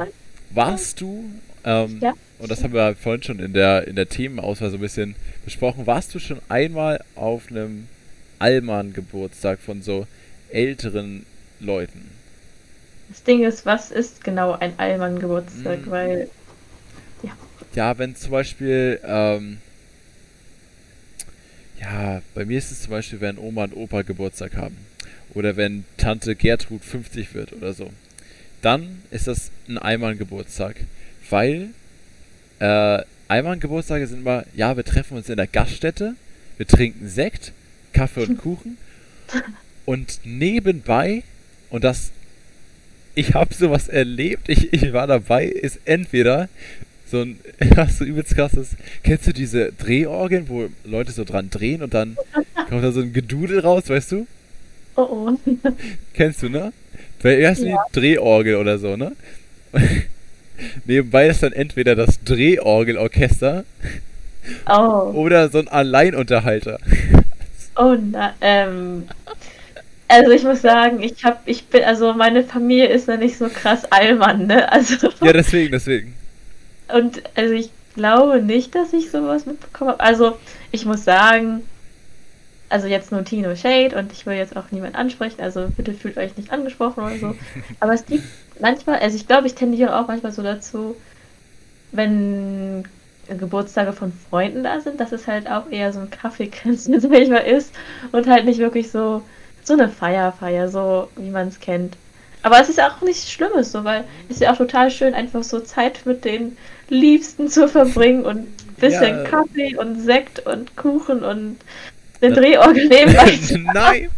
warst 0.52 1.02
du, 1.02 1.26
ähm, 1.64 2.00
Ja. 2.02 2.14
und 2.40 2.50
das 2.52 2.64
haben 2.64 2.74
wir 2.74 2.96
vorhin 2.96 3.24
schon 3.24 3.40
in 3.40 3.54
der, 3.54 3.88
in 3.88 3.96
der 3.96 4.08
Themenauswahl 4.10 4.70
so 4.70 4.78
ein 4.78 4.82
bisschen 4.82 5.16
besprochen, 5.44 5.88
warst 5.88 6.14
du 6.16 6.20
schon 6.20 6.40
einmal 6.50 7.02
auf 7.16 7.50
einem 7.50 7.88
Allmann-Geburtstag 8.40 9.60
von 9.60 9.82
so 9.82 10.08
älteren 10.50 11.26
Leuten? 11.60 12.12
das 13.10 13.24
Ding 13.24 13.44
ist, 13.44 13.66
was 13.66 13.92
ist 13.92 14.24
genau 14.24 14.54
ein 14.54 14.74
Allmann-Geburtstag? 14.78 15.86
Mhm. 15.86 15.92
Weil, 15.92 16.30
Ja, 17.76 17.98
wenn 17.98 18.16
zum 18.16 18.32
Beispiel, 18.32 19.00
ähm, 19.06 19.58
ja, 21.86 22.22
bei 22.34 22.46
mir 22.46 22.58
ist 22.58 22.72
es 22.72 22.82
zum 22.82 22.92
Beispiel, 22.92 23.22
wenn 23.22 23.38
Oma 23.38 23.66
und 23.66 23.76
Opa 23.76 24.02
Geburtstag 24.02 24.56
haben. 24.56 24.78
Oder 25.34 25.56
wenn 25.56 25.86
Tante 25.98 26.36
Gertrud 26.36 26.84
50 26.84 27.34
wird 27.34 27.54
oder 27.54 27.74
so. 27.74 27.92
Dann 28.62 29.04
ist 29.12 29.28
das 29.28 29.52
ein 29.68 29.78
Allmann-Geburtstag. 29.78 30.78
Weil, 31.30 31.70
äh, 32.60 33.04
Allmann-Geburtstage 33.28 34.08
sind 34.08 34.22
immer, 34.22 34.46
ja, 34.56 34.76
wir 34.76 34.84
treffen 34.84 35.18
uns 35.18 35.30
in 35.30 35.38
der 35.38 35.48
Gaststätte, 35.48 36.16
wir 36.58 36.66
trinken 36.66 37.08
Sekt, 37.08 37.52
Kaffee 37.94 38.24
und 38.24 38.38
Kuchen. 38.42 38.78
Und 39.86 40.22
nebenbei, 40.24 41.24
und 41.70 41.84
das, 41.84 42.12
ich 43.14 43.36
habe 43.36 43.54
sowas 43.54 43.88
erlebt, 43.88 44.50
ich, 44.50 44.74
ich 44.74 44.94
war 44.94 45.06
dabei, 45.06 45.46
ist 45.46 45.80
entweder 45.86 46.50
so 47.06 47.22
ein, 47.22 47.40
so 47.98 48.04
übelst 48.06 48.36
krasses. 48.36 48.76
Kennst 49.04 49.28
du 49.28 49.34
diese 49.34 49.72
Drehorgeln, 49.74 50.50
wo 50.50 50.70
Leute 50.84 51.12
so 51.12 51.24
dran 51.24 51.50
drehen 51.50 51.82
und 51.84 51.94
dann 51.94 52.18
kommt 52.70 52.84
da 52.84 52.92
so 52.92 53.02
ein 53.02 53.14
Gedudel 53.14 53.60
raus, 53.60 53.90
weißt 53.90 54.12
du? 54.14 54.28
oh 54.96 55.02
oh. 55.36 55.40
Kennst 56.14 56.42
du, 56.44 56.50
ne? 56.50 56.74
Weil 57.22 57.40
erst 57.40 57.64
die 57.64 57.76
Drehorgel 57.92 58.56
oder 58.58 58.78
so, 58.78 58.96
ne? 58.98 59.16
Nebenbei 60.86 61.28
ist 61.28 61.44
dann 61.44 61.54
entweder 61.54 61.96
das 61.96 62.24
Drehorgelorchester 62.24 63.66
Oh, 64.68 65.12
oder 65.14 65.50
so 65.50 65.58
ein 65.60 65.68
Alleinunterhalter. 65.68 66.80
oh 67.76 67.96
na, 68.12 68.34
ähm. 68.42 69.08
Also 70.08 70.32
ich 70.32 70.44
muss 70.44 70.62
sagen, 70.62 71.02
ich 71.02 71.24
hab, 71.26 71.48
ich 71.48 71.66
bin, 71.66 71.84
also 71.84 72.14
meine 72.14 72.44
Familie 72.44 72.88
ist 72.88 73.08
ja 73.08 73.18
nicht 73.18 73.38
so 73.38 73.50
krass 73.50 73.86
Allmann, 73.92 74.46
ne? 74.48 74.72
Also 74.72 75.10
Ja, 75.22 75.34
deswegen, 75.34 75.72
deswegen. 75.72 76.14
Und 76.94 77.24
also 77.36 77.54
ich 77.54 77.72
glaube 77.96 78.42
nicht, 78.42 78.76
dass 78.76 78.94
ich 78.94 79.12
sowas 79.12 79.46
mitbekommen 79.46 79.92
habe. 79.92 80.02
Also 80.02 80.38
ich 80.72 80.86
muss 80.86 81.04
sagen, 81.04 81.64
also 82.70 82.88
jetzt 82.88 83.12
nur 83.12 83.24
Tino 83.24 83.56
Shade 83.56 83.98
und 83.98 84.12
ich 84.12 84.26
will 84.26 84.36
jetzt 84.36 84.56
auch 84.58 84.72
niemand 84.72 84.96
ansprechen, 84.96 85.42
also 85.42 85.70
bitte 85.70 85.94
fühlt 85.94 86.18
euch 86.18 86.36
nicht 86.38 86.52
angesprochen 86.52 87.04
oder 87.04 87.18
so. 87.18 87.36
Aber 87.80 87.94
es 87.94 88.06
gibt 88.06 88.26
manchmal, 88.60 89.00
also 89.00 89.16
ich 89.16 89.28
glaube, 89.28 89.48
ich 89.48 89.56
tendiere 89.56 89.96
auch 89.98 90.08
manchmal 90.08 90.32
so 90.32 90.42
dazu, 90.44 90.96
wenn 91.92 92.88
Geburtstage 93.28 93.94
von 93.94 94.14
Freunden 94.14 94.64
da 94.64 94.80
sind, 94.82 95.00
dass 95.00 95.12
es 95.12 95.28
halt 95.28 95.50
auch 95.50 95.70
eher 95.70 95.94
so 95.94 96.00
ein 96.00 96.10
Kaffeekränzchen, 96.10 97.00
sag 97.02 97.12
ich 97.14 97.30
mal, 97.30 97.40
ist 97.40 97.74
und 98.12 98.28
halt 98.28 98.46
nicht 98.46 98.60
wirklich 98.60 98.92
so, 98.92 99.24
so 99.64 99.74
eine 99.74 99.90
Feierfeier, 99.90 100.70
so 100.70 101.10
wie 101.16 101.32
man 101.32 101.48
es 101.48 101.60
kennt. 101.60 101.98
Aber 102.46 102.62
es 102.62 102.70
ist 102.70 102.78
ja 102.78 102.92
auch 102.92 103.02
nichts 103.02 103.32
Schlimmes, 103.32 103.72
so, 103.72 103.84
weil 103.84 104.04
es 104.30 104.36
ist 104.36 104.42
ja 104.42 104.54
auch 104.54 104.58
total 104.58 104.92
schön, 104.92 105.16
einfach 105.16 105.44
so 105.44 105.60
Zeit 105.62 106.06
mit 106.06 106.24
den 106.26 106.56
Liebsten 106.90 107.48
zu 107.50 107.68
verbringen 107.68 108.24
und 108.24 108.38
ein 108.38 108.54
bisschen 108.80 109.18
Ja. 109.18 109.24
Kaffee 109.24 109.76
und 109.76 110.00
Sekt 110.00 110.46
und 110.46 110.76
Kuchen 110.76 111.24
und 111.24 111.58
eine 112.22 112.36
Drehorgel 112.36 112.88
nebenbei. 112.88 113.40
Nein! 113.74 114.10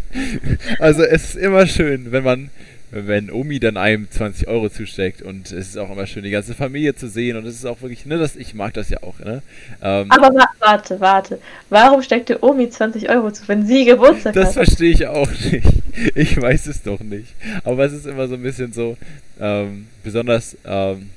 Also 0.79 1.03
es 1.03 1.35
ist 1.35 1.35
immer 1.37 1.67
schön, 1.67 2.11
wenn 2.11 2.25
man, 2.25 2.49
wenn 2.91 3.29
Omi 3.29 3.59
dann 3.59 3.75
einem 3.77 4.09
20 4.09 4.47
Euro 4.47 4.69
zusteckt 4.69 5.21
und 5.21 5.51
es 5.51 5.69
ist 5.69 5.77
auch 5.77 5.91
immer 5.91 6.07
schön, 6.07 6.23
die 6.23 6.29
ganze 6.29 6.53
Familie 6.53 6.95
zu 6.95 7.09
sehen 7.09 7.35
und 7.37 7.45
es 7.45 7.55
ist 7.55 7.65
auch 7.65 7.81
wirklich, 7.81 8.05
ne, 8.05 8.17
das, 8.17 8.35
ich 8.35 8.53
mag 8.53 8.73
das 8.73 8.89
ja 8.89 9.03
auch, 9.03 9.19
ne? 9.19 9.41
Ähm, 9.81 10.09
Aber 10.09 10.33
wa 10.33 10.45
warte, 10.59 10.99
warte. 10.99 11.39
Warum 11.69 12.01
steckt 12.01 12.29
der 12.29 12.41
Omi 12.43 12.69
20 12.69 13.09
Euro 13.09 13.31
zu, 13.31 13.47
wenn 13.47 13.65
sie 13.65 13.83
Geburtstag 13.85 14.33
das 14.33 14.49
hat? 14.49 14.53
verstehe 14.53 14.91
ich 14.91 15.05
auch 15.07 15.29
nicht. 15.51 15.67
Ich 16.15 16.39
weiß 16.41 16.67
es 16.67 16.81
doch 16.83 16.99
nicht. 17.01 17.33
Aber 17.63 17.83
es 17.85 17.93
ist 17.93 18.05
immer 18.05 18.27
so 18.27 18.35
ein 18.35 18.43
bisschen 18.43 18.71
so, 18.71 18.95
ähm, 19.39 19.87
besonders 20.03 20.55
ähm, 20.65 21.09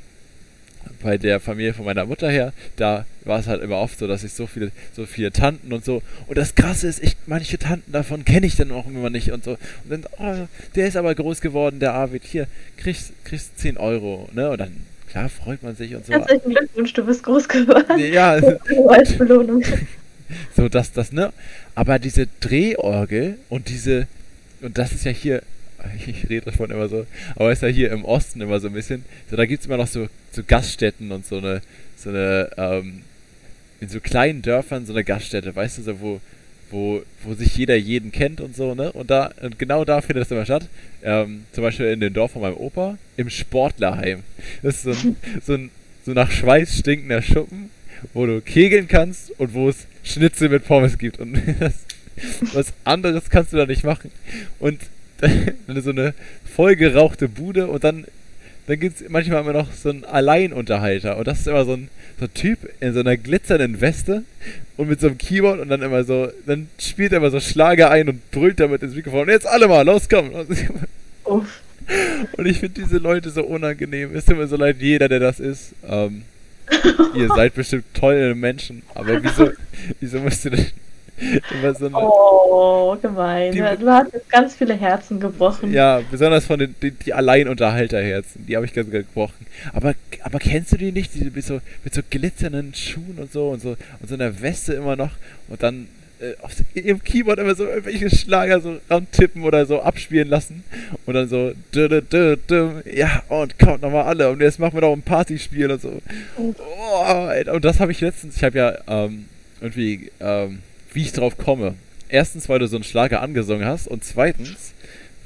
bei 1.03 1.19
der 1.19 1.41
Familie 1.41 1.75
von 1.75 1.85
meiner 1.85 2.07
Mutter 2.07 2.31
her, 2.31 2.53
da 2.77 3.07
war 3.25 3.41
es 3.41 3.47
halt 3.47 3.63
immer 3.63 3.77
oft 3.77 3.99
so, 3.99 4.07
dass 4.07 4.25
ich 4.25 4.33
so 4.33 4.47
viele, 4.47 4.71
so 4.95 5.07
viele 5.07 5.33
Tanten 5.33 5.73
und 5.73 5.85
so. 5.85 6.03
Und 6.27 6.39
das 6.39 6.55
Krasse 6.55 6.89
ist, 6.89 7.03
ich, 7.03 7.17
manche 7.27 7.59
Tanten 7.59 7.93
davon 7.93 8.25
kenne 8.25 8.47
ich 8.47 8.57
dann 8.57 8.71
auch 8.71 8.87
immer 8.87 9.11
nicht 9.11 9.33
und 9.33 9.45
so. 9.45 9.53
Und 9.53 9.59
dann, 9.91 10.05
oh, 10.19 10.47
der 10.75 10.87
ist 10.87 10.97
aber 10.97 11.15
groß 11.15 11.41
geworden, 11.41 11.81
der 11.81 11.95
Arvid. 11.95 12.23
Hier, 12.25 12.47
kriegst, 12.77 13.13
kriegst 13.25 13.59
10 13.59 13.77
Euro, 13.77 14.29
ne? 14.33 14.51
Und 14.51 14.61
dann, 14.61 14.73
klar, 15.09 15.29
freut 15.29 15.63
man 15.63 15.77
sich 15.77 15.95
und 15.95 16.07
so. 16.07 16.13
Herzlichen 16.13 16.51
Glückwunsch, 16.51 16.93
du 16.93 17.05
bist 17.05 17.23
groß 17.23 17.49
geworden. 17.49 17.99
Ja, 17.99 18.33
Als 18.89 19.13
Belohnung. 19.17 19.63
so 20.57 20.69
dass 20.69 20.93
das, 20.93 21.13
ne? 21.13 21.33
Aber 21.75 21.99
diese 21.99 22.27
Drehorgel 22.41 23.39
und 23.49 23.69
diese, 23.69 24.07
und 24.61 24.77
das 24.79 24.93
ist 24.93 25.05
ja 25.05 25.13
hier, 25.13 25.43
ich 26.07 26.29
rede 26.29 26.47
davon 26.47 26.71
immer 26.71 26.89
so, 26.89 27.07
aber 27.37 27.53
ist 27.53 27.63
ja 27.63 27.69
hier 27.69 27.91
im 27.93 28.05
Osten 28.05 28.41
immer 28.41 28.61
so 28.61 28.69
ein 28.69 28.75
bisschen, 28.75 29.05
so 29.31 29.37
da 29.37 29.47
gibt 29.47 29.61
es 29.61 29.67
immer 29.67 29.77
noch 29.77 29.87
so, 29.87 30.09
so 30.33 30.43
Gaststätten 30.47 31.13
und 31.13 31.27
so 31.27 31.39
eine, 31.39 31.63
so 31.97 32.11
eine, 32.11 32.51
ähm, 32.57 33.03
in 33.81 33.89
so 33.89 34.01
kleinen 34.01 34.43
Dörfern 34.43 34.87
so 34.87 34.93
eine 34.93 35.05
Gaststätte, 35.05 35.55
weißt 35.55 35.79
du, 35.79 35.83
so 35.83 36.01
wo, 36.01 36.21
wo, 36.71 37.03
wo 37.25 37.35
sich 37.35 37.57
jeder 37.57 37.77
jeden 37.77 38.13
kennt 38.13 38.41
und 38.41 38.55
so, 38.55 38.75
ne? 38.75 38.93
Und 38.93 39.11
da, 39.11 39.33
und 39.41 39.59
genau 39.59 39.85
da 39.85 40.01
findet 40.01 40.23
das 40.23 40.31
immer 40.31 40.45
statt. 40.45 40.69
Ähm, 41.03 41.45
zum 41.53 41.65
Beispiel 41.65 41.87
in 41.87 42.01
dem 42.01 42.13
Dorf 42.13 42.33
von 42.33 42.43
meinem 42.43 42.57
Opa, 42.57 42.97
im 43.17 43.29
Sportlerheim. 43.29 44.23
Das 44.63 44.77
ist 44.77 44.83
so 44.83 44.91
ein, 45.09 45.17
so 45.45 45.55
ein 45.55 45.71
so 46.05 46.13
nach 46.13 46.31
Schweiß 46.31 46.79
stinkender 46.79 47.23
Schuppen, 47.23 47.71
wo 48.15 48.27
du 48.27 48.41
kegeln 48.41 48.89
kannst 48.89 49.39
und 49.39 49.53
wo 49.55 49.69
es 49.69 49.87
Schnitzel 50.03 50.49
mit 50.49 50.65
Pommes 50.65 50.99
gibt. 50.99 51.19
Und 51.19 51.35
das, 51.61 51.75
was 52.55 52.73
anderes 52.85 53.31
kannst 53.31 53.53
du 53.53 53.57
da 53.57 53.67
nicht 53.67 53.85
machen. 53.85 54.11
Und 54.59 54.81
so 55.83 55.91
eine 55.91 56.15
vollgerauchte 56.55 57.29
Bude 57.29 57.67
und 57.67 57.85
dann, 57.85 58.05
dann 58.67 58.81
gibt 58.81 59.01
es 59.01 59.09
manchmal 59.09 59.43
immer 59.43 59.53
noch 59.53 59.73
so 59.73 59.91
einen 59.91 60.05
Alleinunterhalter. 60.05 61.17
Und 61.17 61.27
das 61.27 61.41
ist 61.41 61.49
immer 61.49 61.65
so 61.65 61.75
ein, 61.75 61.89
so 62.19 62.27
ein 62.27 62.35
Typ 62.35 62.59
in 62.81 62.93
so 62.93 63.01
einer 63.01 63.17
glitzernden 63.17 63.81
Weste 63.81 64.25
und 64.77 64.89
mit 64.89 65.01
so 65.01 65.09
einem 65.09 65.19
Keyboard 65.19 65.61
und 65.61 65.69
dann 65.69 65.83
immer 65.83 66.05
so, 66.05 66.29
dann 66.47 66.69
spielt 66.79 67.13
er 67.13 67.19
immer 67.19 67.31
so 67.31 67.41
Schlager 67.41 67.91
ein 67.91 68.09
und 68.09 68.31
brüllt 68.31 68.61
damit 68.61 68.83
ins 68.83 68.95
Mikrofon. 68.95 69.23
Und 69.23 69.29
jetzt 69.29 69.47
alle 69.47 69.69
mal, 69.69 69.85
los, 69.85 70.09
komm! 70.09 70.31
Uff. 71.25 71.61
Und 72.37 72.47
ich 72.47 72.59
finde 72.59 72.83
diese 72.83 72.99
Leute 72.99 73.31
so 73.31 73.43
unangenehm. 73.43 74.15
Ist 74.15 74.31
immer 74.31 74.47
so 74.47 74.57
leid, 74.57 74.77
jeder, 74.81 75.09
der 75.09 75.21
das 75.21 75.41
ist. 75.41 75.75
Ähm, 75.89 76.23
ihr 77.15 77.29
seid 77.29 77.55
bestimmt 77.55 77.85
tolle 77.95 78.35
Menschen, 78.35 78.83
aber 78.95 79.23
wieso, 79.23 79.51
wieso 80.01 80.21
müsst 80.21 80.45
ihr 80.45 80.53
denn 80.53 80.67
so 81.79 81.87
eine. 81.87 81.97
Oh, 81.97 82.97
gemein. 83.01 83.53
Die- 83.53 83.59
Du 83.59 83.89
hast 83.91 84.13
jetzt 84.13 84.29
ganz 84.31 84.55
viele 84.55 84.75
Herzen 84.75 85.21
gebrochen. 85.21 85.73
Ja, 85.73 86.01
besonders 86.11 86.47
von 86.47 86.59
den 86.59 86.75
die, 86.83 86.91
die 86.91 87.13
Alleinunterhalterherzen, 87.15 88.47
die 88.47 88.57
habe 88.57 88.67
ich 88.67 88.73
ganz 88.73 88.91
gebrochen. 88.91 89.47
Aber, 89.73 89.95
aber 90.23 90.39
kennst 90.39 90.73
du 90.73 90.77
die 90.77 90.93
nicht? 90.93 91.15
Die 91.15 91.31
mit 91.31 91.45
so, 91.45 91.61
mit 91.85 91.95
so 91.95 92.03
glitzernden 92.09 92.75
Schuhen 92.75 93.17
und 93.19 93.33
so 93.33 93.49
und 93.51 93.61
so 93.63 93.71
und 94.01 94.09
so 94.09 94.15
einer 94.15 94.41
Weste 94.41 94.75
immer 94.75 94.97
noch 94.97 95.11
und 95.49 95.63
dann 95.63 95.89
äh, 96.21 96.35
auf 96.43 96.53
ihrem 96.75 97.03
Keyboard 97.03 97.39
immer 97.39 97.55
so 97.55 97.65
irgendwelche 97.67 98.11
Schlager 98.15 98.61
so 98.61 98.77
rantippen 98.91 99.43
oder 99.45 99.65
so 99.67 99.81
abspielen 99.83 100.29
lassen 100.29 100.65
und 101.07 101.15
dann 101.15 101.29
so 101.29 101.53
dü, 101.75 101.89
dü, 102.03 102.37
dü, 102.37 102.71
ja 102.93 103.23
und 103.29 103.59
kommt 103.59 103.83
nochmal 103.83 104.05
alle 104.05 104.29
und 104.31 104.41
jetzt 104.41 104.59
machen 104.59 104.75
wir 104.75 104.83
doch 104.83 104.93
ein 104.93 105.03
Partyspiel 105.03 105.71
und 105.71 105.81
so. 105.81 106.01
Oh, 106.37 106.97
Alter, 107.03 107.55
und 107.55 107.65
das 107.65 107.81
habe 107.81 107.93
ich 107.93 108.01
letztens, 108.01 108.37
ich 108.37 108.45
habe 108.45 108.59
ja 108.59 108.79
ähm, 108.87 109.27
irgendwie, 109.61 110.11
ähm, 110.21 110.59
wie 110.93 111.03
ich 111.03 111.13
drauf 111.13 111.37
komme. 111.37 111.75
Erstens, 112.09 112.49
weil 112.49 112.59
du 112.59 112.67
so 112.67 112.77
einen 112.77 112.85
Schlager 112.85 113.23
angesungen 113.23 113.65
hast 113.67 113.87
und 113.87 114.05
zweitens, 114.05 114.73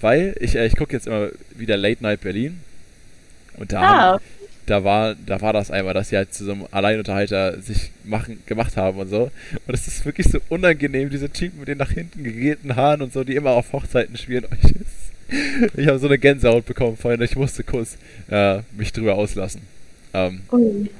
weil 0.00 0.36
ich, 0.40 0.54
äh, 0.56 0.66
ich 0.66 0.76
gucke 0.76 0.92
jetzt 0.92 1.06
immer 1.06 1.30
wieder 1.56 1.76
Late 1.76 2.02
Night 2.02 2.20
Berlin 2.20 2.60
und 3.56 3.72
da, 3.72 3.80
Ah, 3.80 4.12
haben, 4.12 4.24
da 4.66 4.84
war, 4.84 5.14
da 5.14 5.40
war 5.40 5.52
das 5.52 5.70
einmal, 5.70 5.94
dass 5.94 6.10
sie 6.10 6.16
halt 6.16 6.34
zu 6.34 6.44
so 6.44 6.52
einem 6.52 6.66
Alleinunterhalter 6.70 7.60
sich 7.60 7.90
machen, 8.04 8.42
gemacht 8.46 8.76
haben 8.76 8.98
und 8.98 9.08
so. 9.08 9.30
Und 9.66 9.74
es 9.74 9.86
ist 9.86 10.04
wirklich 10.04 10.26
so 10.30 10.40
unangenehm, 10.48 11.10
diese 11.10 11.30
Typen 11.30 11.60
mit 11.60 11.68
den 11.68 11.78
nach 11.78 11.90
hinten 11.90 12.22
gegelten 12.24 12.76
Haaren 12.76 13.02
und 13.02 13.12
so, 13.12 13.24
die 13.24 13.34
immer 13.36 13.50
auf 13.50 13.72
Hochzeiten 13.72 14.16
spielen. 14.16 14.46
Ich 15.74 15.86
habe 15.88 15.98
so 15.98 16.06
eine 16.06 16.18
Gänsehaut 16.18 16.66
bekommen 16.66 16.98
vorhin, 16.98 17.22
ich 17.22 17.34
musste 17.34 17.64
kurz 17.64 17.96
äh, 18.30 18.58
mich 18.76 18.92
drüber 18.92 19.14
auslassen. 19.14 19.62
Ähm, 20.12 20.42
Ui. 20.52 20.90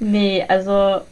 Nee, 0.00 0.44
also 0.48 1.02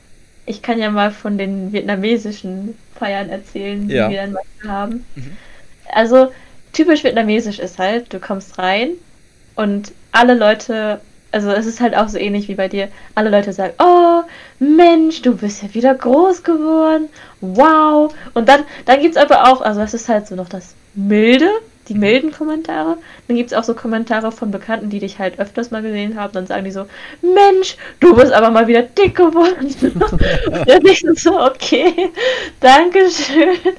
ich 0.48 0.62
kann 0.62 0.78
ja 0.78 0.90
mal 0.90 1.10
von 1.10 1.38
den 1.38 1.72
vietnamesischen 1.72 2.76
Feiern 2.98 3.28
erzählen, 3.28 3.86
die 3.86 3.94
Ja. 3.94 4.10
wir 4.10 4.22
dann 4.22 4.32
manchmal 4.32 4.76
haben. 4.76 5.06
Mhm. 5.14 5.36
Also 5.92 6.32
typisch 6.72 7.04
vietnamesisch 7.04 7.58
ist 7.58 7.78
halt, 7.78 8.12
du 8.12 8.18
kommst 8.18 8.58
rein 8.58 8.90
und 9.54 9.92
alle 10.12 10.34
Leute, 10.34 11.00
also 11.32 11.50
es 11.50 11.66
ist 11.66 11.80
halt 11.80 11.96
auch 11.96 12.08
so 12.08 12.18
ähnlich 12.18 12.48
wie 12.48 12.54
bei 12.54 12.68
dir, 12.68 12.88
alle 13.14 13.30
Leute 13.30 13.52
sagen, 13.52 13.74
oh 13.78 14.22
Mensch, 14.58 15.22
du 15.22 15.36
bist 15.36 15.62
ja 15.62 15.72
wieder 15.74 15.94
groß 15.94 16.42
geworden, 16.42 17.08
wow. 17.40 18.12
Und 18.34 18.48
dann, 18.48 18.64
dann 18.86 19.00
gibt 19.00 19.16
es 19.16 19.22
aber 19.22 19.52
auch, 19.52 19.60
also 19.60 19.80
es 19.80 19.94
ist 19.94 20.08
halt 20.08 20.26
so 20.26 20.34
noch 20.34 20.48
das 20.48 20.74
Milde, 20.94 21.48
die 21.88 21.94
milden 21.94 22.32
Kommentare. 22.32 22.98
Dann 23.26 23.36
gibt 23.36 23.52
es 23.52 23.56
auch 23.56 23.64
so 23.64 23.74
Kommentare 23.74 24.32
von 24.32 24.50
Bekannten, 24.50 24.90
die 24.90 24.98
dich 24.98 25.18
halt 25.18 25.38
öfters 25.38 25.70
mal 25.70 25.82
gesehen 25.82 26.18
haben. 26.18 26.32
Dann 26.32 26.46
sagen 26.46 26.64
die 26.64 26.70
so, 26.70 26.86
Mensch, 27.22 27.76
du 28.00 28.14
bist 28.14 28.32
aber 28.32 28.50
mal 28.50 28.66
wieder 28.66 28.82
dick 28.82 29.16
geworden. 29.16 29.74
und 30.50 30.88
ich 30.88 31.04
so, 31.20 31.40
okay, 31.40 32.10
danke 32.60 33.10
schön. 33.10 33.74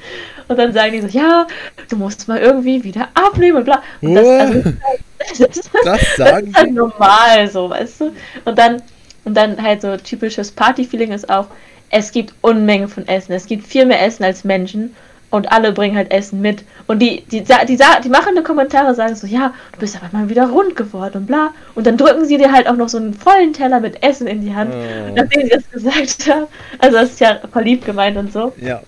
Und 0.47 0.57
dann 0.57 0.73
sagen 0.73 0.93
die 0.93 1.01
so, 1.01 1.07
ja, 1.07 1.45
du 1.89 1.95
musst 1.95 2.27
mal 2.27 2.39
irgendwie 2.39 2.83
wieder 2.83 3.07
abnehmen 3.13 3.57
und 3.57 3.65
bla. 3.65 3.83
Und 4.01 4.15
das, 4.15 4.27
also, 4.27 4.73
das, 5.19 5.39
ist, 5.39 5.69
das 5.83 5.83
das 5.83 6.15
sagen 6.15 6.47
ist 6.47 6.55
halt 6.55 6.69
die? 6.69 6.73
normal 6.73 7.47
so, 7.49 7.69
weißt 7.69 8.01
du? 8.01 8.11
Und 8.45 8.57
dann, 8.57 8.81
und 9.25 9.35
dann 9.35 9.61
halt 9.61 9.81
so 9.81 9.95
typisches 9.97 10.51
Party-Feeling 10.51 11.11
ist 11.11 11.29
auch, 11.29 11.47
es 11.91 12.11
gibt 12.11 12.33
Unmengen 12.41 12.87
von 12.87 13.07
Essen. 13.07 13.33
Es 13.33 13.45
gibt 13.45 13.67
viel 13.67 13.85
mehr 13.85 14.01
Essen 14.03 14.23
als 14.23 14.43
Menschen 14.43 14.95
und 15.31 15.51
alle 15.51 15.71
bringen 15.71 15.95
halt 15.95 16.11
Essen 16.11 16.41
mit. 16.41 16.63
Und 16.87 16.99
die, 16.99 17.21
die, 17.31 17.43
die, 17.43 17.77
die 17.77 18.09
machen 18.09 18.29
eine 18.29 18.43
Kommentare, 18.43 18.95
sagen 18.95 19.15
so, 19.15 19.27
ja, 19.27 19.53
du 19.73 19.79
bist 19.79 19.95
aber 19.95 20.09
mal 20.11 20.29
wieder 20.29 20.49
rund 20.49 20.75
geworden 20.75 21.17
und 21.17 21.25
bla. 21.27 21.51
Und 21.75 21.85
dann 21.85 21.97
drücken 21.97 22.25
sie 22.25 22.37
dir 22.37 22.51
halt 22.51 22.67
auch 22.67 22.75
noch 22.75 22.89
so 22.89 22.97
einen 22.97 23.13
vollen 23.13 23.53
Teller 23.53 23.79
mit 23.79 24.01
Essen 24.03 24.27
in 24.27 24.41
die 24.41 24.53
Hand, 24.55 24.73
Oh. 24.73 25.13
nachdem 25.15 25.43
sie 25.43 25.49
das 25.49 25.69
gesagt 25.69 26.27
haben. 26.33 26.47
Also 26.79 26.97
das 26.97 27.09
ist 27.11 27.19
ja 27.19 27.39
voll 27.51 27.63
lieb 27.63 27.85
gemeint 27.85 28.17
und 28.17 28.33
so. 28.33 28.53
Ja. 28.59 28.81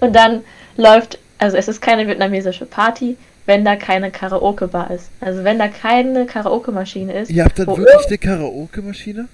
Und 0.00 0.14
dann 0.16 0.42
läuft, 0.76 1.18
also 1.38 1.56
es 1.56 1.68
ist 1.68 1.80
keine 1.80 2.06
vietnamesische 2.08 2.66
Party, 2.66 3.16
wenn 3.46 3.64
da 3.64 3.76
keine 3.76 4.10
Karaoke-Bar 4.10 4.90
ist. 4.90 5.10
Also 5.20 5.44
wenn 5.44 5.58
da 5.58 5.68
keine 5.68 6.26
Karaoke-Maschine 6.26 7.12
ist. 7.20 7.30
Ihr 7.30 7.44
habt 7.44 7.58
dann 7.58 7.66
wirklich 7.68 8.06
eine 8.06 8.18
Karaoke-Maschine? 8.18 9.28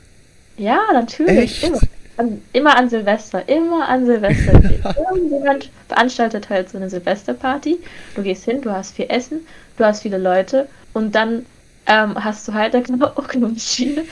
Ja, 0.58 0.78
natürlich. 0.92 1.62
Echt? 1.62 1.64
Immer 1.64 1.80
an, 2.16 2.42
immer 2.52 2.76
an 2.76 2.88
Silvester. 2.88 3.48
Immer 3.48 3.88
an 3.88 4.06
Silvester. 4.06 4.52
Irgendjemand 5.10 5.70
veranstaltet 5.88 6.48
halt 6.48 6.70
so 6.70 6.78
eine 6.78 6.90
Silvesterparty. 6.90 7.78
Du 8.14 8.22
gehst 8.22 8.44
hin, 8.44 8.62
du 8.62 8.70
hast 8.70 8.94
viel 8.94 9.06
Essen, 9.08 9.40
du 9.76 9.84
hast 9.84 10.02
viele 10.02 10.18
Leute 10.18 10.68
und 10.92 11.14
dann 11.14 11.46
ähm, 11.86 12.22
hast 12.22 12.46
du 12.48 12.54
halt 12.54 12.74
eine 12.74 12.84
Karaoke-Maschine. 12.98 14.04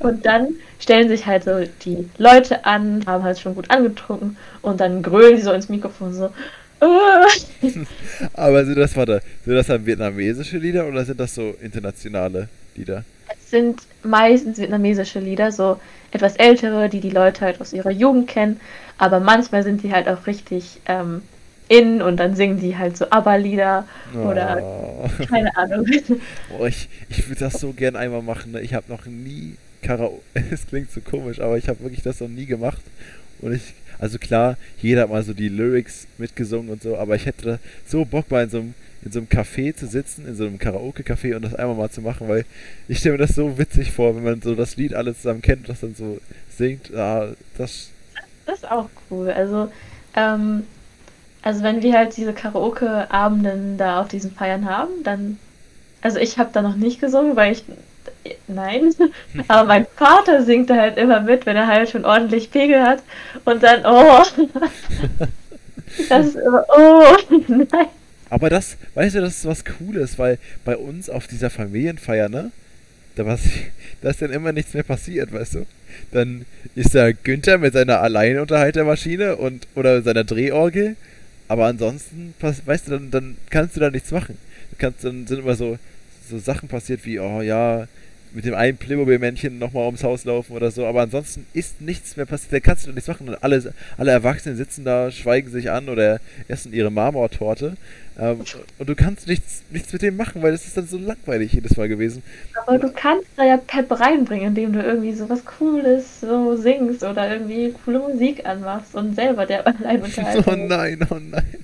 Und 0.00 0.26
dann 0.26 0.48
stellen 0.78 1.08
sich 1.08 1.26
halt 1.26 1.44
so 1.44 1.64
die 1.84 2.08
Leute 2.18 2.64
an, 2.64 3.04
haben 3.06 3.24
halt 3.24 3.38
schon 3.38 3.54
gut 3.54 3.70
angetrunken 3.70 4.36
und 4.62 4.80
dann 4.80 5.02
grölen 5.02 5.36
sie 5.36 5.42
so 5.42 5.52
ins 5.52 5.68
Mikrofon 5.68 6.12
so. 6.12 6.30
Aber 8.34 8.64
sind 8.64 8.76
das, 8.76 8.96
warte, 8.96 9.22
sind 9.44 9.54
das 9.54 9.68
dann 9.68 9.86
vietnamesische 9.86 10.58
Lieder 10.58 10.86
oder 10.86 11.04
sind 11.04 11.20
das 11.20 11.32
so 11.32 11.54
internationale 11.62 12.48
Lieder? 12.74 13.04
Es 13.38 13.50
sind 13.50 13.82
meistens 14.02 14.58
vietnamesische 14.58 15.20
Lieder, 15.20 15.52
so 15.52 15.78
etwas 16.10 16.36
ältere, 16.36 16.88
die 16.88 17.00
die 17.00 17.10
Leute 17.10 17.42
halt 17.44 17.60
aus 17.60 17.72
ihrer 17.72 17.90
Jugend 17.90 18.28
kennen, 18.28 18.60
aber 18.98 19.20
manchmal 19.20 19.62
sind 19.62 19.80
sie 19.82 19.92
halt 19.92 20.08
auch 20.08 20.26
richtig 20.26 20.80
ähm, 20.86 21.22
in 21.68 22.02
und 22.02 22.18
dann 22.18 22.36
singen 22.36 22.60
die 22.60 22.76
halt 22.76 22.96
so 22.96 23.06
ABBA-Lieder 23.08 23.86
oder 24.12 24.58
Oh. 24.62 25.08
keine 25.28 25.56
Ahnung. 25.56 25.86
Oh, 26.58 26.66
ich 26.66 26.88
ich 27.08 27.28
würde 27.28 27.40
das 27.40 27.60
so 27.60 27.72
gern 27.72 27.96
einmal 27.96 28.22
machen. 28.22 28.52
Ne? 28.52 28.60
Ich 28.60 28.74
habe 28.74 28.90
noch 28.92 29.06
nie 29.06 29.56
Karaoke. 29.82 30.20
Es 30.50 30.66
klingt 30.66 30.90
so 30.90 31.00
komisch, 31.00 31.40
aber 31.40 31.56
ich 31.56 31.68
habe 31.68 31.80
wirklich 31.80 32.02
das 32.02 32.20
noch 32.20 32.28
nie 32.28 32.46
gemacht. 32.46 32.82
Und 33.40 33.54
ich, 33.54 33.74
also 33.98 34.18
klar, 34.18 34.56
jeder 34.80 35.02
hat 35.02 35.10
mal 35.10 35.22
so 35.22 35.32
die 35.32 35.48
Lyrics 35.48 36.06
mitgesungen 36.18 36.70
und 36.70 36.82
so, 36.82 36.96
aber 36.96 37.16
ich 37.16 37.26
hätte 37.26 37.58
so 37.86 38.04
Bock 38.04 38.30
mal 38.30 38.44
in 38.44 38.50
so 38.50 38.58
einem 38.58 38.74
in 39.04 39.10
so 39.10 39.18
einem 39.18 39.28
Café 39.28 39.74
zu 39.74 39.86
sitzen, 39.86 40.26
in 40.26 40.36
so 40.36 40.44
einem 40.44 40.58
Karaoke-Café 40.58 41.34
und 41.34 41.42
das 41.42 41.54
einmal 41.54 41.76
mal 41.76 41.90
zu 41.90 42.00
machen, 42.00 42.28
weil 42.28 42.44
ich 42.88 42.98
stelle 42.98 43.14
mir 43.14 43.26
das 43.26 43.34
so 43.34 43.58
witzig 43.58 43.90
vor, 43.90 44.14
wenn 44.14 44.22
man 44.22 44.42
so 44.42 44.54
das 44.54 44.76
Lied 44.76 44.94
alles 44.94 45.22
zusammen 45.22 45.42
kennt 45.42 45.62
und 45.62 45.68
das 45.68 45.80
dann 45.80 45.94
so 45.94 46.20
singt. 46.56 46.94
Ah, 46.94 47.32
das 47.58 47.90
Das 48.46 48.58
ist 48.58 48.70
auch 48.70 48.88
cool. 49.10 49.30
Also, 49.30 49.70
ähm, 50.14 50.64
also 51.42 51.64
wenn 51.64 51.82
wir 51.82 51.98
halt 51.98 52.16
diese 52.16 52.32
Karaoke-Abenden 52.32 53.76
da 53.76 54.00
auf 54.00 54.08
diesen 54.08 54.30
Feiern 54.30 54.66
haben, 54.66 55.02
dann, 55.02 55.38
also 56.00 56.18
ich 56.18 56.38
habe 56.38 56.50
da 56.52 56.62
noch 56.62 56.76
nicht 56.76 57.00
gesungen, 57.00 57.34
weil 57.34 57.52
ich, 57.52 57.64
nein, 58.46 58.94
aber 59.48 59.66
mein 59.66 59.86
Vater 59.96 60.44
singt 60.44 60.70
da 60.70 60.76
halt 60.76 60.96
immer 60.96 61.20
mit, 61.20 61.44
wenn 61.44 61.56
er 61.56 61.66
halt 61.66 61.90
schon 61.90 62.04
ordentlich 62.04 62.52
Pegel 62.52 62.82
hat 62.82 63.02
und 63.44 63.64
dann, 63.64 63.84
oh, 63.84 64.22
das 66.08 66.26
ist 66.26 66.36
immer, 66.36 66.64
oh, 66.76 67.16
nein. 67.48 67.88
Aber 68.32 68.48
das, 68.48 68.78
weißt 68.94 69.16
du, 69.16 69.20
das 69.20 69.36
ist 69.36 69.44
was 69.44 69.62
Cooles, 69.62 70.18
weil 70.18 70.38
bei 70.64 70.74
uns 70.74 71.10
auf 71.10 71.26
dieser 71.26 71.50
Familienfeier, 71.50 72.30
ne? 72.30 72.50
Da, 73.14 73.26
was, 73.26 73.42
da 74.00 74.08
ist 74.08 74.22
dann 74.22 74.32
immer 74.32 74.52
nichts 74.52 74.72
mehr 74.72 74.84
passiert, 74.84 75.34
weißt 75.34 75.56
du? 75.56 75.66
Dann 76.12 76.46
ist 76.74 76.94
da 76.94 77.12
Günther 77.12 77.58
mit 77.58 77.74
seiner 77.74 78.00
Alleinunterhaltermaschine 78.00 79.36
und 79.36 79.68
oder 79.74 80.00
seiner 80.00 80.24
Drehorgel, 80.24 80.96
aber 81.46 81.66
ansonsten, 81.66 82.32
weißt 82.40 82.86
du, 82.86 82.92
dann, 82.92 83.10
dann 83.10 83.36
kannst 83.50 83.76
du 83.76 83.80
da 83.80 83.90
nichts 83.90 84.10
machen. 84.12 84.38
Kannst, 84.78 85.04
dann 85.04 85.26
sind 85.26 85.40
immer 85.40 85.54
so, 85.54 85.78
so 86.26 86.38
Sachen 86.38 86.70
passiert 86.70 87.04
wie, 87.04 87.20
oh 87.20 87.42
ja, 87.42 87.86
mit 88.34 88.44
dem 88.44 88.54
einen 88.54 88.76
Playmobil-Männchen 88.76 89.58
nochmal 89.58 89.84
ums 89.86 90.04
Haus 90.04 90.24
laufen 90.24 90.52
oder 90.54 90.70
so, 90.70 90.86
aber 90.86 91.02
ansonsten 91.02 91.46
ist 91.52 91.80
nichts 91.80 92.16
mehr 92.16 92.26
passiert, 92.26 92.52
da 92.52 92.60
kannst 92.60 92.86
du 92.86 92.92
nichts 92.92 93.08
machen 93.08 93.28
und 93.28 93.42
alle, 93.42 93.74
alle 93.98 94.10
Erwachsenen 94.10 94.56
sitzen 94.56 94.84
da, 94.84 95.10
schweigen 95.10 95.50
sich 95.50 95.70
an 95.70 95.88
oder 95.88 96.20
essen 96.48 96.72
ihre 96.72 96.90
Marmortorte 96.90 97.76
ähm, 98.18 98.44
und 98.78 98.88
du 98.88 98.94
kannst 98.94 99.26
nichts, 99.26 99.62
nichts 99.70 99.92
mit 99.92 100.02
dem 100.02 100.16
machen, 100.16 100.42
weil 100.42 100.52
das 100.52 100.66
ist 100.66 100.76
dann 100.76 100.86
so 100.86 100.98
langweilig 100.98 101.52
jedes 101.52 101.76
Mal 101.76 101.88
gewesen. 101.88 102.22
Aber 102.66 102.78
du 102.78 102.90
kannst 102.90 103.26
da 103.36 103.44
ja 103.44 103.56
Pep 103.56 103.90
reinbringen, 103.98 104.48
indem 104.48 104.72
du 104.72 104.82
irgendwie 104.82 105.14
so 105.14 105.28
was 105.30 105.44
Cooles 105.44 106.20
so 106.20 106.56
singst 106.56 107.02
oder 107.02 107.32
irgendwie 107.32 107.74
coole 107.84 108.00
Musik 108.00 108.44
anmachst 108.46 108.94
und 108.94 109.14
selber 109.14 109.46
der 109.46 109.66
Alleinunterhalter. 109.66 110.42
Oh 110.52 110.56
nein, 110.56 110.98
oh 111.10 111.18
nein. 111.18 111.56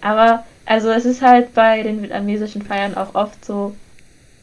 Aber, 0.00 0.44
also 0.64 0.90
es 0.90 1.04
ist 1.04 1.22
halt 1.22 1.54
bei 1.54 1.82
den 1.82 2.02
vietnamesischen 2.02 2.62
Feiern 2.62 2.94
auch 2.96 3.14
oft 3.14 3.44
so, 3.44 3.74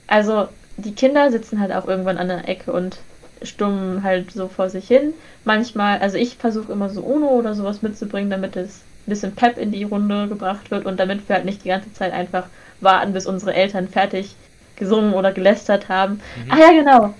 also 0.08 0.48
die 0.78 0.94
Kinder 0.94 1.32
sitzen 1.32 1.60
halt 1.60 1.72
auch 1.72 1.88
irgendwann 1.88 2.18
an 2.18 2.28
der 2.28 2.48
Ecke 2.48 2.72
und 2.72 2.98
stummen 3.42 4.04
halt 4.04 4.32
so 4.32 4.48
vor 4.48 4.70
sich 4.70 4.88
hin. 4.88 5.14
Manchmal, 5.44 6.00
also 6.00 6.18
ich 6.18 6.38
versuche 6.38 6.72
immer 6.72 6.90
so 6.90 7.02
Uno 7.02 7.30
oder 7.30 7.54
sowas 7.54 7.82
mitzubringen, 7.82 8.30
damit 8.30 8.56
es 8.56 8.78
ein 9.06 9.10
bisschen 9.10 9.36
Pep 9.36 9.58
in 9.58 9.72
die 9.72 9.84
Runde 9.84 10.28
gebracht 10.28 10.72
wird 10.72 10.86
und 10.86 11.00
damit 11.00 11.28
wir 11.28 11.36
halt 11.36 11.46
nicht 11.46 11.64
die 11.64 11.70
ganze 11.70 11.94
Zeit 11.94 12.14
einfach 12.14 12.48
warten, 12.82 13.14
bis 13.14 13.26
unsere 13.26 13.54
Eltern 13.54 13.88
fertig 13.88 14.36
gesungen 14.76 15.14
oder 15.14 15.32
gelästert 15.32 15.90
haben. 15.90 16.16
Mhm. 16.36 16.52
Ah 16.52 16.58
ja, 16.60 16.72
genau. 16.72 17.14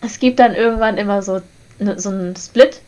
Es 0.00 0.18
gibt 0.18 0.38
dann 0.38 0.54
irgendwann 0.54 0.98
immer 0.98 1.22
so, 1.22 1.40
ne, 1.78 1.98
so 1.98 2.10
einen 2.10 2.36
Split 2.36 2.80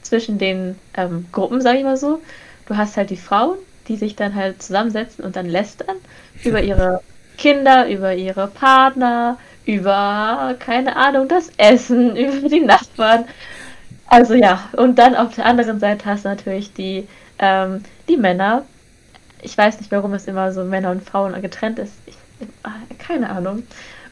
zwischen 0.00 0.38
den 0.38 0.76
ähm, 0.96 1.26
Gruppen, 1.32 1.60
sag 1.60 1.76
ich 1.76 1.84
mal 1.84 1.96
so. 1.96 2.20
Du 2.66 2.76
hast 2.76 2.96
halt 2.96 3.10
die 3.10 3.16
Frauen, 3.16 3.58
die 3.88 3.96
sich 3.96 4.16
dann 4.16 4.34
halt 4.34 4.62
zusammensetzen 4.62 5.24
und 5.24 5.36
dann 5.36 5.46
lästern 5.46 5.96
über 6.44 6.62
ihre 6.62 7.02
Kinder, 7.38 7.88
über 7.88 8.14
ihre 8.14 8.48
Partner, 8.48 9.38
über, 9.64 10.54
keine 10.58 10.96
Ahnung, 10.96 11.28
das 11.28 11.50
Essen, 11.56 12.16
über 12.16 12.48
die 12.48 12.60
Nachbarn. 12.60 13.24
Also 14.06 14.34
ja, 14.34 14.68
und 14.72 14.98
dann 14.98 15.16
auf 15.16 15.34
der 15.34 15.46
anderen 15.46 15.80
Seite 15.80 16.04
hast 16.06 16.24
du 16.24 16.28
natürlich 16.28 16.72
die, 16.74 17.08
ähm, 17.38 17.82
die 18.08 18.16
Männer. 18.16 18.64
Ich 19.40 19.56
weiß 19.56 19.78
nicht, 19.80 19.90
warum 19.90 20.12
es 20.14 20.26
immer 20.26 20.52
so 20.52 20.64
Männer 20.64 20.90
und 20.90 21.02
Frauen 21.02 21.40
getrennt 21.40 21.78
ist. 21.78 21.94
Ich, 22.06 22.16
ah, 22.62 22.70
keine 22.98 23.30
Ahnung. 23.30 23.62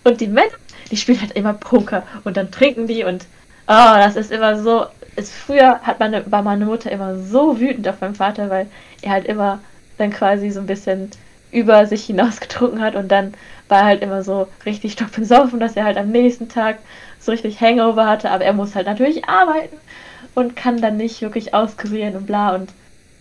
Und 0.04 0.20
die 0.20 0.26
Männer, 0.26 0.52
die 0.90 0.96
spielen 0.96 1.20
halt 1.20 1.32
immer 1.32 1.52
Poker 1.52 2.02
und 2.24 2.36
dann 2.36 2.50
trinken 2.50 2.86
die 2.86 3.04
und 3.04 3.26
oh, 3.68 3.94
das 3.96 4.16
ist 4.16 4.32
immer 4.32 4.60
so. 4.62 4.86
Ist, 5.16 5.32
früher 5.32 5.80
hat 5.80 6.00
meine, 6.00 6.30
war 6.30 6.42
meine 6.42 6.64
Mutter 6.64 6.90
immer 6.90 7.16
so 7.18 7.60
wütend 7.60 7.86
auf 7.88 8.00
meinen 8.00 8.14
Vater, 8.14 8.48
weil 8.48 8.66
er 9.02 9.12
halt 9.12 9.26
immer 9.26 9.60
dann 9.98 10.10
quasi 10.10 10.50
so 10.50 10.60
ein 10.60 10.66
bisschen 10.66 11.10
über 11.52 11.86
sich 11.86 12.04
hinaus 12.04 12.40
getrunken 12.40 12.80
hat 12.80 12.94
und 12.94 13.08
dann 13.08 13.34
war 13.68 13.80
er 13.80 13.84
halt 13.86 14.02
immer 14.02 14.22
so 14.22 14.48
richtig 14.66 14.92
stockbesoffen, 14.92 15.60
dass 15.60 15.76
er 15.76 15.84
halt 15.84 15.96
am 15.96 16.10
nächsten 16.10 16.48
Tag 16.48 16.78
so 17.20 17.32
richtig 17.32 17.60
Hangover 17.60 18.06
hatte, 18.06 18.30
aber 18.30 18.44
er 18.44 18.52
muss 18.52 18.74
halt 18.74 18.86
natürlich 18.86 19.26
arbeiten 19.26 19.76
und 20.34 20.56
kann 20.56 20.80
dann 20.80 20.96
nicht 20.96 21.20
wirklich 21.22 21.54
auskurieren 21.54 22.16
und 22.16 22.26
bla 22.26 22.54
und 22.54 22.70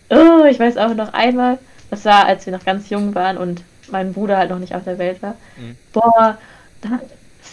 oh, 0.09 0.45
ich 0.45 0.59
weiß 0.59 0.77
auch 0.77 0.93
noch 0.95 1.13
einmal, 1.13 1.59
das 1.89 2.05
war, 2.05 2.25
als 2.25 2.45
wir 2.45 2.53
noch 2.53 2.65
ganz 2.65 2.89
jung 2.89 3.15
waren 3.15 3.37
und 3.37 3.63
mein 3.91 4.13
Bruder 4.13 4.37
halt 4.37 4.51
noch 4.51 4.59
nicht 4.59 4.75
auf 4.75 4.83
der 4.83 4.97
Welt 4.97 5.21
war. 5.21 5.35
Mhm. 5.57 5.75
Boah, 5.93 6.37
da, 6.81 6.99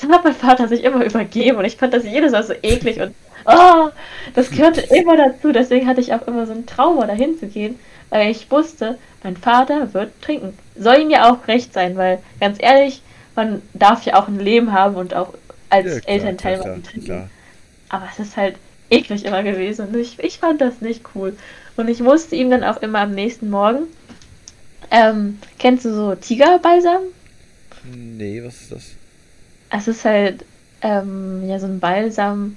dann 0.00 0.12
hat 0.12 0.24
mein 0.24 0.34
Vater 0.34 0.68
sich 0.68 0.84
immer 0.84 1.04
übergeben 1.04 1.58
und 1.58 1.64
ich 1.64 1.76
fand 1.76 1.94
das 1.94 2.04
jedes 2.04 2.32
Mal 2.32 2.42
so 2.42 2.54
eklig 2.62 3.00
und 3.00 3.14
oh, 3.46 3.88
das 4.34 4.50
gehörte 4.50 4.80
immer 4.94 5.16
dazu. 5.16 5.52
Deswegen 5.52 5.86
hatte 5.86 6.00
ich 6.00 6.12
auch 6.12 6.26
immer 6.26 6.46
so 6.46 6.52
einen 6.52 6.66
Trauma, 6.66 7.06
dahin 7.06 7.38
zu 7.38 7.46
gehen, 7.46 7.78
weil 8.10 8.30
ich 8.30 8.50
wusste, 8.50 8.98
mein 9.22 9.36
Vater 9.36 9.92
wird 9.94 10.20
trinken. 10.22 10.56
Soll 10.78 11.00
ihm 11.00 11.10
ja 11.10 11.30
auch 11.30 11.46
recht 11.48 11.72
sein, 11.72 11.96
weil 11.96 12.18
ganz 12.40 12.58
ehrlich, 12.60 13.02
man 13.34 13.62
darf 13.74 14.04
ja 14.04 14.18
auch 14.18 14.28
ein 14.28 14.38
Leben 14.38 14.72
haben 14.72 14.96
und 14.96 15.14
auch 15.14 15.34
als 15.70 15.86
ja, 15.86 16.00
klar, 16.00 16.14
Elternteil 16.14 16.60
klar, 16.60 16.82
trinken. 16.82 17.04
Klar. 17.04 17.30
Aber 17.88 18.08
es 18.12 18.18
ist 18.18 18.36
halt 18.36 18.56
eklig 18.90 19.24
immer 19.24 19.42
gewesen 19.42 19.88
und 19.88 19.96
ich, 19.96 20.18
ich 20.18 20.38
fand 20.38 20.60
das 20.60 20.80
nicht 20.80 21.02
cool. 21.14 21.36
Und 21.76 21.88
ich 21.88 22.00
musste 22.00 22.36
ihm 22.36 22.50
dann 22.50 22.64
auch 22.64 22.80
immer 22.82 23.00
am 23.00 23.12
nächsten 23.12 23.50
Morgen. 23.50 23.84
Ähm, 24.90 25.38
kennst 25.58 25.84
du 25.84 25.94
so 25.94 26.14
Tigerbalsam? 26.14 27.02
Nee, 27.94 28.42
was 28.44 28.62
ist 28.62 28.72
das? 28.72 28.84
Es 29.70 29.88
ist 29.88 30.04
halt 30.04 30.44
ähm, 30.82 31.48
ja 31.48 31.58
so 31.58 31.66
ein 31.66 31.80
Balsam, 31.80 32.56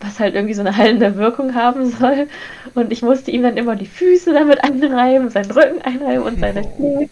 was 0.00 0.20
halt 0.20 0.34
irgendwie 0.34 0.54
so 0.54 0.60
eine 0.60 0.76
heilende 0.76 1.16
Wirkung 1.16 1.54
haben 1.54 1.90
soll. 1.90 2.28
Und 2.74 2.92
ich 2.92 3.02
musste 3.02 3.30
ihm 3.30 3.42
dann 3.42 3.56
immer 3.56 3.76
die 3.76 3.86
Füße 3.86 4.32
damit 4.32 4.62
einreiben, 4.62 5.30
seinen 5.30 5.50
Rücken 5.50 5.82
einreiben 5.82 6.22
und 6.22 6.40
seine 6.40 6.62
Knie. 6.76 7.08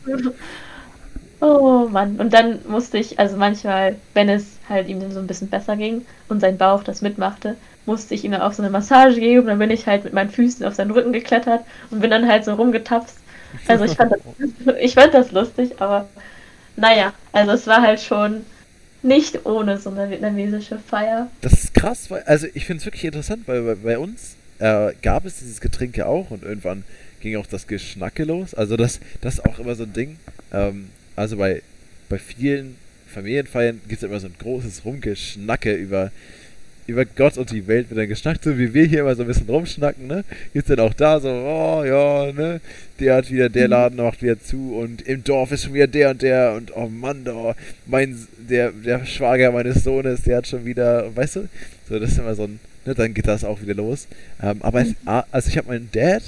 Oh 1.40 1.86
Mann. 1.90 2.16
Und 2.16 2.32
dann 2.32 2.60
musste 2.68 2.98
ich, 2.98 3.18
also 3.18 3.36
manchmal, 3.36 3.96
wenn 4.14 4.28
es 4.28 4.58
halt 4.68 4.88
ihm 4.88 5.10
so 5.10 5.18
ein 5.18 5.26
bisschen 5.26 5.48
besser 5.48 5.76
ging 5.76 6.06
und 6.28 6.40
sein 6.40 6.58
Bauch 6.58 6.82
das 6.82 7.02
mitmachte, 7.02 7.56
musste 7.84 8.14
ich 8.14 8.24
ihm 8.24 8.32
dann 8.32 8.42
auch 8.42 8.52
so 8.52 8.62
eine 8.62 8.70
Massage 8.70 9.20
geben. 9.20 9.42
Und 9.42 9.48
dann 9.48 9.58
bin 9.58 9.70
ich 9.70 9.86
halt 9.86 10.04
mit 10.04 10.12
meinen 10.12 10.30
Füßen 10.30 10.64
auf 10.64 10.74
seinen 10.74 10.90
Rücken 10.90 11.12
geklettert 11.12 11.64
und 11.90 12.00
bin 12.00 12.10
dann 12.10 12.28
halt 12.28 12.44
so 12.44 12.54
rumgetapst. 12.54 13.18
Also 13.68 13.84
ich 13.84 13.96
fand 13.96 14.12
das, 14.12 14.20
ich 14.80 14.94
fand 14.94 15.14
das 15.14 15.32
lustig, 15.32 15.80
aber 15.80 16.08
naja, 16.76 17.12
also 17.32 17.52
es 17.52 17.66
war 17.66 17.82
halt 17.82 18.00
schon 18.00 18.44
nicht 19.02 19.46
ohne 19.46 19.78
so 19.78 19.90
eine 19.90 20.10
vietnamesische 20.10 20.78
Feier. 20.78 21.30
Das 21.40 21.52
ist 21.52 21.74
krass, 21.74 22.10
weil, 22.10 22.22
also 22.24 22.46
ich 22.54 22.64
finde 22.64 22.80
es 22.80 22.86
wirklich 22.86 23.04
interessant, 23.04 23.42
weil 23.46 23.62
bei, 23.62 23.74
bei 23.74 23.98
uns 23.98 24.36
äh, 24.58 24.92
gab 25.02 25.24
es 25.24 25.38
dieses 25.38 25.60
Getränk 25.60 25.96
ja 25.96 26.06
auch 26.06 26.30
und 26.30 26.42
irgendwann 26.42 26.84
ging 27.20 27.36
auch 27.36 27.46
das 27.46 27.66
Geschnacke 27.66 28.24
los. 28.24 28.54
Also 28.54 28.76
das, 28.76 29.00
das 29.20 29.34
ist 29.34 29.44
auch 29.44 29.58
immer 29.58 29.74
so 29.74 29.84
ein 29.84 29.92
Ding. 29.92 30.18
Ähm, 30.52 30.90
also 31.14 31.36
bei, 31.36 31.62
bei 32.08 32.18
vielen 32.18 32.76
Familienfeiern 33.06 33.80
gibt 33.88 34.02
es 34.02 34.08
immer 34.08 34.20
so 34.20 34.26
ein 34.26 34.34
großes 34.38 34.84
Rumgeschnacke 34.84 35.74
über 35.74 36.10
über 36.86 37.04
Gott 37.04 37.36
und 37.36 37.50
die 37.50 37.66
Welt 37.66 37.90
wird 37.90 37.98
dann 37.98 38.08
geschnackt, 38.08 38.44
so 38.44 38.58
wie 38.58 38.72
wir 38.72 38.84
hier 38.84 39.00
immer 39.00 39.14
so 39.14 39.22
ein 39.22 39.28
bisschen 39.28 39.48
rumschnacken, 39.48 40.06
ne? 40.06 40.24
Gibt's 40.52 40.68
dann 40.68 40.80
auch 40.80 40.94
da 40.94 41.20
so, 41.20 41.28
oh 41.28 41.84
ja, 41.84 42.32
ne? 42.32 42.60
Der 43.00 43.16
hat 43.16 43.30
wieder, 43.30 43.48
der 43.48 43.66
mhm. 43.66 43.70
Laden 43.70 43.96
macht 43.96 44.22
wieder 44.22 44.40
zu 44.40 44.76
und 44.76 45.02
im 45.02 45.24
Dorf 45.24 45.52
ist 45.52 45.64
schon 45.64 45.74
wieder 45.74 45.86
der 45.86 46.10
und 46.10 46.22
der 46.22 46.54
und 46.54 46.76
oh 46.76 46.88
Mann, 46.88 47.26
oh, 47.28 47.54
mein, 47.86 48.16
der, 48.48 48.70
der 48.70 49.04
Schwager 49.04 49.52
meines 49.52 49.84
Sohnes, 49.84 50.22
der 50.22 50.38
hat 50.38 50.46
schon 50.46 50.64
wieder, 50.64 51.14
weißt 51.14 51.36
du? 51.36 51.48
So, 51.88 51.98
das 51.98 52.12
ist 52.12 52.18
immer 52.18 52.34
so 52.34 52.44
ein, 52.44 52.60
ne? 52.84 52.94
Dann 52.94 53.14
geht 53.14 53.26
das 53.26 53.44
auch 53.44 53.60
wieder 53.60 53.74
los. 53.74 54.06
Ähm, 54.42 54.58
aber 54.60 54.82
es, 54.82 54.88
mhm. 54.88 55.22
also 55.30 55.48
ich 55.48 55.58
habe 55.58 55.68
meinen 55.68 55.90
Dad 55.92 56.22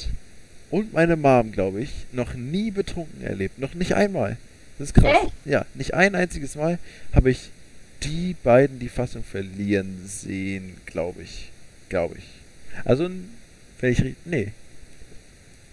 und 0.71 0.93
meine 0.93 1.17
Mom, 1.17 1.53
glaube 1.53 1.81
ich, 1.81 1.91
noch 2.13 2.35
nie 2.35 2.71
betrunken 2.71 3.23
erlebt. 3.23 3.59
Noch 3.59 3.75
nicht 3.75 3.95
einmal. 3.95 4.37
Das 4.79 4.89
ist 4.89 4.95
krass. 4.95 5.29
Ja, 5.45 5.67
nicht 5.75 5.95
ein 5.95 6.15
einziges 6.15 6.55
Mal 6.55 6.79
habe 7.13 7.31
ich 7.31 7.51
die 8.03 8.35
beiden 8.43 8.79
die 8.79 8.89
Fassung 8.89 9.25
verlieren 9.25 10.05
sehen, 10.07 10.77
glaube 10.87 11.23
ich. 11.23 11.51
Glaube 11.89 12.17
ich. 12.19 12.25
Also, 12.85 13.11
wenn 13.81 13.93
ich. 13.93 14.15
Nee. 14.25 14.53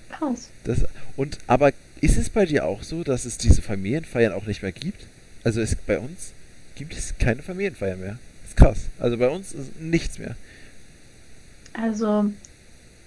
Krass. 0.10 0.50
Das, 0.64 0.86
und, 1.18 1.38
aber 1.48 1.72
ist 2.02 2.18
es 2.18 2.30
bei 2.30 2.46
dir 2.46 2.66
auch 2.66 2.84
so, 2.84 3.04
dass 3.04 3.26
es 3.26 3.38
diese 3.38 3.62
Familienfeiern 3.62 4.34
auch 4.34 4.46
nicht 4.46 4.62
mehr 4.62 4.72
gibt? 4.72 5.06
Also, 5.44 5.62
es, 5.62 5.76
bei 5.76 6.00
uns 6.00 6.32
gibt 6.76 6.94
es 6.94 7.14
keine 7.18 7.42
Familienfeiern 7.42 8.00
mehr. 8.00 8.18
Das 8.42 8.50
ist 8.50 8.58
krass. 8.58 8.80
Also, 9.00 9.18
bei 9.18 9.30
uns 9.30 9.54
ist 9.54 9.80
nichts 9.80 10.18
mehr. 10.18 10.36
Also, 11.74 12.32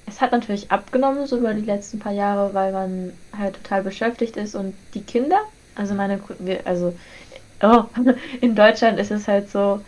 es 0.06 0.20
hat 0.20 0.32
natürlich 0.32 0.70
abgenommen, 0.70 1.26
so 1.26 1.38
über 1.38 1.54
die 1.54 1.64
letzten 1.64 1.98
paar 1.98 2.12
Jahre, 2.12 2.54
weil 2.54 2.72
man 2.72 3.12
halt 3.36 3.54
total 3.56 3.82
beschäftigt 3.82 4.36
ist 4.36 4.54
und 4.54 4.74
die 4.94 5.02
Kinder, 5.02 5.40
also 5.74 5.94
meine, 5.94 6.20
also 6.64 6.94
oh, 7.62 7.84
in 8.40 8.54
Deutschland 8.54 8.98
ist 8.98 9.10
es 9.10 9.28
halt 9.28 9.50
so, 9.50 9.80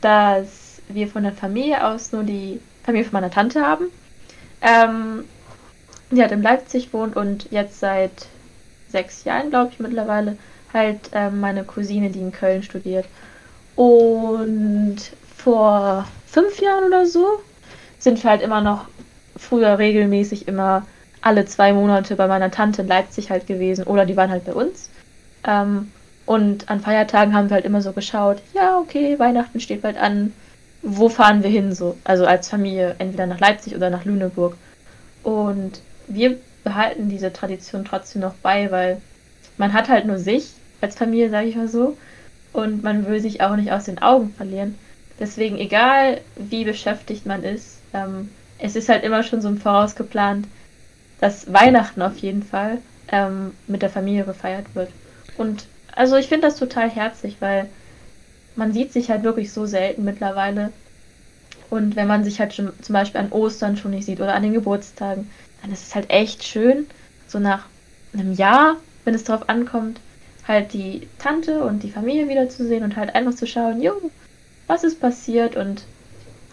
dass 0.00 0.80
wir 0.88 1.08
von 1.08 1.22
der 1.22 1.32
Familie 1.32 1.84
aus 1.86 2.12
nur 2.12 2.22
die 2.22 2.60
Familie 2.84 3.04
von 3.04 3.20
meiner 3.20 3.30
Tante 3.30 3.60
haben. 3.60 3.86
Ähm, 4.60 5.24
die 6.10 6.22
hat 6.22 6.32
in 6.32 6.42
Leipzig 6.42 6.92
wohnt 6.92 7.16
und 7.16 7.50
jetzt 7.50 7.80
seit 7.80 8.26
sechs 8.88 9.24
Jahren, 9.24 9.50
glaube 9.50 9.70
ich, 9.72 9.78
mittlerweile, 9.78 10.38
halt 10.72 11.10
ähm, 11.12 11.40
meine 11.40 11.64
Cousine, 11.64 12.10
die 12.10 12.20
in 12.20 12.32
Köln 12.32 12.62
studiert. 12.62 13.06
Und 13.76 14.98
vor 15.36 16.06
fünf 16.26 16.60
Jahren 16.60 16.84
oder 16.84 17.06
so 17.06 17.40
sind 17.98 18.22
wir 18.22 18.30
halt 18.30 18.42
immer 18.42 18.60
noch 18.60 18.86
früher 19.36 19.78
regelmäßig 19.78 20.48
immer 20.48 20.86
alle 21.20 21.44
zwei 21.46 21.72
Monate 21.72 22.16
bei 22.16 22.26
meiner 22.26 22.50
Tante 22.50 22.82
in 22.82 22.88
Leipzig 22.88 23.30
halt 23.30 23.46
gewesen 23.46 23.84
oder 23.84 24.04
die 24.04 24.16
waren 24.16 24.30
halt 24.30 24.44
bei 24.44 24.52
uns. 24.52 24.90
Ähm, 25.44 25.90
und 26.28 26.68
an 26.68 26.80
Feiertagen 26.80 27.34
haben 27.34 27.48
wir 27.48 27.54
halt 27.54 27.64
immer 27.64 27.80
so 27.80 27.92
geschaut, 27.92 28.42
ja, 28.52 28.76
okay, 28.76 29.18
Weihnachten 29.18 29.60
steht 29.60 29.80
bald 29.80 29.96
an, 29.96 30.34
wo 30.82 31.08
fahren 31.08 31.42
wir 31.42 31.48
hin 31.48 31.74
so? 31.74 31.96
Also 32.04 32.26
als 32.26 32.50
Familie, 32.50 32.96
entweder 32.98 33.26
nach 33.26 33.40
Leipzig 33.40 33.74
oder 33.74 33.88
nach 33.88 34.04
Lüneburg. 34.04 34.54
Und 35.22 35.80
wir 36.06 36.36
behalten 36.64 37.08
diese 37.08 37.32
Tradition 37.32 37.86
trotzdem 37.86 38.20
noch 38.20 38.34
bei, 38.42 38.70
weil 38.70 39.00
man 39.56 39.72
hat 39.72 39.88
halt 39.88 40.04
nur 40.04 40.18
sich 40.18 40.50
als 40.82 40.96
Familie, 40.96 41.30
sage 41.30 41.48
ich 41.48 41.56
mal 41.56 41.66
so, 41.66 41.96
und 42.52 42.82
man 42.82 43.06
will 43.06 43.20
sich 43.20 43.40
auch 43.40 43.56
nicht 43.56 43.72
aus 43.72 43.84
den 43.84 44.02
Augen 44.02 44.34
verlieren. 44.36 44.74
Deswegen, 45.18 45.56
egal 45.56 46.20
wie 46.36 46.66
beschäftigt 46.66 47.24
man 47.24 47.42
ist, 47.42 47.78
ähm, 47.94 48.28
es 48.58 48.76
ist 48.76 48.90
halt 48.90 49.02
immer 49.02 49.22
schon 49.22 49.40
so 49.40 49.48
im 49.48 49.56
Voraus 49.56 49.96
geplant, 49.96 50.46
dass 51.22 51.50
Weihnachten 51.50 52.02
auf 52.02 52.18
jeden 52.18 52.42
Fall 52.42 52.82
ähm, 53.10 53.54
mit 53.66 53.80
der 53.80 53.88
Familie 53.88 54.24
gefeiert 54.24 54.66
wird. 54.74 54.90
Und 55.38 55.64
also 55.98 56.16
ich 56.16 56.28
finde 56.28 56.46
das 56.46 56.56
total 56.56 56.88
herzlich, 56.88 57.38
weil 57.40 57.68
man 58.54 58.72
sieht 58.72 58.92
sich 58.92 59.10
halt 59.10 59.24
wirklich 59.24 59.52
so 59.52 59.66
selten 59.66 60.04
mittlerweile. 60.04 60.70
Und 61.70 61.96
wenn 61.96 62.06
man 62.06 62.22
sich 62.22 62.38
halt 62.38 62.54
schon 62.54 62.72
zum 62.80 62.92
Beispiel 62.92 63.20
an 63.20 63.32
Ostern 63.32 63.76
schon 63.76 63.90
nicht 63.90 64.04
sieht 64.04 64.20
oder 64.20 64.34
an 64.34 64.44
den 64.44 64.54
Geburtstagen, 64.54 65.28
dann 65.60 65.72
ist 65.72 65.88
es 65.88 65.94
halt 65.96 66.08
echt 66.08 66.44
schön, 66.44 66.86
so 67.26 67.40
nach 67.40 67.66
einem 68.14 68.32
Jahr, 68.32 68.76
wenn 69.04 69.14
es 69.14 69.24
darauf 69.24 69.48
ankommt, 69.48 69.98
halt 70.46 70.72
die 70.72 71.08
Tante 71.18 71.64
und 71.64 71.82
die 71.82 71.90
Familie 71.90 72.28
wiederzusehen 72.28 72.84
und 72.84 72.96
halt 72.96 73.16
einfach 73.16 73.34
zu 73.34 73.46
schauen, 73.46 73.82
jo, 73.82 73.92
was 74.68 74.84
ist 74.84 75.00
passiert 75.00 75.56
und 75.56 75.82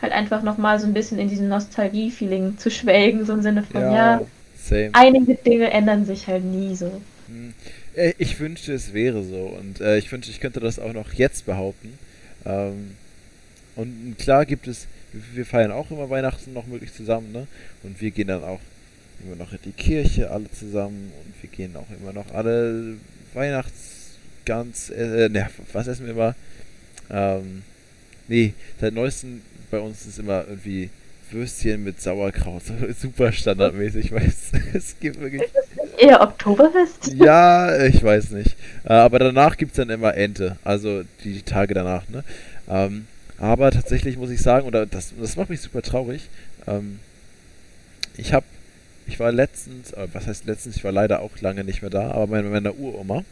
halt 0.01 0.11
einfach 0.11 0.41
nochmal 0.41 0.79
so 0.79 0.87
ein 0.87 0.93
bisschen 0.93 1.19
in 1.19 1.29
diesem 1.29 1.49
Nostalgie-Feeling 1.49 2.57
zu 2.57 2.71
schwelgen, 2.71 3.25
so 3.25 3.33
im 3.33 3.43
Sinne 3.43 3.61
von, 3.61 3.81
ja, 3.81 4.19
ja 4.19 4.21
einige 4.91 5.35
Dinge 5.35 5.69
ändern 5.69 6.03
sich 6.05 6.27
halt 6.27 6.43
nie 6.43 6.75
so. 6.75 6.91
Äh, 7.95 8.13
ich 8.17 8.39
wünschte, 8.39 8.73
es 8.73 8.93
wäre 8.93 9.23
so. 9.23 9.47
Und 9.59 9.81
äh, 9.81 9.97
ich 9.97 10.11
wünschte, 10.11 10.31
ich 10.31 10.39
könnte 10.39 10.59
das 10.59 10.79
auch 10.79 10.93
noch 10.93 11.13
jetzt 11.13 11.45
behaupten. 11.45 11.97
Ähm, 12.45 12.91
und 13.75 14.15
klar 14.17 14.45
gibt 14.45 14.67
es, 14.67 14.87
wir 15.33 15.45
feiern 15.45 15.71
auch 15.71 15.91
immer 15.91 16.09
Weihnachten 16.09 16.53
noch 16.53 16.67
möglich 16.67 16.93
zusammen, 16.93 17.31
ne? 17.31 17.47
Und 17.83 18.01
wir 18.01 18.11
gehen 18.11 18.27
dann 18.27 18.43
auch 18.43 18.61
immer 19.23 19.35
noch 19.35 19.51
in 19.53 19.59
die 19.65 19.71
Kirche 19.71 20.31
alle 20.31 20.49
zusammen 20.51 21.11
und 21.23 21.33
wir 21.41 21.49
gehen 21.49 21.75
auch 21.75 21.87
immer 21.99 22.13
noch 22.13 22.33
alle 22.33 22.95
Weihnachtsgans, 23.33 24.89
äh, 24.89 25.29
ne, 25.29 25.49
was 25.73 25.87
essen 25.87 26.05
wir 26.05 26.13
immer? 26.13 26.35
Ähm, 27.09 27.63
nee, 28.27 28.53
seit 28.79 28.93
neuestem 28.93 29.41
bei 29.71 29.79
uns 29.79 30.05
ist 30.05 30.19
immer 30.19 30.45
irgendwie 30.47 30.89
Würstchen 31.31 31.83
mit 31.83 32.01
Sauerkraut. 32.01 32.63
Super 32.99 33.31
standardmäßig, 33.31 34.11
weil 34.11 34.25
es, 34.25 34.51
es 34.73 34.99
gibt 34.99 35.19
wirklich. 35.19 35.41
Ist 35.41 35.53
das 35.55 35.99
eher 35.99 36.21
Oktoberfest? 36.21 37.13
Ja, 37.15 37.85
ich 37.85 38.03
weiß 38.03 38.31
nicht. 38.31 38.55
Äh, 38.83 38.93
aber 38.93 39.19
danach 39.19 39.57
gibt 39.57 39.71
es 39.71 39.77
dann 39.77 39.89
immer 39.89 40.15
Ente. 40.15 40.57
Also 40.63 41.03
die 41.23 41.41
Tage 41.41 41.73
danach, 41.73 42.07
ne? 42.09 42.23
Ähm, 42.67 43.07
aber 43.37 43.71
tatsächlich 43.71 44.17
muss 44.17 44.29
ich 44.29 44.41
sagen, 44.41 44.67
oder 44.67 44.85
das, 44.85 45.13
das 45.19 45.35
macht 45.35 45.49
mich 45.49 45.61
super 45.61 45.81
traurig. 45.81 46.29
Ähm, 46.67 46.99
ich 48.17 48.33
habe, 48.33 48.45
ich 49.07 49.19
war 49.19 49.31
letztens, 49.31 49.91
äh, 49.91 50.07
was 50.13 50.27
heißt 50.27 50.45
letztens, 50.45 50.77
ich 50.77 50.83
war 50.83 50.91
leider 50.91 51.21
auch 51.21 51.31
lange 51.41 51.63
nicht 51.63 51.81
mehr 51.81 51.91
da, 51.91 52.11
aber 52.11 52.27
meine, 52.27 52.49
meine 52.49 52.73
Uroma. 52.73 53.23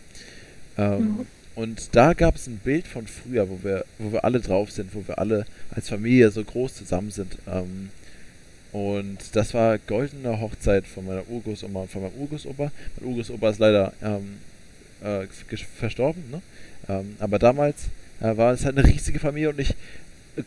Ähm, 0.78 1.00
mhm. 1.00 1.28
Und 1.56 1.96
da 1.96 2.14
gab 2.14 2.36
es 2.36 2.48
ein 2.48 2.58
Bild 2.58 2.88
von 2.88 3.06
früher, 3.06 3.50
wo 3.50 3.60
wir, 3.64 3.86
wo 4.00 4.12
wir 4.12 4.26
alle 4.26 4.40
drauf 4.40 4.72
sind, 4.72 4.96
wo 4.96 5.08
wir 5.08 5.20
alle 5.20 5.46
als 5.72 5.90
Familie 5.90 6.32
so 6.32 6.44
groß 6.44 6.76
zusammen 6.76 7.12
sind. 7.12 7.38
Ähm, 7.48 7.90
und 8.72 9.20
das 9.34 9.54
war 9.54 9.78
goldene 9.78 10.42
Hochzeit 10.42 10.88
von 10.88 11.06
meiner 11.06 11.28
Urgroßoma 11.30 11.82
und 11.82 11.92
von 11.92 12.02
meinem 12.02 12.16
Urgroßopa. 12.16 12.72
Mein 13.00 13.10
Urgroßopa 13.10 13.50
ist 13.50 13.60
leider 13.60 13.94
ähm, 14.02 14.38
äh, 15.04 15.28
verstorben, 15.80 16.24
ne? 16.32 16.42
Ähm, 16.90 17.16
aber 17.20 17.38
damals 17.38 17.86
äh, 18.20 18.36
war 18.36 18.52
es 18.54 18.66
halt 18.66 18.78
eine 18.78 18.88
riesige 18.88 19.20
Familie 19.20 19.50
und 19.50 19.60
ich, 19.60 19.76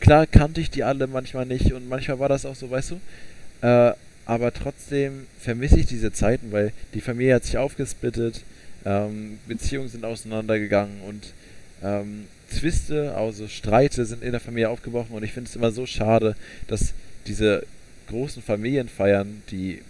klar 0.01 0.27
kannte 0.27 0.59
ich 0.59 0.69
die 0.69 0.83
alle 0.83 1.07
manchmal 1.07 1.45
nicht 1.45 1.71
und 1.71 1.87
manchmal 1.87 2.19
war 2.19 2.27
das 2.27 2.45
auch 2.45 2.55
so, 2.55 2.69
weißt 2.69 2.91
du. 2.91 3.65
Äh, 3.65 3.93
aber 4.25 4.53
trotzdem 4.53 5.25
vermisse 5.39 5.79
ich 5.79 5.85
diese 5.85 6.11
Zeiten, 6.11 6.51
weil 6.51 6.73
die 6.93 7.01
Familie 7.01 7.35
hat 7.35 7.45
sich 7.45 7.57
aufgesplittet 7.57 8.43
ähm, 8.85 9.39
Beziehungen 9.47 9.89
sind 9.89 10.05
auseinandergegangen 10.05 11.01
und 11.01 11.33
ähm, 11.83 12.25
Zwiste, 12.49 13.15
also 13.15 13.47
Streite 13.47 14.05
sind 14.05 14.23
in 14.23 14.31
der 14.31 14.39
Familie 14.39 14.69
aufgebrochen 14.69 15.15
und 15.15 15.23
ich 15.23 15.33
finde 15.33 15.49
es 15.49 15.55
immer 15.55 15.71
so 15.71 15.85
schade, 15.85 16.35
dass 16.67 16.93
diese 17.27 17.65
großen 18.07 18.41
Familienfeiern, 18.41 19.43
die 19.51 19.81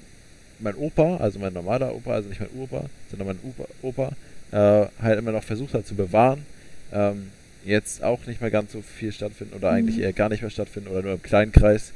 mein 0.60 0.76
Opa, 0.76 1.18
also 1.18 1.38
mein 1.40 1.54
normaler 1.54 1.94
Opa, 1.94 2.14
also 2.14 2.30
nicht 2.30 2.40
mein 2.40 2.50
Uropa, 2.56 2.86
sondern 3.10 3.28
mein 3.28 3.40
Opa, 3.44 3.66
Opa 3.84 4.12
äh, 4.52 4.88
halt 5.02 5.20
immer 5.20 5.32
noch 5.32 5.44
versucht 5.44 5.74
hat 5.74 5.86
zu 5.86 5.96
bewahren, 5.96 6.46
ähm, 6.92 7.28
jetzt 7.64 8.04
auch 8.04 8.26
nicht 8.26 8.42
mehr 8.42 8.50
ganz 8.50 8.72
so 8.72 8.82
viel 8.82 9.12
stattfinden 9.12 9.56
oder 9.56 9.72
mhm. 9.72 9.78
eigentlich 9.78 10.00
eher 10.00 10.14
gar 10.14 10.30
nicht 10.30 10.42
mehr 10.42 10.50
stattfinden 10.50 10.90
oder 10.90 11.04
nur 11.04 11.14
im 11.14 11.22
kleinen 11.22 11.52
Kreis, 11.52 11.92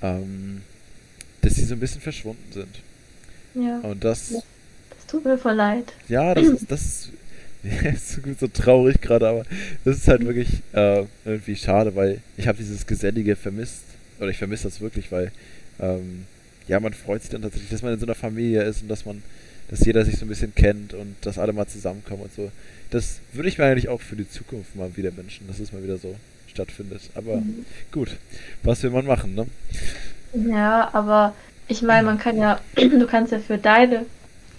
ähm, 0.00 0.62
dass 1.42 1.56
sie 1.56 1.64
so 1.64 1.74
ein 1.74 1.80
bisschen 1.80 2.00
verschwunden 2.00 2.52
sind. 2.52 2.80
Ja. 3.54 3.80
Und 3.80 4.04
das. 4.04 4.30
Ja. 4.30 4.40
Das 5.12 5.20
tut 5.20 5.30
mir 5.30 5.36
voll 5.36 5.52
leid. 5.52 5.92
Ja, 6.08 6.34
das 6.34 6.46
ist, 6.46 6.70
das 6.70 6.80
ist, 6.80 7.08
ja, 7.62 7.90
ist 7.90 8.40
so 8.40 8.48
traurig 8.48 8.98
gerade, 9.02 9.28
aber 9.28 9.44
das 9.84 9.98
ist 9.98 10.08
halt 10.08 10.24
wirklich 10.24 10.62
äh, 10.72 11.04
irgendwie 11.26 11.54
schade, 11.54 11.94
weil 11.94 12.22
ich 12.38 12.48
habe 12.48 12.56
dieses 12.56 12.86
Gesellige 12.86 13.36
vermisst. 13.36 13.82
Oder 14.18 14.30
ich 14.30 14.38
vermisse 14.38 14.64
das 14.64 14.80
wirklich, 14.80 15.12
weil 15.12 15.30
ähm, 15.80 16.24
ja, 16.66 16.80
man 16.80 16.94
freut 16.94 17.20
sich 17.20 17.30
dann 17.30 17.42
tatsächlich, 17.42 17.70
dass 17.70 17.82
man 17.82 17.92
in 17.92 18.00
so 18.00 18.06
einer 18.06 18.14
Familie 18.14 18.62
ist 18.62 18.80
und 18.82 18.88
dass 18.88 19.04
man, 19.04 19.22
dass 19.68 19.84
jeder 19.84 20.02
sich 20.06 20.16
so 20.16 20.24
ein 20.24 20.28
bisschen 20.28 20.54
kennt 20.54 20.94
und 20.94 21.14
dass 21.20 21.38
alle 21.38 21.52
mal 21.52 21.66
zusammenkommen 21.66 22.22
und 22.22 22.34
so. 22.34 22.50
Das 22.90 23.20
würde 23.34 23.50
ich 23.50 23.58
mir 23.58 23.66
eigentlich 23.66 23.90
auch 23.90 24.00
für 24.00 24.16
die 24.16 24.30
Zukunft 24.30 24.76
mal 24.76 24.96
wieder 24.96 25.14
wünschen, 25.14 25.46
dass 25.46 25.58
es 25.58 25.74
mal 25.74 25.82
wieder 25.82 25.98
so 25.98 26.14
stattfindet. 26.46 27.02
Aber 27.14 27.36
mhm. 27.36 27.66
gut, 27.90 28.16
was 28.62 28.82
will 28.82 28.90
man 28.90 29.04
machen, 29.04 29.34
ne? 29.34 29.46
Ja, 30.50 30.88
aber 30.94 31.34
ich 31.68 31.82
meine, 31.82 32.06
man 32.06 32.18
kann 32.18 32.38
ja, 32.38 32.60
du 32.76 33.06
kannst 33.06 33.32
ja 33.32 33.40
für 33.40 33.58
deine 33.58 34.06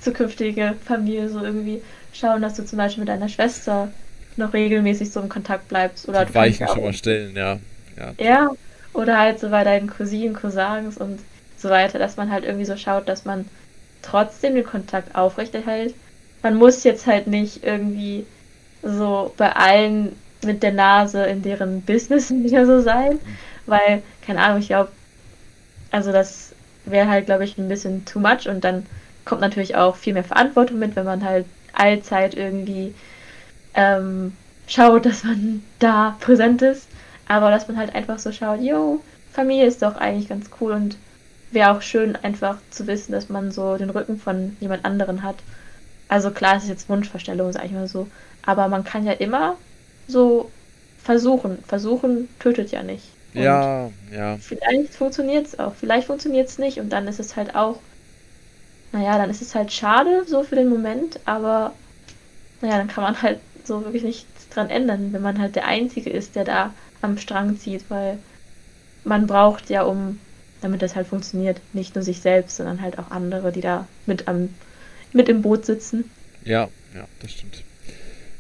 zukünftige 0.03 0.75
Familie 0.85 1.29
so 1.29 1.43
irgendwie 1.43 1.81
schauen, 2.13 2.41
dass 2.41 2.55
du 2.55 2.65
zum 2.65 2.77
Beispiel 2.77 3.01
mit 3.01 3.09
deiner 3.09 3.29
Schwester 3.29 3.89
noch 4.37 4.53
regelmäßig 4.53 5.11
so 5.11 5.21
im 5.21 5.29
Kontakt 5.29 5.67
bleibst. 5.67 6.07
Oder 6.07 6.25
Die 6.25 6.33
Weichen 6.33 6.67
schon 6.67 6.83
mal 6.83 6.93
stellen, 6.93 7.35
ja. 7.35 7.59
ja. 7.97 8.13
Ja, 8.19 8.49
oder 8.93 9.17
halt 9.17 9.39
so 9.39 9.49
bei 9.49 9.63
deinen 9.63 9.87
Cousinen, 9.89 10.35
Cousins 10.35 10.97
und 10.97 11.19
so 11.57 11.69
weiter, 11.69 11.99
dass 11.99 12.17
man 12.17 12.31
halt 12.31 12.43
irgendwie 12.43 12.65
so 12.65 12.75
schaut, 12.77 13.07
dass 13.07 13.25
man 13.25 13.45
trotzdem 14.01 14.55
den 14.55 14.65
Kontakt 14.65 15.15
aufrechterhält. 15.15 15.95
Man 16.41 16.55
muss 16.55 16.83
jetzt 16.83 17.07
halt 17.07 17.27
nicht 17.27 17.63
irgendwie 17.63 18.25
so 18.81 19.33
bei 19.37 19.55
allen 19.55 20.15
mit 20.43 20.61
der 20.61 20.73
Nase 20.73 21.23
in 21.25 21.41
deren 21.41 21.81
Business 21.81 22.29
wieder 22.31 22.65
so 22.65 22.81
sein, 22.81 23.19
weil, 23.65 24.03
keine 24.25 24.41
Ahnung, 24.41 24.59
ich 24.59 24.67
glaube, 24.67 24.91
also 25.91 26.11
das 26.11 26.51
wäre 26.85 27.07
halt, 27.07 27.27
glaube 27.27 27.45
ich, 27.45 27.57
ein 27.57 27.69
bisschen 27.69 28.03
too 28.05 28.19
much 28.19 28.47
und 28.47 28.63
dann 28.63 28.85
kommt 29.26 29.41
natürlich 29.41 29.76
auch 29.76 29.95
viel 29.95 30.13
mehr 30.13 30.24
Verantwortung 30.24 30.80
mit, 30.80 30.95
wenn 30.95 31.05
man 31.05 31.24
halt 31.24 31.45
allzeit 31.74 32.36
irgendwie 32.36 32.93
ähm, 33.74 34.34
schaut, 34.67 35.05
dass 35.05 35.24
man 35.24 35.63
da 35.80 36.17
präsent 36.19 36.61
ist, 36.61 36.88
aber 37.28 37.49
dass 37.51 37.67
man 37.67 37.78
halt 37.78 37.95
einfach 37.95 38.19
so 38.19 38.32
schaut, 38.32 38.61
yo, 38.61 39.01
Familie 39.32 39.65
ist 39.65 39.82
doch 39.82 39.95
eigentlich 39.95 40.30
ganz 40.30 40.49
cool 40.61 40.74
und 40.74 40.97
wäre 41.51 41.71
auch 41.71 41.82
schön 41.82 42.15
einfach 42.15 42.57
zu 42.69 42.88
wissen, 42.88 43.11
dass 43.11 43.30
man 43.30 43.51
so 43.51 43.78
den 43.78 43.89
Rücken 43.89 44.19
von 44.19 44.55
jemand 44.59 44.86
anderen 44.86 45.24
hat. 45.24 45.36
Also 46.07 46.32
klar, 46.32 46.57
es 46.57 46.63
ist 46.63 46.69
jetzt 46.69 46.89
Wunschvorstellung, 46.89 47.51
sag 47.51 47.65
ich 47.65 47.71
mal 47.71 47.88
so, 47.88 48.07
aber 48.45 48.67
man 48.67 48.84
kann 48.84 49.05
ja 49.05 49.13
immer 49.13 49.57
so 50.07 50.51
versuchen. 51.01 51.57
Versuchen 51.67 52.30
tötet 52.39 52.71
ja 52.71 52.84
nicht. 52.84 53.05
Und 53.34 53.41
ja, 53.41 53.89
ja. 54.11 54.38
Vielleicht 54.38 54.93
funktioniert 54.93 55.47
es 55.47 55.59
auch, 55.59 55.74
vielleicht 55.74 56.07
funktioniert 56.07 56.49
es 56.49 56.59
nicht 56.59 56.80
und 56.80 56.89
dann 56.89 57.07
ist 57.07 57.19
es 57.19 57.36
halt 57.36 57.55
auch, 57.55 57.80
naja, 58.93 59.17
dann 59.17 59.29
ist 59.29 59.41
es 59.41 59.53
halt 59.53 59.71
schade 59.71 60.23
so 60.25 60.43
für 60.43 60.55
den 60.55 60.69
Moment, 60.69 61.19
aber 61.25 61.73
naja, 62.61 62.77
dann 62.77 62.87
kann 62.87 63.03
man 63.03 63.21
halt 63.21 63.39
so 63.65 63.83
wirklich 63.83 64.03
nichts 64.03 64.49
dran 64.49 64.69
ändern, 64.69 65.11
wenn 65.11 65.21
man 65.21 65.39
halt 65.39 65.55
der 65.55 65.67
Einzige 65.67 66.09
ist, 66.09 66.35
der 66.35 66.45
da 66.45 66.73
am 67.01 67.17
Strang 67.17 67.59
zieht, 67.59 67.83
weil 67.89 68.17
man 69.03 69.27
braucht 69.27 69.69
ja, 69.69 69.83
um, 69.83 70.19
damit 70.61 70.81
das 70.81 70.95
halt 70.95 71.07
funktioniert, 71.07 71.59
nicht 71.73 71.95
nur 71.95 72.03
sich 72.03 72.21
selbst, 72.21 72.55
sondern 72.55 72.81
halt 72.81 72.97
auch 72.97 73.11
andere, 73.11 73.51
die 73.51 73.61
da 73.61 73.87
mit 74.05 74.27
am, 74.29 74.49
mit 75.11 75.27
im 75.27 75.41
Boot 75.41 75.65
sitzen. 75.65 76.09
Ja, 76.45 76.69
ja, 76.95 77.05
das 77.21 77.31
stimmt. 77.31 77.63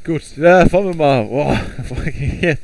Gut, 0.05 0.23
ja, 0.37 0.71
wollen 0.71 0.87
wir 0.87 0.95
mal. 0.95 1.25
Boah, 1.25 1.59
jetzt. 2.41 2.61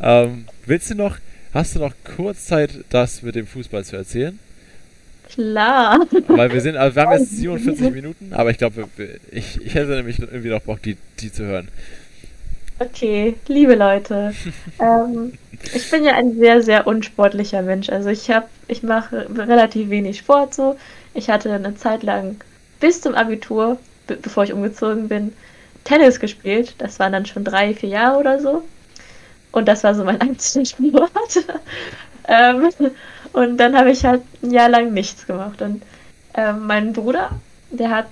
Ähm, 0.00 0.46
willst 0.66 0.90
du 0.90 0.94
noch 0.94 1.16
Hast 1.52 1.74
du 1.74 1.80
noch 1.80 1.94
kurz 2.16 2.46
Zeit, 2.46 2.70
das 2.90 3.22
mit 3.22 3.34
dem 3.34 3.44
Fußball 3.44 3.84
zu 3.84 3.96
erzählen? 3.96 4.38
Klar. 5.32 6.06
Weil 6.28 6.52
wir 6.52 6.60
sind, 6.60 6.76
also 6.76 6.96
wir 6.96 7.02
haben 7.02 7.18
jetzt 7.18 7.30
47 7.36 7.92
Minuten, 7.92 8.32
aber 8.32 8.50
ich 8.50 8.58
glaube, 8.58 8.88
ich, 9.30 9.60
ich 9.60 9.74
hätte 9.74 9.90
nämlich 9.90 10.18
irgendwie 10.18 10.48
noch 10.48 10.60
Bock, 10.60 10.82
die, 10.82 10.96
die 11.20 11.32
zu 11.32 11.44
hören. 11.44 11.68
Okay, 12.78 13.34
liebe 13.46 13.74
Leute, 13.74 14.34
ähm, 14.80 15.32
ich 15.74 15.90
bin 15.90 16.02
ja 16.04 16.14
ein 16.14 16.38
sehr, 16.38 16.62
sehr 16.62 16.86
unsportlicher 16.86 17.60
Mensch. 17.60 17.90
Also 17.90 18.08
ich 18.08 18.30
habe, 18.30 18.46
ich 18.68 18.82
mache 18.82 19.26
relativ 19.36 19.90
wenig 19.90 20.18
Sport 20.18 20.54
so. 20.54 20.76
Ich 21.12 21.28
hatte 21.28 21.52
eine 21.52 21.74
Zeit 21.76 22.02
lang 22.02 22.36
bis 22.80 23.02
zum 23.02 23.14
Abitur, 23.14 23.78
be 24.06 24.16
bevor 24.16 24.44
ich 24.44 24.52
umgezogen 24.52 25.08
bin, 25.08 25.32
Tennis 25.84 26.20
gespielt. 26.20 26.74
Das 26.78 26.98
waren 26.98 27.12
dann 27.12 27.26
schon 27.26 27.44
drei, 27.44 27.74
vier 27.74 27.90
Jahre 27.90 28.18
oder 28.18 28.40
so. 28.40 28.62
Und 29.52 29.68
das 29.68 29.84
war 29.84 29.94
so 29.94 30.04
mein 30.04 30.20
einziger 30.22 30.64
Sport. 30.64 31.12
ähm, 32.28 32.70
und 33.32 33.56
dann 33.58 33.76
habe 33.76 33.90
ich 33.90 34.04
halt 34.04 34.22
ein 34.42 34.50
Jahr 34.50 34.68
lang 34.68 34.92
nichts 34.92 35.26
gemacht. 35.26 35.62
Und 35.62 35.82
ähm, 36.34 36.66
mein 36.66 36.92
Bruder, 36.92 37.30
der 37.70 37.90
hat 37.90 38.08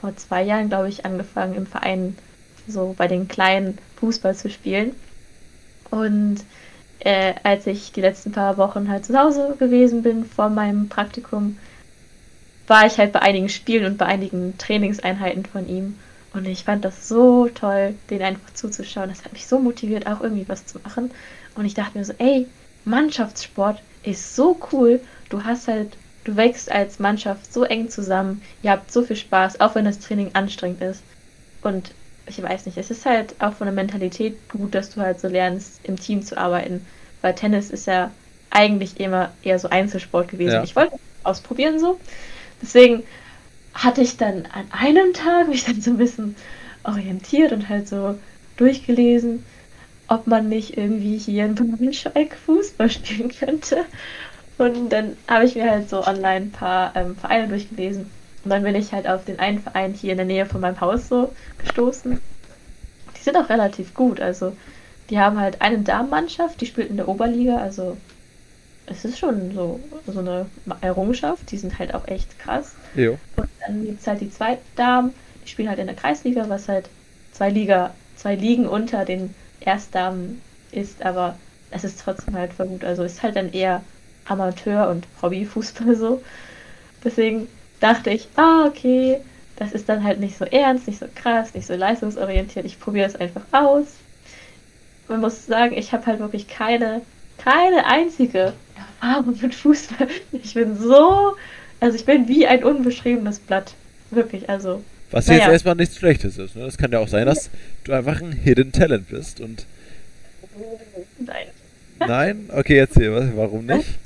vor 0.00 0.16
zwei 0.16 0.42
Jahren, 0.42 0.68
glaube 0.68 0.88
ich, 0.88 1.04
angefangen 1.04 1.54
im 1.54 1.66
Verein 1.66 2.16
so 2.66 2.94
bei 2.96 3.08
den 3.08 3.28
Kleinen 3.28 3.78
Fußball 3.96 4.34
zu 4.34 4.50
spielen. 4.50 4.94
Und 5.90 6.38
äh, 7.00 7.34
als 7.42 7.66
ich 7.66 7.92
die 7.92 8.00
letzten 8.00 8.32
paar 8.32 8.56
Wochen 8.56 8.88
halt 8.88 9.04
zu 9.04 9.18
Hause 9.18 9.56
gewesen 9.58 10.02
bin 10.02 10.24
vor 10.24 10.48
meinem 10.48 10.88
Praktikum, 10.88 11.58
war 12.66 12.86
ich 12.86 12.98
halt 12.98 13.12
bei 13.12 13.20
einigen 13.20 13.48
Spielen 13.48 13.84
und 13.84 13.98
bei 13.98 14.06
einigen 14.06 14.56
Trainingseinheiten 14.58 15.44
von 15.44 15.68
ihm. 15.68 15.98
Und 16.32 16.46
ich 16.46 16.64
fand 16.64 16.84
das 16.84 17.08
so 17.08 17.48
toll, 17.48 17.94
den 18.08 18.22
einfach 18.22 18.54
zuzuschauen. 18.54 19.10
Das 19.10 19.24
hat 19.24 19.32
mich 19.32 19.46
so 19.46 19.58
motiviert, 19.58 20.06
auch 20.06 20.20
irgendwie 20.20 20.48
was 20.48 20.64
zu 20.64 20.78
machen. 20.78 21.10
Und 21.54 21.66
ich 21.66 21.74
dachte 21.74 21.98
mir 21.98 22.04
so, 22.04 22.14
ey, 22.18 22.46
Mannschaftssport 22.84 23.82
ist 24.02 24.36
so 24.36 24.58
cool. 24.72 25.00
Du 25.28 25.44
hast 25.44 25.68
halt, 25.68 25.96
du 26.24 26.36
wächst 26.36 26.70
als 26.70 26.98
Mannschaft 26.98 27.52
so 27.52 27.64
eng 27.64 27.88
zusammen. 27.88 28.42
Ihr 28.62 28.70
habt 28.72 28.92
so 28.92 29.02
viel 29.02 29.16
Spaß, 29.16 29.60
auch 29.60 29.74
wenn 29.74 29.84
das 29.84 30.00
Training 30.00 30.30
anstrengend 30.34 30.82
ist. 30.82 31.02
Und 31.62 31.92
ich 32.26 32.42
weiß 32.42 32.66
nicht, 32.66 32.78
es 32.78 32.90
ist 32.90 33.06
halt 33.06 33.34
auch 33.40 33.54
von 33.54 33.66
der 33.66 33.74
Mentalität 33.74 34.36
gut, 34.48 34.74
dass 34.74 34.90
du 34.90 35.00
halt 35.00 35.20
so 35.20 35.28
lernst, 35.28 35.80
im 35.84 35.98
Team 35.98 36.22
zu 36.22 36.36
arbeiten. 36.36 36.84
Weil 37.20 37.34
Tennis 37.34 37.70
ist 37.70 37.86
ja 37.86 38.10
eigentlich 38.50 39.00
immer 39.00 39.32
eher 39.42 39.58
so 39.58 39.68
Einzelsport 39.68 40.28
gewesen. 40.28 40.54
Ja. 40.54 40.64
Ich 40.64 40.76
wollte 40.76 40.96
ausprobieren 41.24 41.78
so. 41.78 41.98
Deswegen 42.60 43.02
hatte 43.74 44.02
ich 44.02 44.16
dann 44.16 44.46
an 44.52 44.66
einem 44.70 45.14
Tag 45.14 45.48
mich 45.48 45.64
dann 45.64 45.80
so 45.80 45.90
ein 45.90 45.96
bisschen 45.96 46.36
orientiert 46.84 47.52
und 47.52 47.68
halt 47.68 47.88
so 47.88 48.18
durchgelesen, 48.56 49.44
ob 50.12 50.26
man 50.26 50.50
nicht 50.50 50.76
irgendwie 50.76 51.16
hier 51.16 51.46
in 51.46 51.54
Braunschweig 51.54 52.36
Fußball 52.44 52.90
spielen 52.90 53.30
könnte. 53.30 53.86
Und 54.58 54.90
dann 54.90 55.16
habe 55.26 55.46
ich 55.46 55.54
mir 55.54 55.70
halt 55.70 55.88
so 55.88 56.06
online 56.06 56.46
ein 56.46 56.50
paar 56.50 56.94
ähm, 56.94 57.16
Vereine 57.16 57.48
durchgelesen. 57.48 58.10
Und 58.44 58.50
dann 58.50 58.62
bin 58.62 58.74
ich 58.74 58.92
halt 58.92 59.08
auf 59.08 59.24
den 59.24 59.38
einen 59.38 59.60
Verein 59.60 59.94
hier 59.94 60.12
in 60.12 60.18
der 60.18 60.26
Nähe 60.26 60.44
von 60.44 60.60
meinem 60.60 60.80
Haus 60.82 61.08
so 61.08 61.32
gestoßen. 61.58 62.20
Die 63.16 63.22
sind 63.22 63.36
auch 63.38 63.48
relativ 63.48 63.94
gut. 63.94 64.20
Also 64.20 64.54
die 65.08 65.18
haben 65.18 65.40
halt 65.40 65.62
eine 65.62 65.78
Damenmannschaft, 65.78 66.60
die 66.60 66.66
spielt 66.66 66.90
in 66.90 66.98
der 66.98 67.08
Oberliga. 67.08 67.56
Also 67.56 67.96
es 68.84 69.06
ist 69.06 69.18
schon 69.18 69.54
so, 69.54 69.80
so 70.06 70.18
eine 70.18 70.44
Errungenschaft. 70.82 71.50
Die 71.50 71.56
sind 71.56 71.78
halt 71.78 71.94
auch 71.94 72.06
echt 72.06 72.38
krass. 72.38 72.74
Jo. 72.94 73.16
Und 73.36 73.48
dann 73.66 73.86
gibt 73.86 74.00
es 74.02 74.06
halt 74.06 74.20
die 74.20 74.30
zweiten 74.30 74.66
Damen, 74.76 75.14
die 75.42 75.48
spielen 75.48 75.70
halt 75.70 75.78
in 75.78 75.86
der 75.86 75.96
Kreisliga, 75.96 76.50
was 76.50 76.68
halt 76.68 76.90
zwei 77.32 77.48
Liga, 77.48 77.94
zwei 78.16 78.34
Ligen 78.34 78.66
unter 78.66 79.06
den 79.06 79.34
Erstdamen 79.66 80.40
ist, 80.70 81.04
aber 81.04 81.36
es 81.70 81.84
ist 81.84 82.00
trotzdem 82.00 82.34
halt 82.34 82.52
voll 82.52 82.66
gut. 82.66 82.84
Also 82.84 83.02
ist 83.02 83.22
halt 83.22 83.36
dann 83.36 83.52
eher 83.52 83.82
Amateur 84.26 84.88
und 84.90 85.06
Hobbyfußball 85.20 85.96
so. 85.96 86.22
Deswegen 87.04 87.48
dachte 87.80 88.10
ich, 88.10 88.28
ah, 88.36 88.66
okay, 88.66 89.20
das 89.56 89.72
ist 89.72 89.88
dann 89.88 90.04
halt 90.04 90.20
nicht 90.20 90.36
so 90.36 90.44
ernst, 90.44 90.86
nicht 90.86 91.00
so 91.00 91.06
krass, 91.14 91.54
nicht 91.54 91.66
so 91.66 91.74
leistungsorientiert. 91.74 92.64
Ich 92.64 92.80
probiere 92.80 93.06
es 93.06 93.16
einfach 93.16 93.44
aus. 93.52 93.86
Man 95.08 95.20
muss 95.20 95.46
sagen, 95.46 95.76
ich 95.76 95.92
habe 95.92 96.06
halt 96.06 96.20
wirklich 96.20 96.48
keine, 96.48 97.02
keine 97.38 97.86
einzige 97.86 98.52
Erfahrung 98.76 99.36
mit 99.40 99.54
Fußball. 99.54 100.08
Ich 100.32 100.54
bin 100.54 100.78
so 100.78 101.34
also 101.82 101.96
ich 101.96 102.04
bin 102.04 102.28
wie 102.28 102.46
ein 102.46 102.62
unbeschriebenes 102.62 103.40
Blatt. 103.40 103.74
Wirklich, 104.12 104.48
also. 104.48 104.80
Was 105.12 105.26
naja. 105.26 105.40
jetzt 105.40 105.52
erstmal 105.52 105.74
nichts 105.76 105.96
Schlechtes 105.96 106.38
ist. 106.38 106.56
Ne? 106.56 106.64
Das 106.64 106.76
kann 106.76 106.90
ja 106.90 106.98
auch 106.98 107.08
sein, 107.08 107.26
dass 107.26 107.50
du 107.84 107.92
einfach 107.92 108.20
ein 108.20 108.32
Hidden 108.32 108.72
Talent 108.72 109.08
bist 109.08 109.40
und. 109.40 109.66
Nein. 111.18 111.46
Nein? 111.98 112.50
Okay, 112.52 112.78
erzähl, 112.78 113.32
warum 113.36 113.66
nicht? 113.66 113.86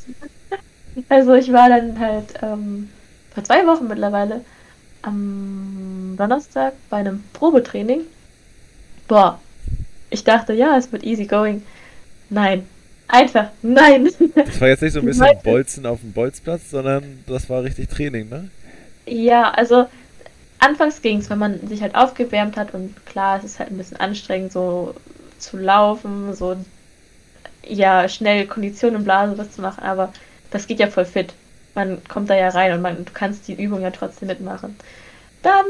Also 1.11 1.35
ich 1.35 1.53
war 1.53 1.69
dann 1.69 2.01
halt 2.01 2.33
ähm, 2.41 2.89
vor 3.35 3.45
zwei 3.45 3.67
Wochen 3.67 3.87
mittlerweile 3.87 4.41
am 5.03 6.15
Donnerstag 6.17 6.73
bei 6.89 6.97
einem 6.97 7.23
Probetraining. 7.35 8.01
Boah, 9.07 9.39
ich 10.09 10.25
dachte, 10.25 10.55
ja, 10.55 10.79
es 10.79 10.91
wird 10.93 11.05
easy 11.05 11.27
going. 11.27 11.63
Nein. 12.31 12.65
Einfach, 13.09 13.51
nein. 13.61 14.09
Das 14.35 14.59
war 14.59 14.69
jetzt 14.69 14.83
nicht 14.83 14.95
so 14.95 15.01
ein 15.01 15.05
bisschen 15.07 15.27
Bolzen 15.45 15.85
auf 15.85 16.01
dem 16.01 16.13
Bolzplatz, 16.13 16.71
sondern 16.71 17.23
das 17.27 17.49
war 17.51 17.63
richtig 17.63 17.91
Training, 17.91 18.31
ne? 18.31 18.49
Ja, 19.07 19.51
also 19.51 19.87
anfangs 20.59 21.03
ging 21.03 21.19
es, 21.19 21.31
wenn 21.31 21.39
man 21.39 21.67
sich 21.69 21.83
halt 21.83 21.95
aufgewärmt 21.95 22.57
hat 22.57 22.75
und 22.75 22.95
klar, 23.07 23.39
es 23.39 23.45
ist 23.45 23.59
halt 23.59 23.71
ein 23.71 23.79
bisschen 23.79 23.99
anstrengend, 23.99 24.53
so 24.53 24.95
zu 25.39 25.57
laufen, 25.57 26.35
so 26.35 26.57
ja, 27.67 28.09
schnell 28.09 28.47
Kondition 28.47 28.95
im 28.95 29.05
Blase 29.05 29.37
was 29.39 29.53
zu 29.53 29.61
machen, 29.61 29.83
aber 29.83 30.13
das 30.51 30.67
geht 30.67 30.79
ja 30.79 30.87
voll 30.87 31.05
fit. 31.05 31.35
Man 31.75 32.03
kommt 32.09 32.31
da 32.31 32.37
ja 32.37 32.49
rein 32.49 32.73
und 32.73 32.83
man, 32.83 33.05
du 33.05 33.13
kannst 33.13 33.49
die 33.49 33.63
Übung 33.63 33.83
ja 33.83 33.91
trotzdem 33.91 34.29
mitmachen. 34.29 34.77
Dann 35.43 35.67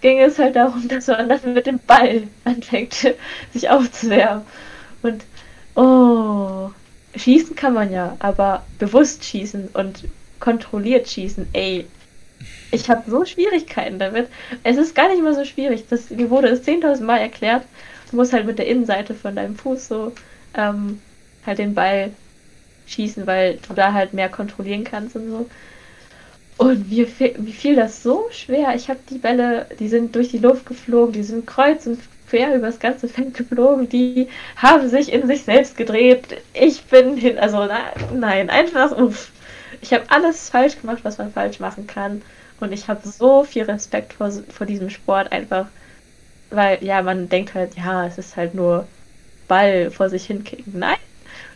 ging 0.00 0.18
es 0.18 0.38
halt 0.38 0.56
darum, 0.56 0.88
dass 0.88 1.06
man 1.08 1.28
dann 1.28 1.54
mit 1.54 1.66
dem 1.66 1.78
Ball 1.78 2.24
anfängt, 2.44 2.94
sich 3.52 3.68
aufzuwärmen. 3.68 4.44
Und 5.02 5.24
oh, 5.74 6.70
schießen 7.16 7.56
kann 7.56 7.74
man 7.74 7.92
ja, 7.92 8.16
aber 8.20 8.64
bewusst 8.78 9.24
schießen 9.24 9.68
und 9.74 10.04
kontrolliert 10.40 11.08
schießen, 11.08 11.48
ey, 11.52 11.86
ich 12.72 12.90
habe 12.90 13.08
so 13.08 13.24
Schwierigkeiten 13.24 13.98
damit. 13.98 14.28
Es 14.64 14.76
ist 14.76 14.94
gar 14.94 15.08
nicht 15.08 15.22
mal 15.22 15.34
so 15.34 15.44
schwierig. 15.44 15.84
Das, 15.88 16.10
mir 16.10 16.30
wurde 16.30 16.48
es 16.48 16.66
10.000 16.66 17.02
Mal 17.02 17.18
erklärt. 17.18 17.62
Du 18.10 18.16
musst 18.16 18.32
halt 18.32 18.46
mit 18.46 18.58
der 18.58 18.66
Innenseite 18.66 19.14
von 19.14 19.36
deinem 19.36 19.56
Fuß 19.56 19.88
so 19.88 20.12
ähm, 20.54 21.00
halt 21.46 21.58
den 21.58 21.74
Ball 21.74 22.10
schießen, 22.86 23.26
weil 23.26 23.58
du 23.68 23.74
da 23.74 23.92
halt 23.92 24.14
mehr 24.14 24.28
kontrollieren 24.28 24.84
kannst 24.84 25.14
und 25.16 25.28
so. 25.30 25.46
Und 26.58 26.90
mir, 26.90 27.06
mir 27.38 27.52
fiel 27.52 27.76
das 27.76 28.02
so 28.02 28.26
schwer. 28.30 28.74
Ich 28.74 28.88
habe 28.88 29.00
die 29.08 29.18
Bälle, 29.18 29.66
die 29.78 29.88
sind 29.88 30.14
durch 30.14 30.30
die 30.30 30.38
Luft 30.38 30.66
geflogen, 30.66 31.12
die 31.12 31.22
sind 31.22 31.46
kreuz 31.46 31.86
und 31.86 31.98
quer 32.28 32.54
über 32.54 32.66
das 32.66 32.78
ganze 32.78 33.08
Feld 33.08 33.34
geflogen, 33.34 33.88
die 33.90 34.28
haben 34.56 34.88
sich 34.88 35.12
in 35.12 35.26
sich 35.26 35.42
selbst 35.42 35.76
gedreht. 35.76 36.40
Ich 36.54 36.84
bin 36.84 37.16
hin, 37.16 37.38
also 37.38 37.66
na, 37.66 37.92
nein, 38.14 38.48
einfach 38.48 38.96
uff. 38.96 39.30
Ich 39.82 39.92
habe 39.92 40.04
alles 40.08 40.48
falsch 40.48 40.80
gemacht, 40.80 41.00
was 41.02 41.18
man 41.18 41.32
falsch 41.32 41.60
machen 41.60 41.86
kann. 41.86 42.22
Und 42.62 42.70
ich 42.70 42.86
habe 42.86 43.00
so 43.08 43.42
viel 43.42 43.64
Respekt 43.64 44.12
vor, 44.12 44.30
vor 44.30 44.66
diesem 44.68 44.88
Sport 44.88 45.32
einfach, 45.32 45.66
weil 46.50 46.82
ja, 46.84 47.02
man 47.02 47.28
denkt 47.28 47.54
halt, 47.54 47.76
ja, 47.76 48.06
es 48.06 48.18
ist 48.18 48.36
halt 48.36 48.54
nur 48.54 48.86
Ball 49.48 49.90
vor 49.90 50.08
sich 50.08 50.26
hinkicken. 50.26 50.78
Nein, 50.78 50.96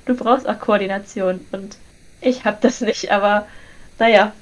du 0.05 0.17
brauchst 0.17 0.49
auch 0.49 0.59
Koordination 0.59 1.47
und 1.53 1.77
ich 2.21 2.45
habe 2.45 2.59
das 2.61 2.81
nicht, 2.81 3.13
aber 3.13 3.47
naja. 4.01 4.33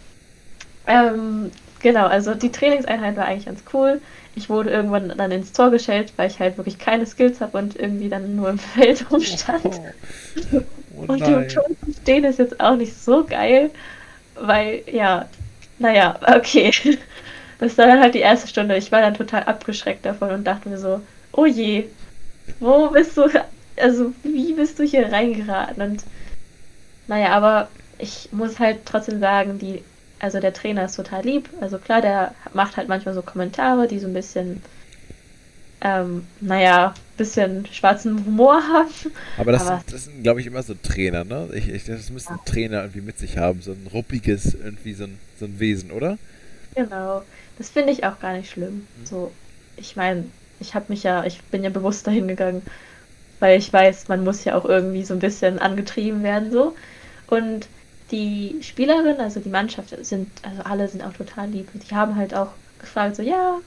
Ähm, 0.87 1.51
genau, 1.81 2.07
also 2.07 2.35
die 2.35 2.51
Trainingseinheit 2.51 3.19
war 3.19 3.27
eigentlich 3.27 3.45
ganz 3.45 3.63
cool. 3.75 4.01
Ich 4.35 4.49
wurde 4.49 4.71
irgendwann 4.71 5.13
dann 5.19 5.33
ins 5.33 5.53
Tor 5.53 5.71
gestellt, 5.71 6.15
weil 6.17 6.31
ich 6.31 6.41
halt 6.41 6.57
wirklich 6.57 6.79
keine 6.79 7.05
Skills 7.05 7.43
habe 7.43 7.59
und 7.59 7.77
irgendwie 7.77 8.09
dann 8.09 8.37
nur 8.37 8.49
im 8.49 8.59
Feld 8.75 9.05
rumstand. 9.11 9.67
Oh, 9.67 10.63
oh 10.97 11.03
und 11.09 11.21
im 11.21 11.47
Tor 11.47 11.67
zu 11.85 11.93
stehen 12.01 12.25
ist 12.25 12.39
jetzt 12.39 12.59
auch 12.59 12.77
nicht 12.77 12.97
so 12.97 13.25
geil, 13.25 13.71
weil 14.35 14.83
ja, 14.91 15.29
naja, 15.85 16.19
okay. 16.37 16.73
Das 17.61 17.79
war 17.79 17.87
dann 17.87 18.01
halt 18.01 18.15
die 18.15 18.21
erste 18.21 18.49
Stunde. 18.49 18.77
Ich 18.77 18.91
war 18.91 19.01
dann 19.01 19.15
total 19.15 19.45
abgeschreckt 19.45 20.05
davon 20.05 20.31
und 20.33 20.45
dachte 20.45 20.69
mir 20.69 20.77
so, 20.77 21.01
oh 21.33 21.47
je, 21.47 21.89
wo 22.59 22.91
bist 22.91 23.17
du, 23.17 23.29
also 23.81 24.13
wie 24.25 24.53
bist 24.55 24.79
du 24.79 24.83
hier 24.83 25.13
reingeraten? 25.13 25.81
Und 25.81 26.05
naja, 27.07 27.31
aber 27.31 27.69
ich 27.99 28.29
muss 28.33 28.59
halt 28.59 28.85
trotzdem 28.85 29.21
sagen, 29.21 29.59
die, 29.61 29.85
also 30.19 30.41
der 30.41 30.53
Trainer 30.53 30.85
ist 30.85 30.97
total 30.97 31.23
lieb. 31.23 31.49
Also 31.61 31.79
klar, 31.79 32.01
der 32.01 32.35
macht 32.53 32.77
halt 32.77 32.89
manchmal 32.89 33.15
so 33.15 33.23
Kommentare, 33.23 33.87
die 33.87 34.01
so 34.01 34.09
ein 34.09 34.15
bisschen, 34.15 34.61
ähm, 35.81 36.27
naja, 36.41 36.93
bisschen 37.17 37.67
schwarzen 37.67 38.25
Humor 38.25 38.63
haben. 38.63 38.91
Aber 39.37 39.53
das, 39.53 39.67
Aber 39.67 39.79
sind, 39.79 39.93
das 39.93 40.05
sind, 40.05 40.23
glaube 40.23 40.41
ich, 40.41 40.47
immer 40.47 40.63
so 40.63 40.75
Trainer, 40.75 41.25
ne? 41.25 41.49
Ich, 41.55 41.69
ich, 41.69 41.85
das 41.85 42.11
müssen 42.11 42.35
ja. 42.35 42.41
Trainer 42.45 42.81
irgendwie 42.83 43.01
mit 43.03 43.19
sich 43.19 43.39
haben, 43.39 43.63
so 43.63 43.73
ein 43.73 43.89
ruppiges, 43.93 44.55
irgendwie 44.55 44.95
so 44.95 45.05
ein, 45.05 45.19
so 45.39 45.47
ein 45.47 45.61
Wesen, 45.61 45.91
oder? 45.93 46.19
Genau. 46.75 47.23
Das 47.59 47.71
finde 47.71 47.93
ich 47.93 48.05
auch 48.05 48.19
gar 48.21 48.35
nicht 48.37 48.51
schlimm. 48.51 48.89
Mhm. 48.97 49.07
So, 49.07 49.33
ich 49.77 49.97
meine, 49.97 50.33
ich 50.61 50.75
habe 50.75 50.87
mich 50.89 51.03
ja, 51.03 51.25
ich 51.25 51.43
bin 51.45 51.63
ja 51.65 51.71
bewusst 51.71 52.07
dahin 52.07 52.29
gegangen, 52.29 52.63
weil 53.41 53.59
ich 53.59 53.73
weiß, 53.73 54.09
man 54.09 54.25
muss 54.25 54.45
ja 54.45 54.57
auch 54.57 54.65
irgendwie 54.65 55.05
so 55.05 55.15
ein 55.15 55.21
bisschen 55.21 55.59
angetrieben 55.59 56.23
werden, 56.23 56.51
so. 56.53 56.75
Und 57.27 57.69
die 58.11 58.59
Spielerin, 58.63 59.21
also 59.21 59.41
die 59.41 59.49
Mannschaft, 59.49 59.95
sind, 60.05 60.29
also 60.43 60.63
alle 60.63 60.89
sind 60.89 61.03
auch 61.03 61.13
total 61.15 61.51
lieb. 61.51 61.69
Und 61.75 61.89
die 61.89 61.95
haben 61.95 62.17
halt 62.17 62.35
auch 62.35 62.53
gefragt, 62.79 63.17
so, 63.17 63.23
ja, 63.23 63.59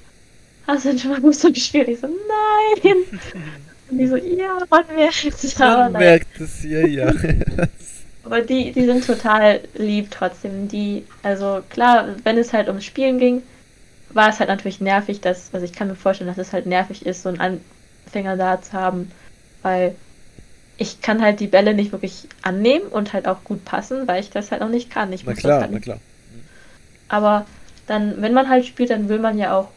hast 0.68 0.86
du 0.86 1.07
mal 1.07 1.22
Fußball 1.22 1.53
gespielt? 1.53 1.88
Ich 1.88 1.99
so, 1.99 2.07
nein. 2.07 2.95
Und 3.89 3.97
die 3.97 4.07
so, 4.07 4.18
ja, 4.18 4.57
man 4.70 4.84
merkt 4.93 5.43
es. 5.43 5.57
Man 5.57 5.91
merkt 5.93 6.41
es, 6.41 6.63
ja, 6.63 6.86
ja. 6.86 7.13
aber 8.26 8.41
die, 8.41 8.74
die 8.74 8.86
sind 8.86 9.05
total 9.05 9.61
lieb 9.76 10.11
trotzdem. 10.11 10.68
Die, 10.68 11.05
also 11.24 11.61
klar, 11.70 12.15
wenn 12.24 12.38
es 12.38 12.51
halt 12.51 12.68
ums 12.68 12.84
Spielen 12.84 13.18
ging, 13.18 13.41
war 14.09 14.30
es 14.30 14.39
halt 14.39 14.49
natürlich 14.49 14.82
nervig, 14.82 15.22
dass, 15.22 15.53
also 15.53 15.65
ich 15.65 15.72
kann 15.72 15.88
mir 15.88 15.95
vorstellen, 15.95 16.28
dass 16.28 16.38
es 16.38 16.51
halt 16.51 16.65
nervig 16.65 17.05
ist, 17.05 17.24
so 17.24 17.30
einen 17.30 17.61
Anfänger 18.05 18.36
da 18.36 18.61
zu 18.61 18.74
haben, 18.74 19.11
weil 19.61 19.95
ich 20.78 21.01
kann 21.01 21.22
halt 21.22 21.39
die 21.39 21.47
Bälle 21.47 21.74
nicht 21.74 21.91
wirklich 21.91 22.28
annehmen 22.41 22.88
und 22.88 23.13
halt 23.13 23.28
auch 23.28 23.43
gut 23.43 23.63
passen, 23.63 24.07
weil 24.07 24.22
ich 24.22 24.30
das 24.30 24.51
halt 24.51 24.61
noch 24.61 24.70
nicht 24.70 24.89
kann. 24.89 25.11
Ich 25.13 25.26
na 25.26 25.34
klar, 25.34 25.61
halt 25.61 25.72
na 25.72 25.80
klar. 25.80 25.99
Aber 27.07 27.45
dann, 27.88 28.22
wenn 28.22 28.34
man 28.34 28.49
halt 28.49 28.65
spielt, 28.65 28.89
dann 28.89 29.07
will 29.07 29.20
man 29.20 29.38
ja 29.38 29.55
auch 29.55 29.70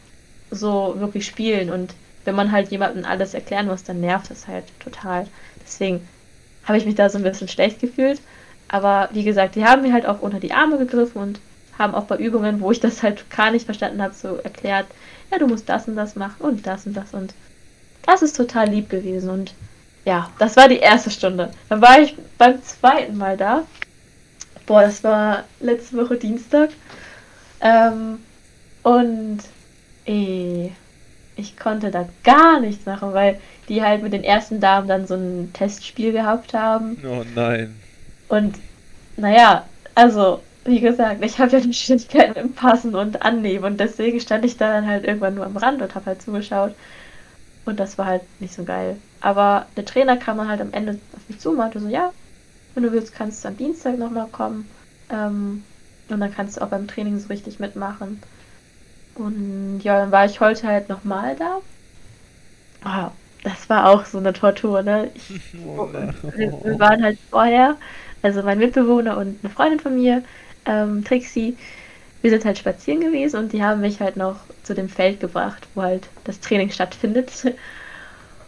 so 0.50 0.94
wirklich 0.98 1.26
spielen. 1.26 1.70
Und 1.70 1.94
wenn 2.24 2.34
man 2.34 2.52
halt 2.52 2.70
jemandem 2.70 3.04
alles 3.04 3.34
erklären 3.34 3.66
muss, 3.66 3.84
dann 3.84 4.00
nervt 4.00 4.30
das 4.30 4.46
halt 4.46 4.64
total. 4.80 5.26
Deswegen 5.62 6.06
habe 6.64 6.78
ich 6.78 6.86
mich 6.86 6.94
da 6.94 7.08
so 7.08 7.18
ein 7.18 7.24
bisschen 7.24 7.48
schlecht 7.48 7.80
gefühlt. 7.80 8.20
Aber 8.68 9.08
wie 9.12 9.24
gesagt, 9.24 9.56
die 9.56 9.64
haben 9.64 9.82
mir 9.82 9.92
halt 9.92 10.06
auch 10.06 10.20
unter 10.20 10.38
die 10.38 10.52
Arme 10.52 10.78
gegriffen 10.78 11.20
und 11.20 11.40
haben 11.78 11.94
auch 11.94 12.04
bei 12.04 12.16
Übungen, 12.16 12.60
wo 12.60 12.70
ich 12.70 12.80
das 12.80 13.02
halt 13.02 13.28
gar 13.30 13.50
nicht 13.50 13.64
verstanden 13.64 14.02
habe, 14.02 14.14
so 14.14 14.36
erklärt, 14.36 14.86
ja, 15.30 15.38
du 15.38 15.46
musst 15.46 15.68
das 15.68 15.88
und 15.88 15.96
das 15.96 16.14
machen 16.14 16.42
und 16.42 16.66
das 16.66 16.86
und 16.86 16.96
das 16.96 17.14
und 17.14 17.34
das 18.02 18.22
ist 18.22 18.36
total 18.36 18.68
lieb 18.68 18.90
gewesen. 18.90 19.30
Und 19.30 19.54
ja, 20.04 20.30
das 20.38 20.56
war 20.56 20.68
die 20.68 20.78
erste 20.78 21.10
Stunde. 21.10 21.50
Dann 21.68 21.80
war 21.80 22.00
ich 22.00 22.16
beim 22.38 22.62
zweiten 22.62 23.16
Mal 23.16 23.36
da. 23.36 23.64
Boah, 24.66 24.82
das 24.82 25.02
war 25.02 25.44
letzte 25.60 25.96
Woche 25.96 26.16
Dienstag. 26.16 26.70
Ähm, 27.60 28.18
und 28.82 29.40
Ey, 30.10 30.72
ich 31.36 31.56
konnte 31.56 31.92
da 31.92 32.08
gar 32.24 32.58
nichts 32.58 32.84
machen, 32.84 33.14
weil 33.14 33.40
die 33.68 33.80
halt 33.80 34.02
mit 34.02 34.12
den 34.12 34.24
ersten 34.24 34.60
Damen 34.60 34.88
dann 34.88 35.06
so 35.06 35.14
ein 35.14 35.52
Testspiel 35.52 36.10
gehabt 36.10 36.52
haben. 36.52 36.96
Oh 37.06 37.22
nein. 37.32 37.72
Und 38.28 38.56
naja, 39.16 39.68
also, 39.94 40.40
wie 40.64 40.80
gesagt, 40.80 41.24
ich 41.24 41.38
habe 41.38 41.52
ja 41.52 41.60
die 41.60 41.72
Schwierigkeiten 41.72 42.38
im 42.40 42.52
Passen 42.52 42.96
und 42.96 43.22
Annehmen 43.22 43.64
und 43.64 43.78
deswegen 43.78 44.18
stand 44.18 44.44
ich 44.44 44.56
da 44.56 44.72
dann 44.72 44.88
halt 44.88 45.04
irgendwann 45.04 45.36
nur 45.36 45.46
am 45.46 45.56
Rand 45.56 45.80
und 45.80 45.94
habe 45.94 46.06
halt 46.06 46.22
zugeschaut. 46.22 46.74
Und 47.64 47.78
das 47.78 47.96
war 47.96 48.06
halt 48.06 48.22
nicht 48.40 48.54
so 48.54 48.64
geil. 48.64 48.96
Aber 49.20 49.66
der 49.76 49.84
Trainer 49.84 50.16
kam 50.16 50.38
dann 50.38 50.48
halt 50.48 50.60
am 50.60 50.72
Ende 50.72 50.98
auf 51.14 51.28
mich 51.28 51.38
zu 51.38 51.50
und 51.50 51.56
meinte 51.58 51.78
so, 51.78 51.88
ja, 51.88 52.12
wenn 52.74 52.82
du 52.82 52.92
willst, 52.92 53.14
kannst 53.14 53.44
du 53.44 53.48
am 53.48 53.56
Dienstag 53.56 53.98
nochmal 53.98 54.28
kommen. 54.28 54.68
Ähm, 55.10 55.62
und 56.08 56.20
dann 56.20 56.34
kannst 56.34 56.56
du 56.56 56.62
auch 56.62 56.68
beim 56.68 56.88
Training 56.88 57.18
so 57.18 57.28
richtig 57.28 57.60
mitmachen. 57.60 58.20
Und 59.20 59.80
ja, 59.80 60.00
dann 60.00 60.12
war 60.12 60.24
ich 60.24 60.40
heute 60.40 60.66
halt 60.66 60.88
nochmal 60.88 61.36
da. 61.36 61.60
Oh, 62.86 63.10
das 63.44 63.68
war 63.68 63.90
auch 63.90 64.06
so 64.06 64.16
eine 64.16 64.32
Tortur, 64.32 64.82
ne? 64.82 65.10
Ich, 65.14 65.30
oh, 65.66 65.86
wir, 65.92 66.14
wir, 66.64 66.78
waren 66.78 67.02
halt 67.02 67.18
vorher, 67.28 67.76
also 68.22 68.42
mein 68.42 68.58
Mitbewohner 68.58 69.18
und 69.18 69.36
eine 69.42 69.52
Freundin 69.52 69.78
von 69.78 69.94
mir, 69.94 70.22
ähm, 70.64 71.04
Trixie, 71.04 71.54
wir 72.22 72.30
sind 72.30 72.46
halt 72.46 72.56
spazieren 72.56 73.00
gewesen 73.00 73.36
und 73.36 73.52
die 73.52 73.62
haben 73.62 73.82
mich 73.82 74.00
halt 74.00 74.16
noch 74.16 74.36
zu 74.62 74.74
dem 74.74 74.88
Feld 74.88 75.20
gebracht, 75.20 75.68
wo 75.74 75.82
halt 75.82 76.08
das 76.24 76.40
Training 76.40 76.70
stattfindet. 76.70 77.30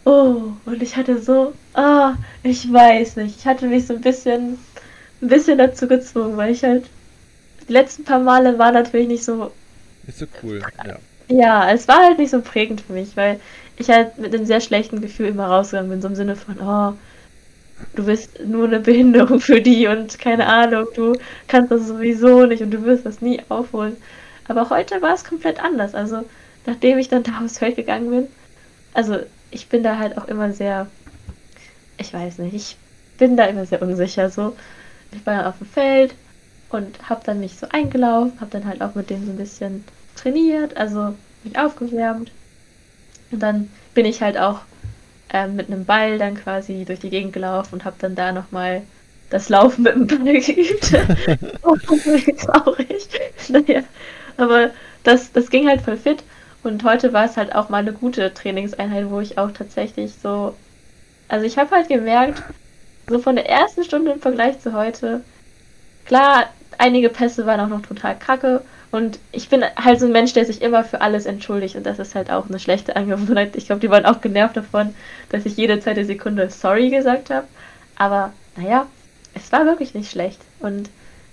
Oh, 0.05 0.51
und 0.65 0.83
ich 0.83 0.97
hatte 0.97 1.21
so, 1.21 1.53
ah, 1.75 2.11
oh, 2.11 2.15
ich 2.43 2.73
weiß 2.73 3.15
nicht, 3.15 3.37
ich 3.37 3.45
hatte 3.45 3.67
mich 3.67 3.87
so 3.87 3.93
ein 3.93 4.01
bisschen, 4.01 4.57
ein 5.21 5.29
bisschen 5.29 5.57
dazu 5.57 5.87
gezwungen, 5.87 6.35
weil 6.35 6.51
ich 6.51 6.61
halt, 6.61 6.89
die 7.69 7.71
letzten 7.71 8.03
paar 8.03 8.19
Male 8.19 8.59
war 8.59 8.73
natürlich 8.73 9.07
nicht 9.07 9.23
so 9.23 9.53
nicht 10.05 10.17
so 10.17 10.25
cool, 10.41 10.61
ja. 10.85 10.97
Ja, 11.29 11.71
es 11.71 11.87
war 11.87 12.03
halt 12.03 12.19
nicht 12.19 12.31
so 12.31 12.41
prägend 12.41 12.81
für 12.81 12.93
mich, 12.93 13.15
weil 13.15 13.39
ich 13.77 13.89
halt 13.89 14.17
mit 14.17 14.33
einem 14.33 14.45
sehr 14.45 14.61
schlechten 14.61 15.01
Gefühl 15.01 15.27
immer 15.27 15.47
rausgegangen 15.47 15.89
bin, 15.89 16.01
so 16.01 16.07
im 16.09 16.15
Sinne 16.15 16.35
von, 16.35 16.59
oh, 16.59 16.93
du 17.95 18.05
bist 18.05 18.39
nur 18.45 18.65
eine 18.67 18.79
Behinderung 18.79 19.39
für 19.39 19.61
die 19.61 19.87
und 19.87 20.19
keine 20.19 20.47
Ahnung, 20.47 20.87
du 20.95 21.13
kannst 21.47 21.71
das 21.71 21.87
sowieso 21.87 22.45
nicht 22.45 22.61
und 22.61 22.71
du 22.71 22.83
wirst 22.83 23.05
das 23.05 23.21
nie 23.21 23.41
aufholen. 23.49 23.97
Aber 24.47 24.69
heute 24.69 25.01
war 25.01 25.13
es 25.13 25.23
komplett 25.23 25.63
anders. 25.63 25.95
Also, 25.95 26.23
nachdem 26.65 26.97
ich 26.97 27.09
dann 27.09 27.23
da 27.23 27.39
aufs 27.43 27.59
Feld 27.59 27.77
gegangen 27.77 28.09
bin, 28.09 28.27
also 28.93 29.19
ich 29.51 29.69
bin 29.69 29.83
da 29.83 29.97
halt 29.97 30.17
auch 30.17 30.27
immer 30.27 30.51
sehr, 30.51 30.87
ich 31.97 32.13
weiß 32.13 32.39
nicht, 32.39 32.53
ich 32.53 32.77
bin 33.17 33.37
da 33.37 33.45
immer 33.45 33.65
sehr 33.65 33.81
unsicher. 33.81 34.29
So, 34.29 34.55
ich 35.11 35.25
war 35.25 35.47
auf 35.47 35.57
dem 35.57 35.67
Feld, 35.67 36.13
und 36.73 37.09
habe 37.09 37.21
dann 37.25 37.39
mich 37.39 37.57
so 37.57 37.67
eingelaufen, 37.69 38.39
habe 38.39 38.51
dann 38.51 38.65
halt 38.65 38.81
auch 38.81 38.95
mit 38.95 39.09
denen 39.09 39.25
so 39.25 39.31
ein 39.31 39.37
bisschen 39.37 39.83
trainiert, 40.15 40.77
also 40.77 41.15
mich 41.43 41.57
aufgewärmt. 41.57 42.31
Und 43.31 43.39
dann 43.39 43.69
bin 43.93 44.05
ich 44.05 44.21
halt 44.21 44.37
auch 44.37 44.61
ähm, 45.31 45.55
mit 45.55 45.67
einem 45.67 45.85
Ball 45.85 46.17
dann 46.17 46.35
quasi 46.35 46.85
durch 46.85 46.99
die 46.99 47.09
Gegend 47.09 47.33
gelaufen 47.33 47.75
und 47.75 47.85
habe 47.85 47.95
dann 47.99 48.15
da 48.15 48.31
nochmal 48.31 48.83
das 49.29 49.49
Laufen 49.49 49.83
mit 49.83 49.95
dem 49.95 50.07
Ball 50.07 50.39
geübt. 50.41 50.93
oh, 51.63 51.75
traurig. 51.75 53.07
Naja, 53.49 53.83
aber 54.37 54.71
das, 55.03 55.31
das 55.31 55.49
ging 55.49 55.67
halt 55.67 55.81
voll 55.81 55.97
fit. 55.97 56.23
Und 56.63 56.83
heute 56.83 57.11
war 57.11 57.25
es 57.25 57.35
halt 57.35 57.53
auch 57.53 57.69
mal 57.69 57.79
eine 57.79 57.91
gute 57.91 58.33
Trainingseinheit, 58.33 59.09
wo 59.09 59.19
ich 59.19 59.37
auch 59.37 59.51
tatsächlich 59.51 60.13
so. 60.21 60.55
Also 61.27 61.45
ich 61.45 61.57
habe 61.57 61.71
halt 61.71 61.89
gemerkt, 61.89 62.41
so 63.07 63.19
von 63.19 63.35
der 63.35 63.49
ersten 63.49 63.83
Stunde 63.83 64.11
im 64.11 64.21
Vergleich 64.21 64.59
zu 64.59 64.73
heute, 64.73 65.21
klar, 66.05 66.45
einige 66.77 67.09
Pässe 67.09 67.45
waren 67.45 67.59
auch 67.59 67.67
noch 67.67 67.81
total 67.81 68.17
kacke. 68.17 68.61
Und 68.91 69.17
ich 69.31 69.49
bin 69.49 69.63
halt 69.75 69.99
so 69.99 70.05
ein 70.05 70.11
Mensch, 70.11 70.33
der 70.33 70.45
sich 70.45 70.61
immer 70.61 70.83
für 70.83 71.01
alles 71.01 71.25
entschuldigt. 71.25 71.75
Und 71.75 71.85
das 71.85 71.97
ist 71.97 72.13
halt 72.13 72.29
auch 72.29 72.47
eine 72.47 72.59
schlechte 72.59 72.95
Angewohnheit. 72.95 73.55
Ich 73.55 73.65
glaube, 73.65 73.81
die 73.81 73.89
waren 73.89 74.05
auch 74.05 74.21
genervt 74.21 74.55
davon, 74.55 74.93
dass 75.29 75.45
ich 75.45 75.57
jede 75.57 75.79
zweite 75.79 76.05
Sekunde 76.05 76.49
sorry 76.51 76.89
gesagt 76.89 77.31
habe. 77.31 77.47
Aber 77.95 78.33
naja, 78.55 78.85
es 79.33 79.51
war 79.51 79.65
wirklich 79.65 79.93
nicht 79.95 80.11
schlecht. 80.11 80.39
Und 80.59 80.89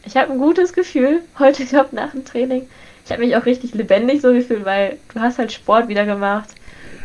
ich 0.07 0.17
habe 0.17 0.33
ein 0.33 0.39
gutes 0.39 0.73
Gefühl 0.73 1.21
heute 1.39 1.65
gehabt 1.67 1.93
nach 1.93 2.13
dem 2.13 2.25
Training. 2.25 2.67
Ich 3.05 3.13
habe 3.13 3.25
mich 3.25 3.37
auch 3.37 3.45
richtig 3.45 3.75
lebendig 3.75 4.23
so 4.23 4.33
gefühlt, 4.33 4.65
weil 4.65 4.97
du 5.13 5.21
hast 5.21 5.39
halt 5.39 5.53
Sport 5.53 5.89
wieder 5.89 6.07
gemacht. 6.07 6.49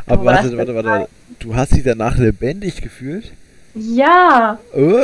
Aber 0.08 0.24
warte, 0.24 0.56
warte, 0.58 0.76
warte, 0.76 0.90
warte. 0.90 1.10
Du 1.40 1.56
hast 1.56 1.74
dich 1.74 1.84
danach 1.84 2.18
lebendig 2.18 2.82
gefühlt? 2.82 3.34
Ja. 3.74 4.58
Oh. 4.74 5.04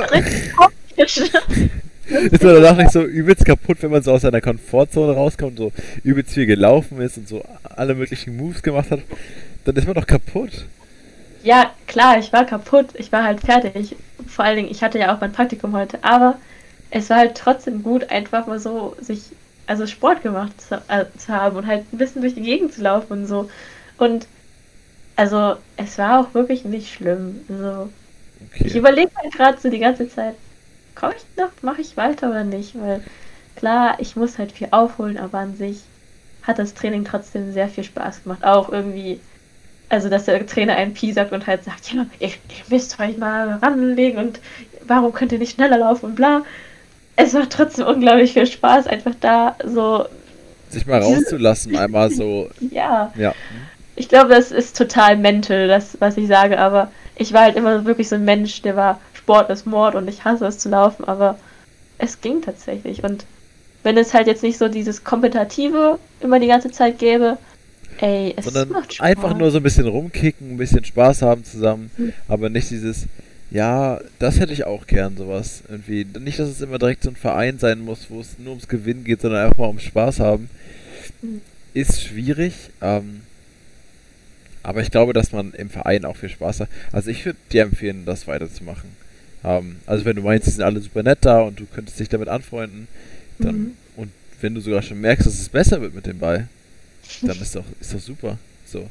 Richtig 0.98 1.32
ist 2.12 2.44
man 2.44 2.56
danach 2.56 2.78
nicht 2.78 2.92
so 2.92 3.04
übelst 3.04 3.46
kaputt, 3.46 3.78
wenn 3.82 3.92
man 3.92 4.04
so 4.04 4.12
aus 4.12 4.22
seiner 4.22 4.42
Komfortzone 4.42 5.14
rauskommt, 5.14 5.58
so 5.58 5.72
übelst 6.04 6.34
viel 6.34 6.46
gelaufen 6.46 7.02
ist 7.02 7.18
und 7.18 7.28
so 7.28 7.44
alle 7.64 7.96
möglichen 7.96 8.38
Moves 8.38 8.62
gemacht 8.62 8.92
hat, 8.92 9.02
dann 9.66 9.76
ist 9.76 9.86
man 9.86 9.96
doch 9.96 10.08
kaputt. 10.08 10.66
Ja, 11.44 11.72
klar, 11.88 12.20
ich 12.20 12.32
war 12.34 12.46
kaputt. 12.46 12.88
Ich 12.96 13.12
war 13.12 13.24
halt 13.24 13.42
fertig. 13.42 13.96
Vor 14.28 14.46
allen 14.46 14.58
Dingen, 14.58 14.72
ich 14.72 14.84
hatte 14.84 15.00
ja 15.00 15.16
auch 15.16 15.22
mein 15.22 15.32
Praktikum 15.32 15.74
heute, 15.74 16.00
aber 16.04 16.38
es 16.92 17.10
war 17.10 17.18
halt 17.18 17.36
trotzdem 17.36 17.84
gut, 17.84 18.10
einfach 18.12 18.48
mal 18.48 18.60
so 18.60 18.96
sich, 19.00 19.24
also 19.66 19.88
Sport 19.88 20.22
gemacht 20.22 20.52
zu, 20.62 20.76
äh, 20.88 21.06
zu 21.18 21.34
haben 21.34 21.56
und 21.56 21.68
halt 21.68 21.92
ein 21.92 21.98
bisschen 21.98 22.22
durch 22.22 22.36
die 22.36 22.42
Gegend 22.42 22.74
zu 22.74 22.82
laufen 22.82 23.14
und 23.14 23.28
so. 23.28 23.50
Und 23.98 24.28
also 25.16 25.56
es 25.78 25.98
war 25.98 26.20
auch 26.20 26.34
wirklich 26.34 26.66
nicht 26.66 26.94
schlimm. 26.94 27.42
Also, 27.50 27.90
okay. 28.52 28.68
Ich 28.68 28.76
überlege 28.76 29.12
halt 29.16 29.34
gerade 29.34 29.58
so 29.60 29.70
die 29.70 29.80
ganze 29.80 30.10
Zeit, 30.10 30.36
komme 31.02 31.16
ich 31.18 31.38
noch, 31.38 31.50
mache 31.64 31.82
ich 31.82 31.98
weiter 31.98 32.30
oder 32.30 32.44
nicht? 32.44 32.80
Weil 32.80 33.04
klar, 33.56 33.96
ich 33.98 34.16
muss 34.16 34.38
halt 34.38 34.52
viel 34.52 34.68
aufholen, 34.72 35.18
aber 35.18 35.40
an 35.40 35.56
sich 35.56 35.82
hat 36.44 36.60
das 36.60 36.74
Training 36.74 37.04
trotzdem 37.04 37.52
sehr 37.52 37.68
viel 37.68 37.84
Spaß 37.84 38.24
gemacht. 38.24 38.44
Auch 38.44 38.70
irgendwie, 38.70 39.20
also 39.90 40.10
dass 40.10 40.26
der 40.26 40.46
Trainer 40.46 40.76
einen 40.76 40.94
Pi 40.94 41.12
sagt 41.12 41.34
und 41.34 41.48
halt 41.48 41.64
sagt, 41.64 41.92
ja, 41.92 42.06
ihr, 42.20 42.30
ihr 42.30 42.36
müsst 42.70 43.00
euch 43.00 43.18
mal 43.18 43.50
ranlegen 43.62 44.20
und 44.20 44.40
warum 44.86 45.12
könnt 45.12 45.32
ihr 45.32 45.40
nicht 45.40 45.56
schneller 45.56 45.80
laufen 45.80 46.06
und 46.06 46.16
bla. 46.16 46.44
Es 47.16 47.34
macht 47.34 47.50
trotzdem 47.52 47.88
unglaublich 47.88 48.34
viel 48.34 48.46
Spaß, 48.46 48.88
einfach 48.88 49.14
da 49.20 49.56
so. 49.66 50.06
Sich 50.70 50.86
mal 50.86 51.02
rauszulassen, 51.02 51.76
einmal 51.76 52.12
so. 52.12 52.50
Ja. 52.72 53.12
ja. 53.18 53.34
Ich 53.96 54.08
glaube, 54.08 54.30
das 54.30 54.52
ist 54.52 54.78
total 54.78 55.18
mental, 55.18 55.68
das, 55.68 55.98
was 56.00 56.16
ich 56.16 56.28
sage, 56.28 56.58
aber 56.58 56.92
ich 57.16 57.34
war 57.34 57.42
halt 57.42 57.58
immer 57.58 57.86
wirklich 57.86 58.08
so 58.08 58.16
ein 58.16 58.24
Mensch, 58.24 58.62
der 58.62 58.76
war 58.76 59.00
Sport 59.32 59.50
ist 59.50 59.66
Mord 59.66 59.96
und 59.96 60.10
ich 60.10 60.26
hasse 60.26 60.46
es 60.46 60.60
zu 60.60 60.68
laufen, 60.68 61.06
aber 61.06 61.38
es 61.98 62.20
ging 62.20 62.42
tatsächlich. 62.42 63.02
Und 63.06 63.26
wenn 63.82 63.98
es 63.98 64.14
halt 64.14 64.28
jetzt 64.28 64.44
nicht 64.44 64.58
so 64.58 64.68
dieses 64.68 65.06
Kompetitive 65.06 66.00
immer 66.20 66.38
die 66.42 66.48
ganze 66.48 66.70
Zeit 66.70 67.00
gäbe, 67.00 67.38
ey, 68.00 68.34
es 68.36 68.44
Sondern 68.44 68.70
macht 68.70 68.96
Spaß. 68.96 69.06
einfach 69.06 69.34
nur 69.34 69.50
so 69.50 69.58
ein 69.58 69.64
bisschen 69.64 69.88
rumkicken, 69.88 70.52
ein 70.52 70.58
bisschen 70.58 70.84
Spaß 70.84 71.22
haben 71.22 71.46
zusammen, 71.46 71.92
hm. 71.96 72.12
aber 72.28 72.50
nicht 72.50 72.70
dieses, 72.72 73.06
ja, 73.52 74.02
das 74.20 74.38
hätte 74.38 74.52
ich 74.52 74.66
auch 74.66 74.86
gern, 74.86 75.16
sowas. 75.16 75.64
Irgendwie. 75.70 76.06
Nicht, 76.20 76.38
dass 76.38 76.50
es 76.50 76.60
immer 76.60 76.78
direkt 76.78 77.04
so 77.04 77.10
ein 77.10 77.16
Verein 77.16 77.58
sein 77.58 77.80
muss, 77.80 78.08
wo 78.10 78.20
es 78.20 78.38
nur 78.38 78.50
ums 78.50 78.68
Gewinnen 78.68 79.06
geht, 79.06 79.22
sondern 79.22 79.46
einfach 79.46 79.60
mal 79.60 79.68
ums 79.68 79.84
Spaß 79.84 80.20
haben. 80.20 80.50
Hm. 81.22 81.40
Ist 81.74 82.04
schwierig. 82.04 82.54
Ähm, 82.82 83.22
aber 84.62 84.82
ich 84.82 84.92
glaube, 84.92 85.14
dass 85.14 85.32
man 85.32 85.54
im 85.54 85.70
Verein 85.70 86.04
auch 86.04 86.18
viel 86.18 86.30
Spaß 86.30 86.60
hat. 86.60 86.70
Also 86.92 87.10
ich 87.10 87.26
würde 87.26 87.40
dir 87.52 87.64
empfehlen, 87.64 88.04
das 88.06 88.28
weiterzumachen. 88.28 89.01
Ähm, 89.44 89.78
also 89.86 90.06
wenn 90.06 90.16
du 90.16 90.22
meinst, 90.22 90.48
die 90.48 90.52
sind 90.52 90.64
alle 90.64 90.80
super 90.80 91.04
nett 91.04 91.20
da 91.22 91.42
und 91.42 91.60
du 91.60 91.66
könntest 91.66 92.00
dich 92.00 92.10
damit 92.10 92.28
anfreunden, 92.28 92.88
dann 93.40 93.56
mhm. 93.56 93.72
und 93.96 94.12
wenn 94.42 94.56
du 94.56 94.62
sogar 94.62 94.82
schon 94.82 95.02
merkst, 95.02 95.26
dass 95.26 95.40
es 95.40 95.50
besser 95.50 95.82
wird 95.82 95.96
mit 95.96 96.06
dem 96.06 96.20
Ball, 96.20 96.48
dann 97.22 97.40
ist 97.40 97.56
doch, 97.56 97.66
ist 97.80 97.94
doch 97.94 98.00
super. 98.00 98.38
So. 98.66 98.90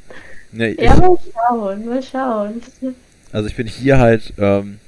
Nee, 0.51 0.75
ja, 0.79 0.95
mal 0.95 1.17
schauen, 1.33 1.85
mal 1.85 2.03
schauen. 2.03 2.61
Also 3.33 3.47
ich 3.47 3.55
bin 3.55 3.65
hier 3.65 3.97
halt, 3.97 4.33
ähm, 4.37 4.79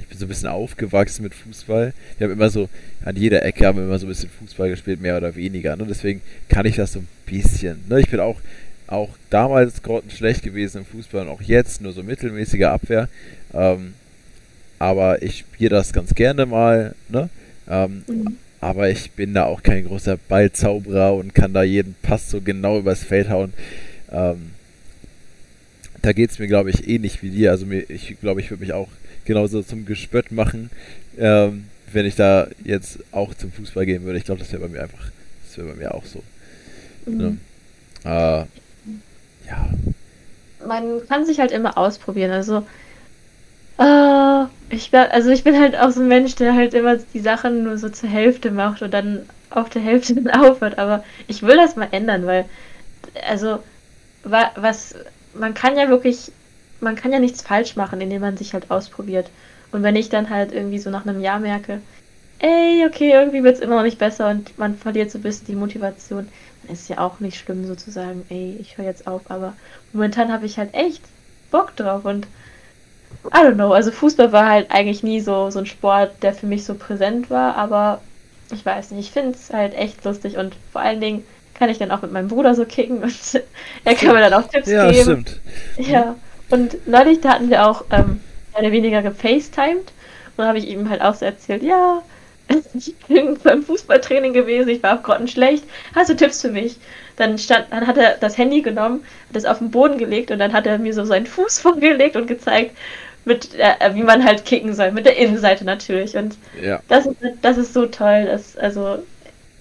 ich 0.00 0.08
bin 0.08 0.18
so 0.18 0.24
ein 0.24 0.28
bisschen 0.28 0.48
aufgewachsen 0.48 1.22
mit 1.22 1.32
Fußball. 1.32 1.94
Wir 2.18 2.24
haben 2.26 2.32
immer 2.32 2.50
so, 2.50 2.68
an 3.04 3.14
jeder 3.14 3.44
Ecke 3.44 3.66
haben 3.66 3.78
wir 3.78 3.84
immer 3.84 4.00
so 4.00 4.06
ein 4.06 4.08
bisschen 4.08 4.30
Fußball 4.30 4.68
gespielt, 4.68 5.00
mehr 5.00 5.16
oder 5.16 5.36
weniger. 5.36 5.76
Ne? 5.76 5.86
Deswegen 5.88 6.20
kann 6.48 6.66
ich 6.66 6.74
das 6.74 6.94
so 6.94 6.98
ein 6.98 7.08
bisschen. 7.24 7.84
Ne? 7.88 8.00
Ich 8.00 8.10
bin 8.10 8.18
auch, 8.18 8.40
auch 8.88 9.10
damals 9.30 9.80
schlecht 10.08 10.42
gewesen 10.42 10.78
im 10.78 10.86
Fußball 10.86 11.22
und 11.22 11.28
auch 11.28 11.40
jetzt 11.40 11.80
nur 11.80 11.92
so 11.92 12.02
mittelmäßiger 12.02 12.72
Abwehr. 12.72 13.08
Ähm, 13.52 13.94
aber 14.84 15.22
ich 15.22 15.38
spiele 15.38 15.70
das 15.70 15.92
ganz 15.92 16.14
gerne 16.14 16.44
mal, 16.44 16.94
ne? 17.08 17.30
Ähm, 17.68 18.04
mhm. 18.06 18.36
Aber 18.60 18.90
ich 18.90 19.10
bin 19.12 19.34
da 19.34 19.44
auch 19.44 19.62
kein 19.62 19.86
großer 19.86 20.18
Ballzauberer 20.28 21.14
und 21.14 21.34
kann 21.34 21.54
da 21.54 21.62
jeden 21.62 21.94
Pass 22.02 22.30
so 22.30 22.40
genau 22.40 22.78
übers 22.78 23.02
Feld 23.02 23.28
hauen. 23.28 23.52
Ähm, 24.10 24.50
da 26.02 26.12
geht 26.12 26.30
es 26.30 26.38
mir, 26.38 26.48
glaube 26.48 26.70
ich, 26.70 26.86
ähnlich 26.86 27.22
wie 27.22 27.30
dir. 27.30 27.50
Also 27.50 27.66
mir, 27.66 27.88
ich 27.88 28.16
glaube, 28.20 28.40
ich 28.40 28.50
würde 28.50 28.62
mich 28.62 28.72
auch 28.74 28.88
genauso 29.24 29.62
zum 29.62 29.86
Gespött 29.86 30.32
machen, 30.32 30.70
ähm, 31.18 31.64
wenn 31.92 32.04
ich 32.04 32.14
da 32.14 32.48
jetzt 32.62 32.98
auch 33.10 33.32
zum 33.34 33.52
Fußball 33.52 33.86
gehen 33.86 34.04
würde. 34.04 34.18
Ich 34.18 34.24
glaube, 34.24 34.40
das 34.40 34.52
wäre 34.52 34.62
bei 34.62 34.68
mir 34.68 34.82
einfach, 34.82 35.10
das 35.46 35.56
wäre 35.56 35.68
bei 35.68 35.76
mir 35.76 35.94
auch 35.94 36.04
so. 36.04 36.22
Mhm. 37.06 37.16
Ne? 37.16 37.36
Äh, 38.04 38.44
ja. 39.48 39.68
Man 40.66 41.06
kann 41.08 41.24
sich 41.24 41.38
halt 41.38 41.52
immer 41.52 41.78
ausprobieren. 41.78 42.32
Also 42.32 42.66
Uh, 43.78 44.46
ich 44.68 44.90
bin, 44.92 45.00
also 45.00 45.30
ich 45.30 45.42
bin 45.42 45.58
halt 45.58 45.76
auch 45.76 45.90
so 45.90 46.00
ein 46.00 46.08
Mensch, 46.08 46.34
der 46.36 46.54
halt 46.54 46.74
immer 46.74 46.96
die 46.96 47.20
Sachen 47.20 47.64
nur 47.64 47.76
so 47.76 47.88
zur 47.88 48.08
Hälfte 48.08 48.50
macht 48.52 48.82
und 48.82 48.94
dann 48.94 49.28
auf 49.50 49.68
der 49.68 49.82
Hälfte 49.82 50.14
dann 50.14 50.28
aufhört. 50.44 50.78
Aber 50.78 51.04
ich 51.26 51.42
will 51.42 51.56
das 51.56 51.74
mal 51.76 51.88
ändern, 51.90 52.24
weil, 52.26 52.48
also, 53.26 53.64
wa 54.24 54.52
was, 54.56 54.94
man 55.34 55.54
kann 55.54 55.76
ja 55.78 55.88
wirklich, 55.88 56.32
man 56.80 56.96
kann 56.96 57.12
ja 57.12 57.20
nichts 57.20 57.42
falsch 57.42 57.76
machen, 57.76 58.00
indem 58.00 58.22
man 58.22 58.36
sich 58.38 58.54
halt 58.54 58.70
ausprobiert. 58.70 59.32
Und 59.72 59.82
wenn 59.84 59.96
ich 59.96 60.08
dann 60.10 60.30
halt 60.30 60.52
irgendwie 60.52 60.78
so 60.80 60.90
nach 60.90 61.06
einem 61.06 61.20
Jahr 61.20 61.40
merke, 61.40 61.82
ey, 62.38 62.84
okay, 62.86 63.10
irgendwie 63.12 63.42
wird 63.42 63.56
es 63.56 63.60
immer 63.60 63.76
noch 63.76 63.82
nicht 63.82 63.98
besser 63.98 64.28
und 64.30 64.56
man 64.58 64.76
verliert 64.76 65.10
so 65.10 65.18
ein 65.18 65.22
bisschen 65.22 65.46
die 65.46 65.56
Motivation, 65.56 66.30
dann 66.62 66.70
ist 66.72 66.88
ja 66.88 66.98
auch 66.98 67.20
nicht 67.20 67.38
schlimm 67.38 67.64
sozusagen, 67.64 68.24
ey, 68.28 68.56
ich 68.60 68.76
höre 68.78 68.84
jetzt 68.84 69.06
auf. 69.06 69.30
Aber 69.30 69.56
momentan 69.92 70.32
habe 70.32 70.46
ich 70.46 70.58
halt 70.58 70.74
echt 70.74 71.02
Bock 71.50 71.74
drauf 71.76 72.04
und 72.04 72.28
I 73.26 73.38
don't 73.38 73.54
know. 73.54 73.72
Also 73.72 73.90
Fußball 73.90 74.32
war 74.32 74.48
halt 74.48 74.70
eigentlich 74.70 75.02
nie 75.02 75.20
so, 75.20 75.50
so 75.50 75.58
ein 75.58 75.66
Sport, 75.66 76.22
der 76.22 76.34
für 76.34 76.46
mich 76.46 76.64
so 76.64 76.74
präsent 76.74 77.30
war, 77.30 77.56
aber 77.56 78.00
ich 78.52 78.64
weiß 78.64 78.90
nicht, 78.90 79.08
ich 79.08 79.12
finde 79.12 79.30
es 79.30 79.52
halt 79.52 79.74
echt 79.74 80.04
lustig 80.04 80.36
und 80.36 80.54
vor 80.72 80.82
allen 80.82 81.00
Dingen 81.00 81.24
kann 81.54 81.70
ich 81.70 81.78
dann 81.78 81.90
auch 81.90 82.02
mit 82.02 82.12
meinem 82.12 82.28
Bruder 82.28 82.54
so 82.54 82.64
kicken 82.64 83.02
und 83.02 83.14
er 83.84 83.94
kann 83.94 84.14
mir 84.14 84.20
dann 84.20 84.34
auch 84.34 84.48
Tipps 84.48 84.68
ja, 84.68 84.90
geben. 84.90 84.96
Ja, 84.96 85.02
stimmt. 85.02 85.40
Ja, 85.78 86.16
und 86.50 86.86
neulich, 86.86 87.20
da 87.20 87.30
hatten 87.30 87.50
wir 87.50 87.66
auch 87.66 87.84
ähm, 87.90 88.20
mehr 88.52 88.62
oder 88.62 88.72
weniger 88.72 89.02
gefacetimed 89.02 89.92
und 90.36 90.38
da 90.38 90.46
habe 90.46 90.58
ich 90.58 90.68
ihm 90.68 90.88
halt 90.90 91.00
auch 91.00 91.14
so 91.14 91.24
erzählt, 91.24 91.62
ja, 91.62 92.02
ich 92.74 92.94
bin 93.08 93.38
beim 93.42 93.62
Fußballtraining 93.62 94.32
gewesen, 94.32 94.68
ich 94.68 94.82
war 94.82 94.98
auch 94.98 95.02
grottenschlecht. 95.02 95.64
Hast 95.94 96.10
du 96.10 96.16
Tipps 96.16 96.42
für 96.42 96.50
mich? 96.50 96.76
Dann, 97.16 97.38
stand, 97.38 97.66
dann 97.70 97.86
hat 97.86 97.96
er 97.96 98.16
das 98.18 98.36
Handy 98.36 98.60
genommen, 98.60 99.04
hat 99.28 99.36
es 99.36 99.44
auf 99.44 99.58
den 99.58 99.70
Boden 99.70 99.98
gelegt 99.98 100.30
und 100.30 100.38
dann 100.38 100.52
hat 100.52 100.66
er 100.66 100.78
mir 100.78 100.92
so 100.92 101.04
seinen 101.04 101.26
Fuß 101.26 101.58
vorgelegt 101.60 102.16
und 102.16 102.26
gezeigt, 102.26 102.76
mit, 103.24 103.54
äh, 103.54 103.94
wie 103.94 104.02
man 104.02 104.24
halt 104.24 104.44
kicken 104.44 104.74
soll, 104.74 104.92
mit 104.92 105.06
der 105.06 105.16
Innenseite 105.16 105.64
natürlich. 105.64 106.16
Und 106.16 106.36
ja. 106.62 106.80
das, 106.88 107.06
ist, 107.06 107.16
das 107.42 107.58
ist 107.58 107.72
so 107.72 107.86
toll. 107.86 108.26
Dass, 108.26 108.56
also, 108.56 109.02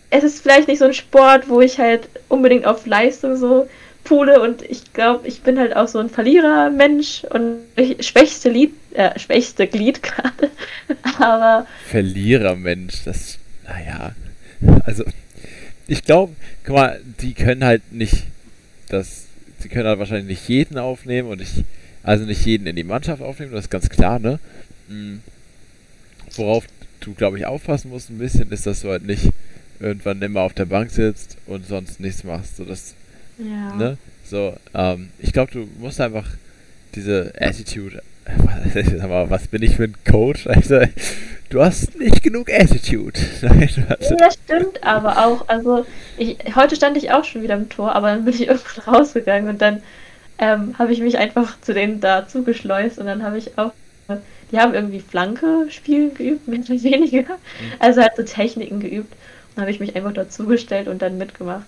es 0.09 0.23
ist 0.23 0.41
vielleicht 0.41 0.67
nicht 0.67 0.79
so 0.79 0.85
ein 0.85 0.93
Sport, 0.93 1.49
wo 1.49 1.61
ich 1.61 1.79
halt 1.79 2.07
unbedingt 2.29 2.65
auf 2.65 2.85
Leistung 2.85 3.35
so 3.35 3.67
pule 4.03 4.41
und 4.41 4.61
ich 4.63 4.93
glaube, 4.93 5.27
ich 5.27 5.41
bin 5.41 5.57
halt 5.57 5.75
auch 5.75 5.87
so 5.87 5.99
ein 5.99 6.09
Verlierer-Mensch 6.09 7.23
und 7.29 7.59
ich, 7.75 8.05
schwächste 8.05 8.49
Lied, 8.49 8.73
äh, 8.93 9.17
schwächste 9.17 9.65
Glied 9.65 10.03
gerade. 10.03 10.51
Aber. 11.19 11.65
Verlierer-Mensch, 11.87 13.03
das, 13.05 13.39
naja. 13.63 14.13
Also, 14.85 15.03
ich 15.87 16.03
glaube, 16.03 16.33
guck 16.65 16.75
mal, 16.75 17.01
die 17.21 17.33
können 17.33 17.63
halt 17.63 17.91
nicht 17.91 18.25
das, 18.89 19.25
sie 19.59 19.69
können 19.69 19.87
halt 19.87 19.99
wahrscheinlich 19.99 20.39
nicht 20.39 20.49
jeden 20.49 20.77
aufnehmen 20.77 21.29
und 21.29 21.41
ich 21.41 21.63
also 22.03 22.25
nicht 22.25 22.45
jeden 22.45 22.67
in 22.67 22.75
die 22.75 22.83
Mannschaft 22.83 23.21
aufnehmen, 23.21 23.53
das 23.53 23.65
ist 23.65 23.71
ganz 23.71 23.89
klar, 23.89 24.19
ne? 24.19 24.39
Mhm. 24.87 25.21
Worauf 26.35 26.65
du, 26.99 27.13
glaube 27.13 27.37
ich, 27.37 27.45
aufpassen 27.45 27.89
musst 27.89 28.09
ein 28.09 28.17
bisschen, 28.17 28.51
ist, 28.51 28.65
dass 28.65 28.81
du 28.81 28.89
halt 28.89 29.05
nicht 29.05 29.29
irgendwann 29.79 30.21
immer 30.21 30.41
auf 30.41 30.53
der 30.53 30.65
Bank 30.65 30.91
sitzt 30.91 31.37
und 31.45 31.67
sonst 31.67 31.99
nichts 31.99 32.23
machst. 32.23 32.57
So, 32.57 32.65
das, 32.65 32.95
ja. 33.37 33.75
ne? 33.75 33.97
So, 34.25 34.55
ähm, 34.73 35.09
ich 35.19 35.33
glaube, 35.33 35.51
du 35.51 35.67
musst 35.79 35.99
einfach 35.99 36.27
diese 36.95 37.33
Attitude. 37.39 38.01
Aber 39.01 39.29
was 39.29 39.47
bin 39.47 39.63
ich 39.63 39.75
für 39.75 39.83
ein 39.83 39.95
Coach? 40.09 40.47
Also, 40.47 40.79
du 41.49 41.61
hast 41.61 41.97
nicht 41.99 42.23
genug 42.23 42.51
Attitude. 42.51 43.19
Nein, 43.41 43.69
ja, 43.75 44.15
das 44.15 44.35
stimmt 44.35 44.81
aber 44.81 45.25
auch. 45.25 45.47
Also, 45.49 45.85
ich, 46.17 46.37
heute 46.55 46.75
stand 46.75 46.97
ich 46.97 47.11
auch 47.11 47.25
schon 47.25 47.43
wieder 47.43 47.55
im 47.55 47.69
Tor, 47.69 47.93
aber 47.93 48.07
dann 48.07 48.25
bin 48.25 48.33
ich 48.33 48.47
irgendwann 48.47 48.95
rausgegangen 48.95 49.49
und 49.49 49.61
dann 49.61 49.83
ähm, 50.37 50.77
habe 50.77 50.93
ich 50.93 51.01
mich 51.01 51.17
einfach 51.17 51.59
zu 51.61 51.73
denen 51.73 52.01
da 52.01 52.27
zugeschleust 52.27 52.99
und 52.99 53.05
dann 53.05 53.23
habe 53.23 53.37
ich 53.37 53.57
auch, 53.57 53.71
die 54.51 54.59
haben 54.59 54.73
irgendwie 54.73 54.99
Flanke 54.99 55.67
spielen 55.69 56.13
geübt, 56.13 56.47
mehr 56.47 56.59
oder 56.59 56.83
weniger. 56.83 57.21
Mhm. 57.21 57.73
Also 57.79 58.01
halt 58.01 58.15
so 58.15 58.23
Techniken 58.23 58.79
geübt. 58.79 59.13
Und 59.55 59.61
habe 59.61 59.71
ich 59.71 59.79
mich 59.79 59.95
einfach 59.95 60.13
dazugestellt 60.13 60.87
und 60.87 61.01
dann 61.01 61.17
mitgemacht. 61.17 61.65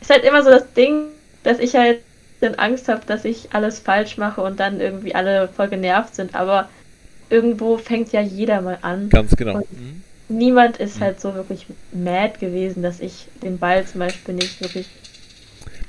Ist 0.00 0.10
halt 0.10 0.24
immer 0.24 0.42
so 0.42 0.50
das 0.50 0.72
Ding, 0.72 1.08
dass 1.42 1.58
ich 1.58 1.74
halt 1.74 2.00
dann 2.40 2.54
Angst 2.54 2.88
habe, 2.88 3.02
dass 3.06 3.24
ich 3.24 3.48
alles 3.52 3.78
falsch 3.78 4.16
mache 4.16 4.40
und 4.42 4.60
dann 4.60 4.80
irgendwie 4.80 5.14
alle 5.14 5.48
voll 5.48 5.68
genervt 5.68 6.14
sind. 6.14 6.34
Aber 6.34 6.68
irgendwo 7.30 7.78
fängt 7.78 8.12
ja 8.12 8.20
jeder 8.20 8.60
mal 8.60 8.78
an. 8.82 9.08
Ganz 9.08 9.36
genau. 9.36 9.58
Mhm. 9.58 10.02
Niemand 10.28 10.78
ist 10.78 10.96
mhm. 10.96 11.04
halt 11.04 11.20
so 11.20 11.34
wirklich 11.34 11.66
mad 11.92 12.38
gewesen, 12.40 12.82
dass 12.82 13.00
ich 13.00 13.28
den 13.42 13.58
Ball 13.58 13.84
zum 13.86 14.00
Beispiel 14.00 14.34
nicht 14.34 14.60
wirklich. 14.60 14.88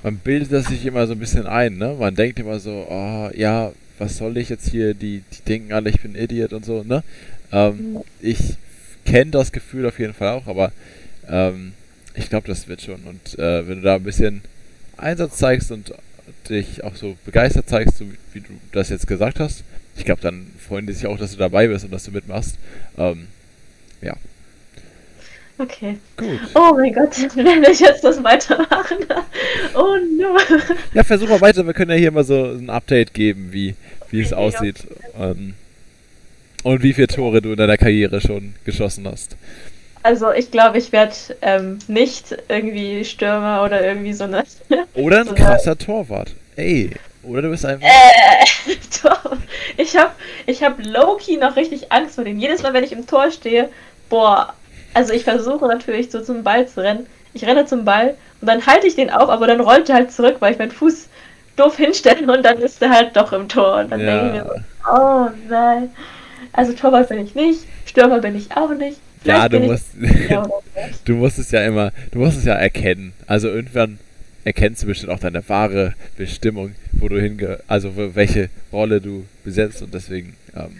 Man 0.08 0.20
bildet 0.20 0.53
das 0.53 0.68
sich 0.68 0.86
immer 0.86 1.05
so 1.05 1.12
ein 1.12 1.20
bisschen 1.20 1.47
ein, 1.47 1.78
ne? 1.78 1.93
Man 1.99 2.16
denkt 2.16 2.39
immer 2.39 2.62
so, 2.62 2.88
oh, 2.89 3.30
ja, 3.36 3.74
was 3.97 4.16
soll 4.16 4.38
ich 4.38 4.47
jetzt 4.47 4.70
hier? 4.70 4.93
Die, 4.93 5.22
die 5.34 5.41
denken 5.45 5.74
alle, 5.74 5.89
ich 5.89 5.99
bin 5.99 6.16
Idiot 6.16 6.53
und 6.53 6.64
so, 6.64 6.82
ne? 6.82 7.03
Ähm. 7.51 7.97
Ich 8.22 8.55
kenne 9.03 9.32
das 9.32 9.51
Gefühl 9.51 9.86
auf 9.86 9.99
jeden 9.99 10.14
Fall 10.14 10.30
auch, 10.30 10.47
aber 10.47 10.72
ähm, 11.28 11.74
ich 12.16 12.30
glaube, 12.30 12.47
das 12.47 12.70
wird 12.70 12.82
schon. 12.82 13.01
Und 13.03 13.38
äh, 13.38 13.68
wenn 13.68 13.80
du 13.80 13.82
da 13.82 13.95
ein 13.95 14.03
bisschen 14.03 14.43
Einsatz 14.95 15.36
zeigst 15.39 15.74
und 15.74 15.93
dich 16.47 16.86
auch 16.86 16.95
so 16.95 17.18
begeistert 17.26 17.68
zeigst, 17.68 17.97
so 17.97 18.05
wie 18.32 18.39
du 18.39 18.51
das 18.72 18.88
jetzt 18.88 19.08
gesagt 19.08 19.41
hast, 19.41 19.66
ich 19.97 20.05
glaube, 20.05 20.22
dann 20.22 20.47
freuen 20.58 20.88
die 20.88 20.93
sich 20.93 21.05
auch, 21.05 21.18
dass 21.18 21.32
du 21.32 21.38
dabei 21.38 21.68
bist 21.68 21.84
und 21.84 21.91
dass 21.91 22.05
du 22.05 22.12
mitmachst. 22.12 22.55
Ähm, 22.97 23.28
ja. 24.01 24.16
Okay. 25.60 25.97
Gut. 26.18 26.39
Oh 26.53 26.74
mein 26.76 26.93
Gott, 26.93 27.18
werde 27.36 27.72
ich 27.72 27.80
jetzt 27.80 28.03
das 28.03 28.24
weitermachen? 28.24 28.97
Oh 29.74 29.95
no. 30.18 30.38
Ja, 30.93 31.03
versuch 31.03 31.30
mal 31.30 31.41
weiter. 31.41 31.66
Wir 31.66 31.74
können 31.74 31.91
ja 31.91 31.97
hier 31.97 32.12
mal 32.12 32.24
so 32.24 32.43
ein 32.43 32.70
Update 32.70 33.14
geben, 33.14 33.49
wie, 33.51 33.76
wie 34.12 34.22
es 34.22 34.34
aussieht. 34.34 34.88
Ähm, 35.20 35.55
und 36.64 36.84
wie 36.84 36.93
viele 36.93 37.08
Tore 37.08 37.41
du 37.41 37.51
in 37.51 37.58
deiner 37.58 37.78
Karriere 37.78 38.22
schon 38.22 38.53
geschossen 38.66 39.08
hast. 39.08 39.36
Also 40.03 40.32
ich 40.32 40.51
glaube, 40.51 40.78
ich 40.78 40.91
werde 40.91 41.16
ähm, 41.41 41.80
nicht 41.88 42.38
irgendwie 42.47 43.03
Stürmer 43.03 43.64
oder 43.64 43.84
irgendwie 43.84 44.14
so 44.14 44.26
eine. 44.26 44.43
Oder 44.93 45.22
ein 45.22 45.28
so 45.28 45.36
krasser 45.36 45.72
eine... 45.72 45.78
Torwart. 45.78 46.34
Ey. 46.55 46.91
Oder 47.24 47.41
du 47.41 47.49
bist 47.49 47.66
einfach. 47.66 47.86
Äh, 47.86 48.76
Tor. 49.01 49.38
Ich 49.76 49.95
habe 49.97 50.12
ich 50.45 50.64
hab 50.64 50.78
Loki 50.84 51.38
noch 51.38 51.55
richtig 51.55 51.91
Angst 51.91 52.16
vor 52.16 52.24
dem. 52.24 52.39
Jedes 52.39 52.64
Mal, 52.64 52.74
wenn 52.74 52.84
ich 52.84 52.91
im 52.91 53.05
Tor 53.05 53.32
stehe, 53.32 53.70
boah. 54.10 54.53
Also 54.98 55.14
ich 55.14 55.26
versuche 55.26 55.68
natürlich 55.68 56.10
so 56.10 56.22
zum 56.22 56.41
Ball 56.41 56.68
zu 56.68 56.82
rennen. 56.82 57.06
Ich 57.36 57.45
renne 57.45 57.68
zum 57.68 57.86
Ball 57.86 58.16
und 58.41 58.48
dann 58.48 58.66
halte 58.66 58.88
ich 58.88 58.95
den 58.95 59.12
auf, 59.12 59.30
aber 59.30 59.45
dann 59.45 59.62
rollt 59.62 59.89
er 59.89 59.95
halt 59.95 60.12
zurück, 60.12 60.38
weil 60.39 60.54
ich 60.54 60.58
meinen 60.58 60.72
Fuß 60.72 61.08
doof 61.56 61.78
hinstelle 61.78 62.32
und 62.34 62.43
dann 62.43 62.58
ist 62.58 62.82
er 62.82 62.89
halt 62.89 63.16
doch 63.16 63.32
im 63.32 63.48
Tor. 63.48 63.78
Und 63.78 63.91
dann 63.91 64.00
ja. 64.00 64.06
denke 64.08 64.26
ich 64.26 64.34
mir 64.34 64.50
so, 64.50 64.91
oh 64.91 65.30
nein. 65.48 65.91
Also 66.52 66.74
Torwart 66.74 67.10
bin 67.10 67.20
ich 67.20 67.36
nicht, 67.36 67.60
Stürmer 67.86 68.18
bin 68.22 68.36
ich 68.36 68.58
auch 68.58 68.74
nicht. 68.74 68.98
Ja, 69.24 69.48
du 69.48 69.60
musst, 69.60 69.86
du 71.06 71.14
musst 71.14 71.38
es 71.38 71.52
ja 71.52 71.64
immer, 71.64 71.91
du 72.10 72.18
musst 72.18 72.39
es 72.39 72.45
ja 72.45 72.56
erkennen. 72.56 73.14
Also 73.28 73.50
irgendwann 73.50 74.00
erkennst 74.45 74.82
du 74.82 74.88
bestimmt 74.88 75.12
auch 75.12 75.20
deine 75.20 75.48
wahre 75.48 75.93
Bestimmung, 76.18 76.74
wo 76.93 77.08
du 77.08 77.22
hinge, 77.22 77.60
also 77.68 77.93
welche 78.16 78.50
Rolle 78.74 79.00
du 79.00 79.26
besetzt 79.43 79.84
und 79.84 79.93
deswegen. 79.93 80.36
Ähm, 80.56 80.72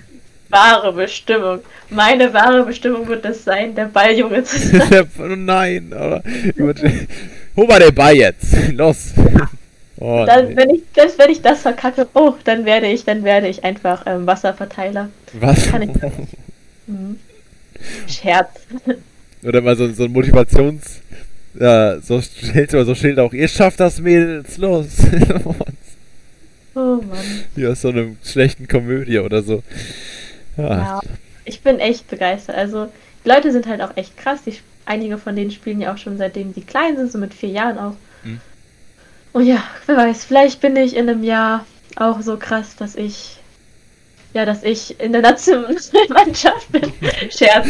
wahre 0.50 0.94
Bestimmung. 0.94 1.60
Meine 1.90 2.34
wahre 2.34 2.66
Bestimmung 2.66 3.08
wird 3.08 3.26
es 3.26 3.44
sein, 3.44 3.76
der 3.76 3.86
Balljunge 3.86 4.44
zu 4.44 4.58
sein. 4.58 5.08
oh 5.20 5.24
nein, 5.24 5.92
aber 5.94 6.24
hol 7.56 7.68
mal 7.68 7.80
den 7.80 7.96
Ball 7.96 8.16
jetzt, 8.16 8.72
los. 8.74 9.14
Oh, 10.00 10.26
dann, 10.28 10.50
nee. 10.50 10.56
wenn 10.56 10.70
ich 10.70 10.82
das, 10.94 11.18
wenn 11.18 11.32
ich 11.32 11.42
das 11.42 11.62
verkacke, 11.62 12.08
oh, 12.14 12.34
dann 12.44 12.66
werde 12.66 12.88
ich, 12.88 13.04
dann 13.04 13.24
werde 13.24 13.48
ich 13.48 13.64
einfach 13.64 14.04
ähm, 14.06 14.28
Wasserverteiler. 14.28 15.10
Was? 15.34 15.72
Kann 15.72 15.82
ich 15.82 15.90
mhm. 16.86 17.20
Scherz. 18.08 18.50
Oder 19.44 19.62
mal 19.62 19.76
so, 19.76 19.92
so 19.92 20.04
ein 20.04 20.12
Motivations. 20.12 21.02
Ja, 21.60 22.00
so 22.00 22.22
mal 22.74 22.86
so 22.86 22.94
Schild 22.94 23.18
auch, 23.18 23.34
ihr 23.34 23.48
schafft 23.48 23.80
das 23.80 24.00
Mädels, 24.00 24.58
los! 24.58 24.86
oh 26.76 27.02
Mann. 27.02 27.46
Wie 27.56 27.66
aus 27.66 27.82
so 27.82 27.90
einer 27.90 28.06
schlechten 28.24 28.68
Komödie 28.68 29.18
oder 29.18 29.42
so. 29.42 29.64
Ja. 30.58 30.78
ja. 30.78 31.02
ich 31.46 31.62
bin 31.62 31.80
echt 31.80 32.08
begeistert. 32.10 32.56
Also, 32.56 32.92
die 33.24 33.30
Leute 33.30 33.52
sind 33.52 33.68
halt 33.68 33.82
auch 33.82 33.96
echt 33.96 34.18
krass. 34.18 34.42
Die, 34.46 34.58
einige 34.86 35.18
von 35.18 35.36
denen 35.36 35.52
spielen 35.52 35.82
ja 35.82 35.94
auch 35.94 35.98
schon 35.98 36.18
seitdem 36.18 36.54
sie 36.54 36.62
klein 36.62 36.98
sind, 36.98 37.12
so 37.12 37.18
mit 37.18 37.34
vier 37.34 37.50
Jahren 37.50 37.78
auch. 37.78 37.96
Hm. 38.24 38.40
Und 39.34 39.46
ja, 39.46 39.64
wer 39.86 39.98
weiß, 39.98 40.26
vielleicht 40.26 40.62
bin 40.62 40.76
ich 40.76 40.96
in 40.96 41.10
einem 41.10 41.24
Jahr 41.24 41.66
auch 41.96 42.22
so 42.22 42.38
krass, 42.38 42.76
dass 42.76 42.96
ich 42.96 43.38
ja, 44.34 44.46
dass 44.46 44.64
ich 44.64 45.00
in 45.00 45.14
der 45.14 45.22
Nationalmannschaft 45.22 46.72
bin. 46.72 46.92
Scherz. 47.32 47.68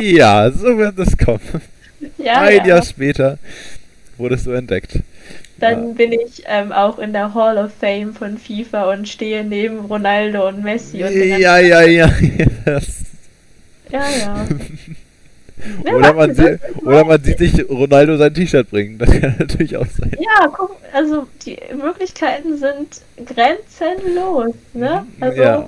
ja, 0.00 0.50
so 0.50 0.76
wird 0.76 0.98
es 0.98 1.16
kommen. 1.16 1.62
Ja, 2.16 2.40
Ein 2.40 2.56
ja. 2.58 2.66
Jahr 2.66 2.82
später 2.82 3.38
wurdest 4.16 4.46
du 4.46 4.50
entdeckt. 4.52 4.98
Dann 5.60 5.88
ja. 5.88 5.94
bin 5.94 6.12
ich 6.12 6.44
ähm, 6.46 6.72
auch 6.72 6.98
in 6.98 7.12
der 7.12 7.34
Hall 7.34 7.58
of 7.58 7.72
Fame 7.72 8.14
von 8.14 8.38
FIFA 8.38 8.92
und 8.92 9.08
stehe 9.08 9.44
neben 9.44 9.80
Ronaldo 9.80 10.48
und 10.48 10.62
Messi. 10.62 11.02
Und 11.02 11.12
ja, 11.12 11.58
ja, 11.58 11.58
ja, 11.58 11.82
ja. 11.84 12.10
Ja, 13.90 14.02
ja. 14.10 14.46
oder, 15.94 16.12
man 16.12 16.34
sieht, 16.34 16.60
oder 16.82 17.06
man 17.06 17.24
sieht 17.24 17.38
sich 17.38 17.70
Ronaldo 17.70 18.18
sein 18.18 18.34
T-Shirt 18.34 18.68
bringen. 18.68 18.98
Das 18.98 19.10
kann 19.10 19.34
natürlich 19.38 19.78
auch 19.78 19.86
sein. 19.86 20.12
Ja, 20.20 20.46
guck, 20.46 20.76
also 20.92 21.26
die 21.46 21.58
Möglichkeiten 21.74 22.58
sind 22.58 23.00
grenzenlos. 23.24 24.54
Ne? 24.74 25.06
Mhm, 25.16 25.22
also, 25.22 25.42
ja 25.42 25.66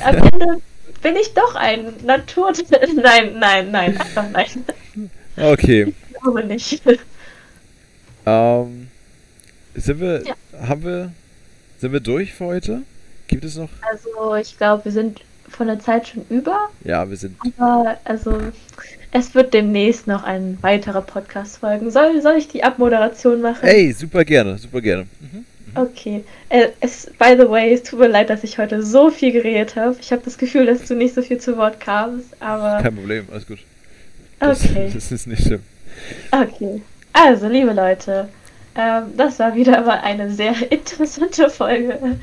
am 0.00 0.16
Ende 0.16 0.60
bin 1.02 1.16
ich 1.16 1.34
doch 1.34 1.54
ein 1.54 1.94
Natur... 2.04 2.52
Nein, 2.94 3.38
nein, 3.38 3.70
nein, 3.70 3.98
einfach 3.98 4.26
nein. 4.30 4.64
Okay. 5.36 5.94
Ich 6.10 6.20
glaube 6.20 6.44
nicht. 6.44 6.82
Ähm, 8.26 8.89
sind 9.74 10.00
wir, 10.00 10.22
ja. 10.24 10.34
haben 10.68 10.84
wir, 10.84 11.12
sind 11.78 11.92
wir 11.92 12.00
durch 12.00 12.32
für 12.32 12.46
heute? 12.46 12.82
Gibt 13.28 13.44
es 13.44 13.56
noch? 13.56 13.68
Also, 13.82 14.34
ich 14.34 14.56
glaube, 14.56 14.84
wir 14.84 14.92
sind 14.92 15.20
von 15.48 15.66
der 15.66 15.78
Zeit 15.80 16.08
schon 16.08 16.24
über. 16.28 16.68
Ja, 16.84 17.08
wir 17.08 17.16
sind. 17.16 17.36
Aber, 17.58 17.96
also, 18.04 18.38
es 19.12 19.34
wird 19.34 19.54
demnächst 19.54 20.06
noch 20.06 20.22
ein 20.22 20.58
weiterer 20.62 21.02
Podcast 21.02 21.58
folgen. 21.58 21.90
Soll, 21.90 22.20
soll 22.22 22.36
ich 22.36 22.48
die 22.48 22.62
Abmoderation 22.62 23.40
machen? 23.40 23.66
Ey, 23.66 23.92
super 23.92 24.24
gerne, 24.24 24.58
super 24.58 24.80
gerne. 24.80 25.06
Mhm. 25.20 25.44
Okay. 25.74 26.24
Äh, 26.48 26.68
es, 26.80 27.06
by 27.18 27.36
the 27.38 27.48
way, 27.48 27.72
es 27.72 27.82
tut 27.82 28.00
mir 28.00 28.08
leid, 28.08 28.30
dass 28.30 28.42
ich 28.44 28.58
heute 28.58 28.82
so 28.82 29.10
viel 29.10 29.32
geredet 29.32 29.76
habe. 29.76 29.96
Ich 30.00 30.10
habe 30.12 30.22
das 30.24 30.36
Gefühl, 30.36 30.66
dass 30.66 30.86
du 30.86 30.94
nicht 30.94 31.14
so 31.14 31.22
viel 31.22 31.38
zu 31.38 31.56
Wort 31.56 31.80
kamst, 31.80 32.28
aber. 32.40 32.82
Kein 32.82 32.94
Problem, 32.94 33.26
alles 33.30 33.46
gut. 33.46 33.58
Das, 34.38 34.64
okay. 34.64 34.90
Das 34.94 35.12
ist 35.12 35.26
nicht 35.26 35.42
schlimm. 35.42 35.62
Okay. 36.30 36.82
Also, 37.12 37.48
liebe 37.48 37.72
Leute, 37.72 38.28
ähm, 38.74 39.16
das 39.16 39.38
war 39.38 39.54
wieder 39.54 39.80
mal 39.82 40.00
eine 40.00 40.30
sehr 40.30 40.54
interessante 40.72 41.50
Folge. 41.50 42.18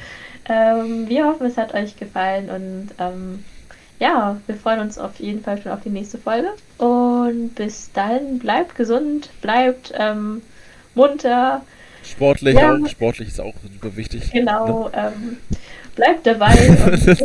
Ähm, 0.50 1.10
wir 1.10 1.26
hoffen, 1.26 1.48
es 1.48 1.58
hat 1.58 1.74
euch 1.74 1.98
gefallen 1.98 2.50
und 2.50 2.90
ähm, 3.00 3.44
ja, 4.00 4.40
wir 4.46 4.56
freuen 4.56 4.80
uns 4.80 4.98
auf 4.98 5.20
jeden 5.20 5.44
Fall 5.44 5.62
schon 5.62 5.72
auf 5.72 5.82
die 5.82 5.90
nächste 5.90 6.18
Folge. 6.18 6.50
Und 6.78 7.56
bis 7.56 7.92
dahin, 7.92 8.40
bleibt 8.40 8.76
gesund, 8.76 9.30
bleibt 9.42 9.92
ähm, 9.98 10.42
munter. 10.94 11.64
Sportlich 12.04 12.56
ja. 12.56 12.76
auch. 12.76 12.88
Sportlich 12.88 13.30
ist 13.30 13.42
auch 13.42 13.56
super 13.62 13.96
wichtig. 13.98 14.32
Genau. 14.32 14.90
Ne? 14.90 14.92
Ähm, 14.94 15.38
bleibt 15.96 16.28
dabei. 16.28 16.56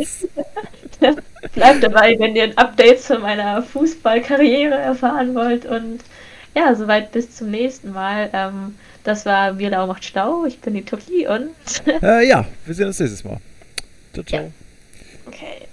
bleibt 1.53 1.83
dabei, 1.83 2.17
wenn 2.19 2.35
ihr 2.35 2.43
ein 2.43 2.57
Update 2.57 3.01
zu 3.01 3.19
meiner 3.19 3.61
Fußballkarriere 3.61 4.75
erfahren 4.75 5.35
wollt. 5.35 5.65
Und 5.65 5.99
ja, 6.55 6.73
soweit 6.75 7.11
bis 7.11 7.35
zum 7.35 7.51
nächsten 7.51 7.91
Mal. 7.93 8.29
Ähm, 8.33 8.75
das 9.03 9.25
war 9.25 9.53
Mirlau 9.53 9.87
macht 9.87 10.05
Stau. 10.05 10.45
Ich 10.45 10.59
bin 10.59 10.73
die 10.73 10.83
Toki 10.83 11.27
und. 11.27 11.49
äh, 12.01 12.27
ja, 12.27 12.45
wir 12.65 12.75
sehen 12.75 12.87
uns 12.87 12.99
nächstes 12.99 13.23
Mal. 13.23 13.37
Ciao, 14.13 14.23
ciao. 14.23 14.41
Ja. 14.41 14.49
Okay. 15.25 15.55